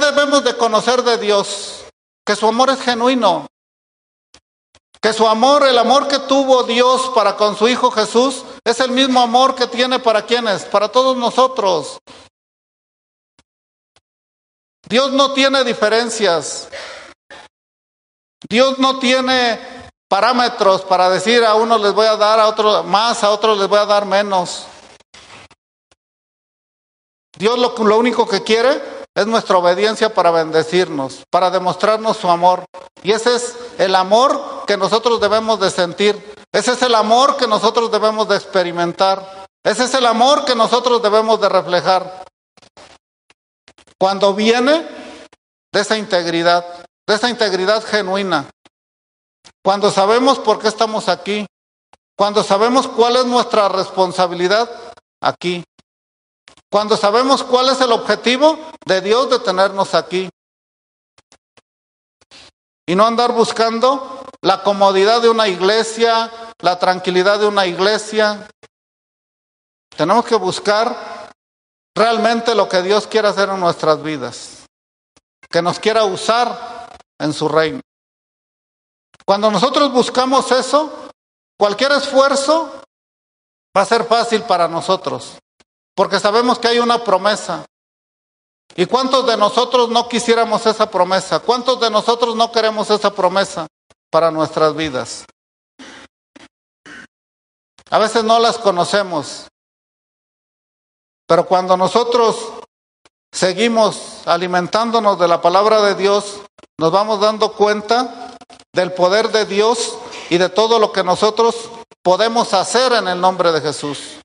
¿Qué 0.01 0.07
debemos 0.07 0.43
de 0.43 0.57
conocer 0.57 1.03
de 1.03 1.19
Dios? 1.19 1.85
Que 2.25 2.35
su 2.35 2.47
amor 2.47 2.71
es 2.71 2.81
genuino. 2.81 3.45
Que 4.99 5.13
su 5.13 5.27
amor, 5.27 5.63
el 5.67 5.77
amor 5.77 6.07
que 6.07 6.17
tuvo 6.17 6.63
Dios 6.63 7.11
para 7.13 7.37
con 7.37 7.55
su 7.55 7.67
Hijo 7.67 7.91
Jesús, 7.91 8.43
es 8.65 8.79
el 8.79 8.89
mismo 8.89 9.21
amor 9.21 9.53
que 9.53 9.67
tiene 9.67 9.99
para 9.99 10.25
quienes, 10.25 10.65
para 10.65 10.91
todos 10.91 11.15
nosotros. 11.17 11.99
Dios 14.89 15.11
no 15.11 15.33
tiene 15.33 15.63
diferencias. 15.63 16.67
Dios 18.49 18.79
no 18.79 18.97
tiene 18.97 19.59
parámetros 20.07 20.81
para 20.81 21.11
decir 21.11 21.45
a 21.45 21.53
unos 21.53 21.79
les 21.79 21.93
voy 21.93 22.07
a 22.07 22.15
dar 22.15 22.39
a 22.39 22.47
otros 22.47 22.83
más, 22.87 23.23
a 23.23 23.29
otros 23.29 23.59
les 23.59 23.67
voy 23.67 23.77
a 23.77 23.85
dar 23.85 24.05
menos. 24.05 24.65
Dios 27.37 27.59
lo, 27.59 27.75
lo 27.77 27.99
único 27.99 28.27
que 28.27 28.41
quiere 28.41 29.00
es 29.13 29.27
nuestra 29.27 29.57
obediencia 29.57 30.13
para 30.13 30.31
bendecirnos, 30.31 31.23
para 31.29 31.49
demostrarnos 31.49 32.17
su 32.17 32.29
amor. 32.29 32.65
Y 33.03 33.11
ese 33.11 33.35
es 33.35 33.55
el 33.77 33.95
amor 33.95 34.63
que 34.65 34.77
nosotros 34.77 35.19
debemos 35.19 35.59
de 35.59 35.69
sentir. 35.69 36.33
Ese 36.51 36.73
es 36.73 36.81
el 36.81 36.95
amor 36.95 37.37
que 37.37 37.47
nosotros 37.47 37.91
debemos 37.91 38.27
de 38.27 38.37
experimentar. 38.37 39.45
Ese 39.63 39.83
es 39.83 39.93
el 39.93 40.05
amor 40.05 40.45
que 40.45 40.55
nosotros 40.55 41.01
debemos 41.01 41.39
de 41.41 41.49
reflejar. 41.49 42.23
Cuando 43.99 44.33
viene 44.33 44.87
de 45.71 45.79
esa 45.79 45.97
integridad, 45.97 46.65
de 47.07 47.15
esa 47.15 47.29
integridad 47.29 47.83
genuina. 47.83 48.49
Cuando 49.63 49.91
sabemos 49.91 50.39
por 50.39 50.59
qué 50.59 50.67
estamos 50.67 51.09
aquí. 51.09 51.45
Cuando 52.17 52.43
sabemos 52.43 52.87
cuál 52.87 53.17
es 53.17 53.25
nuestra 53.25 53.69
responsabilidad 53.69 54.69
aquí. 55.21 55.63
Cuando 56.71 56.95
sabemos 56.95 57.43
cuál 57.43 57.67
es 57.67 57.81
el 57.81 57.91
objetivo 57.91 58.57
de 58.85 59.01
Dios 59.01 59.29
de 59.29 59.39
tenernos 59.39 59.93
aquí. 59.93 60.29
Y 62.87 62.95
no 62.95 63.05
andar 63.05 63.33
buscando 63.33 64.23
la 64.41 64.63
comodidad 64.63 65.21
de 65.21 65.27
una 65.27 65.49
iglesia, 65.49 66.31
la 66.59 66.79
tranquilidad 66.79 67.39
de 67.39 67.47
una 67.47 67.65
iglesia. 67.65 68.47
Tenemos 69.97 70.23
que 70.23 70.35
buscar 70.35 71.29
realmente 71.93 72.55
lo 72.55 72.69
que 72.69 72.81
Dios 72.81 73.05
quiere 73.05 73.27
hacer 73.27 73.49
en 73.49 73.59
nuestras 73.59 74.01
vidas. 74.01 74.65
Que 75.49 75.61
nos 75.61 75.77
quiera 75.77 76.05
usar 76.05 76.95
en 77.19 77.33
su 77.33 77.49
reino. 77.49 77.81
Cuando 79.25 79.51
nosotros 79.51 79.91
buscamos 79.91 80.49
eso, 80.53 81.09
cualquier 81.59 81.91
esfuerzo 81.91 82.81
va 83.75 83.81
a 83.81 83.85
ser 83.85 84.05
fácil 84.05 84.43
para 84.43 84.69
nosotros. 84.69 85.40
Porque 86.01 86.19
sabemos 86.19 86.57
que 86.57 86.67
hay 86.67 86.79
una 86.79 87.03
promesa. 87.03 87.63
¿Y 88.75 88.87
cuántos 88.87 89.23
de 89.27 89.37
nosotros 89.37 89.87
no 89.89 90.09
quisiéramos 90.09 90.65
esa 90.65 90.89
promesa? 90.89 91.41
¿Cuántos 91.41 91.79
de 91.79 91.91
nosotros 91.91 92.35
no 92.35 92.51
queremos 92.51 92.89
esa 92.89 93.13
promesa 93.13 93.67
para 94.09 94.31
nuestras 94.31 94.75
vidas? 94.75 95.25
A 97.91 97.99
veces 97.99 98.23
no 98.23 98.39
las 98.39 98.57
conocemos. 98.57 99.45
Pero 101.27 101.45
cuando 101.45 101.77
nosotros 101.77 102.51
seguimos 103.31 104.25
alimentándonos 104.25 105.19
de 105.19 105.27
la 105.27 105.39
palabra 105.39 105.83
de 105.83 105.93
Dios, 105.93 106.41
nos 106.79 106.91
vamos 106.91 107.19
dando 107.19 107.53
cuenta 107.53 108.35
del 108.73 108.91
poder 108.93 109.29
de 109.29 109.45
Dios 109.45 109.99
y 110.31 110.39
de 110.39 110.49
todo 110.49 110.79
lo 110.79 110.91
que 110.91 111.03
nosotros 111.03 111.69
podemos 112.01 112.55
hacer 112.55 112.91
en 112.93 113.07
el 113.07 113.21
nombre 113.21 113.51
de 113.51 113.61
Jesús 113.61 114.20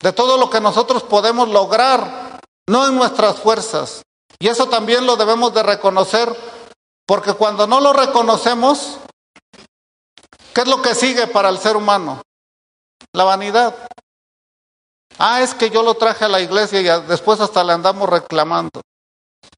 de 0.00 0.12
todo 0.12 0.36
lo 0.36 0.50
que 0.50 0.60
nosotros 0.60 1.02
podemos 1.02 1.48
lograr, 1.48 2.40
no 2.68 2.86
en 2.86 2.94
nuestras 2.94 3.36
fuerzas. 3.36 4.02
Y 4.38 4.48
eso 4.48 4.68
también 4.68 5.06
lo 5.06 5.16
debemos 5.16 5.54
de 5.54 5.62
reconocer, 5.62 6.34
porque 7.06 7.34
cuando 7.34 7.66
no 7.66 7.80
lo 7.80 7.92
reconocemos, 7.92 8.98
¿qué 10.54 10.62
es 10.62 10.68
lo 10.68 10.82
que 10.82 10.94
sigue 10.94 11.26
para 11.26 11.48
el 11.48 11.58
ser 11.58 11.76
humano? 11.76 12.22
La 13.12 13.24
vanidad. 13.24 13.74
Ah, 15.18 15.42
es 15.42 15.54
que 15.54 15.70
yo 15.70 15.82
lo 15.82 15.94
traje 15.94 16.24
a 16.24 16.28
la 16.28 16.40
iglesia 16.40 16.80
y 16.80 17.06
después 17.06 17.40
hasta 17.40 17.62
le 17.62 17.72
andamos 17.72 18.08
reclamando. 18.08 18.82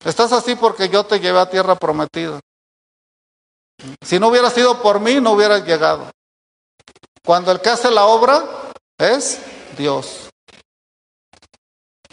Estás 0.04 0.32
así 0.32 0.54
porque 0.54 0.88
yo 0.88 1.04
te 1.04 1.18
llevé 1.18 1.40
a 1.40 1.50
tierra 1.50 1.74
prometida. 1.76 2.40
Si 4.02 4.18
no 4.18 4.28
hubiera 4.28 4.50
sido 4.50 4.82
por 4.82 5.00
mí, 5.00 5.20
no 5.20 5.32
hubieras 5.32 5.64
llegado. 5.64 6.10
Cuando 7.24 7.50
el 7.50 7.60
que 7.60 7.70
hace 7.70 7.90
la 7.90 8.06
obra 8.06 8.44
es 8.98 9.40
Dios. 9.76 10.25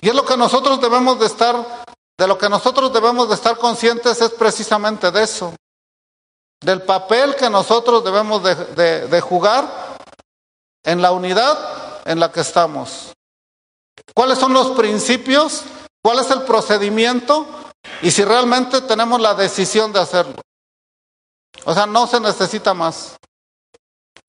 Y 0.03 0.09
es 0.09 0.15
lo 0.15 0.25
que 0.25 0.35
nosotros 0.35 0.81
debemos 0.81 1.17
de 1.17 1.27
estar, 1.27 1.85
de 2.17 2.27
lo 2.27 2.37
que 2.37 2.49
nosotros 2.49 2.91
debemos 2.91 3.29
de 3.29 3.35
estar 3.35 3.57
conscientes 3.57 4.19
es 4.19 4.31
precisamente 4.31 5.09
de 5.11 5.23
eso, 5.23 5.55
del 6.59 6.81
papel 6.81 7.37
que 7.37 7.49
nosotros 7.49 8.03
debemos 8.03 8.43
de, 8.43 9.07
de 9.07 9.21
jugar 9.21 9.95
en 10.83 11.01
la 11.01 11.13
unidad 11.13 12.01
en 12.03 12.19
la 12.19 12.33
que 12.33 12.41
estamos. 12.41 13.13
¿Cuáles 14.13 14.39
son 14.39 14.51
los 14.51 14.71
principios? 14.71 15.63
¿Cuál 16.03 16.19
es 16.19 16.29
el 16.31 16.41
procedimiento 16.41 17.47
Y 18.01 18.11
si 18.11 18.25
realmente 18.25 18.81
tenemos 18.81 19.21
la 19.21 19.35
decisión 19.35 19.93
de 19.93 20.01
hacerlo. 20.01 20.35
O 21.63 21.73
sea, 21.73 21.85
no 21.85 22.07
se 22.07 22.19
necesita 22.19 22.73
más. 22.73 23.15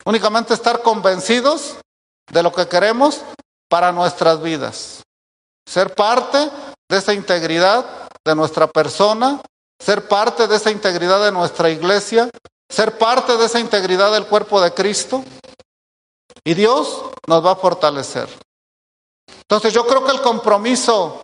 Únicamente 0.05 0.55
estar 0.55 0.83
convencidos 0.83 1.75
de 2.31 2.43
lo 2.45 2.53
que 2.53 2.69
queremos 2.69 3.23
para 3.69 3.91
nuestras 3.91 4.41
vidas. 4.41 5.05
Ser 5.67 5.95
parte 5.95 6.51
de 6.89 6.99
esa 6.99 7.13
integridad 7.15 8.09
de 8.25 8.35
nuestra 8.35 8.67
persona, 8.67 9.41
ser 9.79 10.09
parte 10.09 10.47
de 10.47 10.57
esa 10.57 10.71
integridad 10.71 11.25
de 11.25 11.33
nuestra 11.33 11.71
iglesia, 11.71 12.31
ser 12.69 12.99
parte 12.99 13.37
de 13.37 13.47
esa 13.47 13.61
integridad 13.61 14.13
del 14.13 14.27
cuerpo 14.27 14.61
de 14.61 14.73
Cristo. 14.73 15.25
Y 16.45 16.55
Dios 16.55 17.03
nos 17.27 17.45
va 17.45 17.53
a 17.53 17.57
fortalecer. 17.57 18.29
Entonces 19.41 19.73
yo 19.73 19.87
creo 19.87 20.05
que 20.05 20.13
el 20.13 20.21
compromiso 20.21 21.23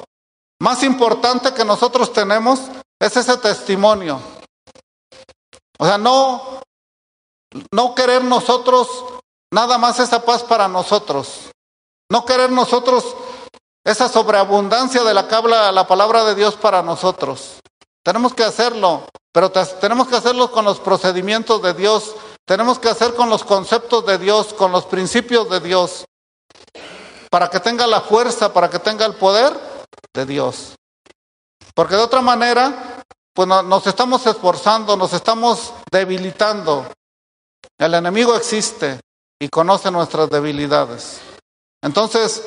más 0.61 0.82
importante 0.82 1.53
que 1.53 1.64
nosotros 1.64 2.12
tenemos 2.12 2.61
es 3.01 3.16
ese 3.16 3.36
testimonio. 3.38 4.20
O 5.78 5.86
sea, 5.86 5.97
no, 5.97 6.61
no 7.72 7.95
querer 7.95 8.22
nosotros 8.22 8.88
nada 9.53 9.78
más 9.78 9.99
esa 9.99 10.22
paz 10.24 10.43
para 10.43 10.68
nosotros. 10.68 11.51
No 12.11 12.24
querer 12.24 12.51
nosotros 12.53 13.16
esa 13.85 14.09
sobreabundancia 14.09 15.03
de 15.03 15.14
la 15.14 15.26
que 15.26 15.35
habla 15.35 15.72
la 15.72 15.87
palabra 15.87 16.24
de 16.24 16.35
Dios 16.35 16.57
para 16.57 16.83
nosotros. 16.83 17.61
Tenemos 18.03 18.35
que 18.35 18.45
hacerlo, 18.45 19.05
pero 19.33 19.51
tenemos 19.51 20.09
que 20.09 20.16
hacerlo 20.16 20.51
con 20.51 20.64
los 20.64 20.81
procedimientos 20.81 21.62
de 21.62 21.74
Dios, 21.74 22.14
tenemos 22.45 22.78
que 22.78 22.89
hacer 22.89 23.14
con 23.14 23.31
los 23.31 23.45
conceptos 23.45 24.05
de 24.07 24.18
Dios, 24.18 24.53
con 24.55 24.72
los 24.72 24.87
principios 24.87 25.49
de 25.51 25.61
Dios, 25.61 26.05
para 27.31 27.49
que 27.49 27.61
tenga 27.61 27.87
la 27.87 28.01
fuerza, 28.01 28.53
para 28.53 28.68
que 28.68 28.78
tenga 28.78 29.07
el 29.07 29.14
poder 29.14 29.53
de 30.12 30.26
Dios. 30.26 30.74
Porque 31.74 31.95
de 31.95 32.03
otra 32.03 32.20
manera, 32.20 33.05
pues 33.33 33.47
nos 33.47 33.87
estamos 33.87 34.26
esforzando, 34.26 34.97
nos 34.97 35.12
estamos 35.12 35.72
debilitando. 35.91 36.87
El 37.78 37.95
enemigo 37.95 38.35
existe 38.35 39.01
y 39.39 39.49
conoce 39.49 39.91
nuestras 39.91 40.28
debilidades. 40.28 41.20
Entonces, 41.83 42.43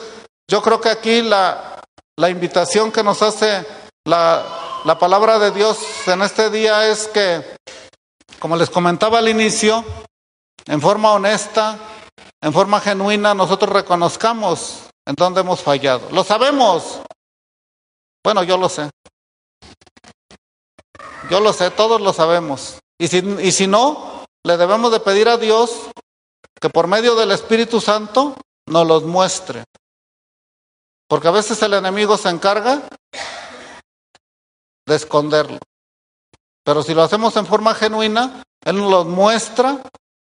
yo 0.49 0.61
creo 0.61 0.79
que 0.81 0.89
aquí 0.89 1.21
la, 1.21 1.81
la 2.17 2.29
invitación 2.29 2.91
que 2.91 3.03
nos 3.03 3.21
hace 3.21 3.65
la, 4.05 4.81
la 4.85 4.99
palabra 4.99 5.39
de 5.39 5.51
Dios 5.51 5.79
en 6.07 6.21
este 6.21 6.49
día 6.49 6.89
es 6.89 7.07
que, 7.07 7.55
como 8.39 8.55
les 8.57 8.69
comentaba 8.69 9.19
al 9.19 9.29
inicio, 9.29 9.83
en 10.65 10.81
forma 10.81 11.13
honesta, 11.13 11.77
en 12.41 12.53
forma 12.53 12.79
genuina, 12.81 13.33
nosotros 13.33 13.71
reconozcamos 13.71 14.89
en 15.05 15.15
dónde 15.15 15.41
hemos 15.41 15.61
fallado. 15.61 16.09
Lo 16.11 16.23
sabemos. 16.23 17.01
Bueno, 18.23 18.43
yo 18.43 18.57
lo 18.57 18.69
sé. 18.69 18.89
Yo 21.29 21.39
lo 21.39 21.53
sé, 21.53 21.71
todos 21.71 22.01
lo 22.01 22.13
sabemos. 22.13 22.79
Y 22.97 23.07
si, 23.07 23.17
y 23.41 23.51
si 23.51 23.67
no, 23.67 24.25
le 24.43 24.57
debemos 24.57 24.91
de 24.91 24.99
pedir 24.99 25.29
a 25.29 25.37
Dios 25.37 25.71
que 26.59 26.69
por 26.69 26.87
medio 26.87 27.15
del 27.15 27.31
Espíritu 27.31 27.79
Santo 27.81 28.35
nos 28.67 28.85
los 28.85 29.03
muestre. 29.03 29.63
Porque 31.14 31.28
a 31.28 31.32
veces 31.32 31.61
el 31.61 31.76
enemigo 31.76 32.18
se 32.18 32.28
encarga 32.28 32.82
de 34.84 34.95
esconderlo. 34.95 35.59
Pero 36.66 36.82
si 36.82 36.95
lo 36.95 37.03
hacemos 37.03 37.38
en 37.38 37.45
forma 37.45 37.76
genuina, 37.76 38.41
Él 38.66 38.78
nos 38.78 38.89
lo 38.89 39.05
muestra 39.05 39.78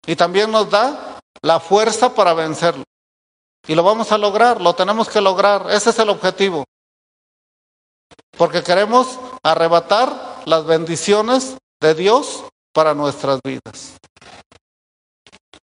y 0.06 0.14
también 0.14 0.52
nos 0.52 0.70
da 0.70 1.18
la 1.42 1.58
fuerza 1.58 2.14
para 2.14 2.34
vencerlo. 2.34 2.84
Y 3.66 3.74
lo 3.74 3.82
vamos 3.82 4.12
a 4.12 4.18
lograr, 4.18 4.60
lo 4.60 4.76
tenemos 4.76 5.08
que 5.08 5.20
lograr. 5.20 5.66
Ese 5.72 5.90
es 5.90 5.98
el 5.98 6.08
objetivo. 6.08 6.62
Porque 8.38 8.62
queremos 8.62 9.18
arrebatar 9.42 10.42
las 10.44 10.66
bendiciones 10.66 11.56
de 11.80 11.94
Dios 11.96 12.44
para 12.72 12.94
nuestras 12.94 13.40
vidas. 13.42 13.96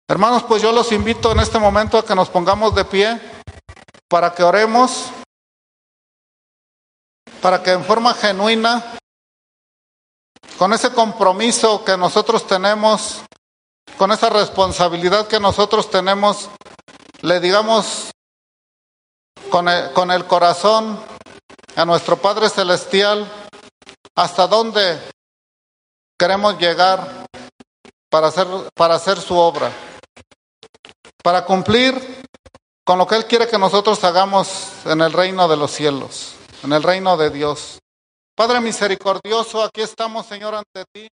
Hermanos, 0.08 0.44
pues 0.44 0.62
yo 0.62 0.72
los 0.72 0.92
invito 0.92 1.32
en 1.32 1.40
este 1.40 1.58
momento 1.58 1.98
a 1.98 2.06
que 2.06 2.14
nos 2.14 2.30
pongamos 2.30 2.76
de 2.76 2.86
pie 2.86 3.37
para 4.08 4.34
que 4.34 4.44
oremos, 4.44 5.08
para 7.42 7.62
que 7.62 7.72
en 7.72 7.84
forma 7.84 8.14
genuina, 8.14 8.98
con 10.58 10.74
ese 10.74 10.92
compromiso 10.92 11.84
que 11.84 11.98
nosotros 11.98 12.48
tenemos, 12.48 13.22
con 13.98 14.12
esa 14.12 14.30
responsabilidad 14.30 15.28
que 15.28 15.40
nosotros 15.40 15.90
tenemos, 15.90 16.50
le 17.22 17.40
digamos 17.40 18.12
con 19.50 19.68
el, 19.68 19.92
con 19.94 20.12
el 20.12 20.26
corazón 20.26 21.00
a 21.76 21.86
nuestro 21.86 22.18
Padre 22.18 22.50
Celestial 22.50 23.30
hasta 24.16 24.48
dónde 24.48 25.00
queremos 26.18 26.58
llegar 26.58 27.28
para 28.10 28.28
hacer, 28.28 28.48
para 28.74 28.96
hacer 28.96 29.20
su 29.22 29.38
obra, 29.38 29.72
para 31.24 31.46
cumplir 31.46 32.24
con 32.88 32.98
lo 32.98 33.06
que 33.06 33.16
Él 33.16 33.26
quiere 33.26 33.50
que 33.50 33.58
nosotros 33.58 34.02
hagamos 34.06 34.70
en 34.86 35.02
el 35.02 35.12
reino 35.12 35.50
de 35.50 35.58
los 35.58 35.72
cielos, 35.72 36.36
en 36.64 36.72
el 36.72 36.82
reino 36.82 37.18
de 37.18 37.30
Dios. 37.30 37.80
Padre 38.34 38.62
misericordioso, 38.62 39.62
aquí 39.62 39.82
estamos, 39.82 40.26
Señor, 40.26 40.56
ante 40.56 40.86
ti. 40.94 41.10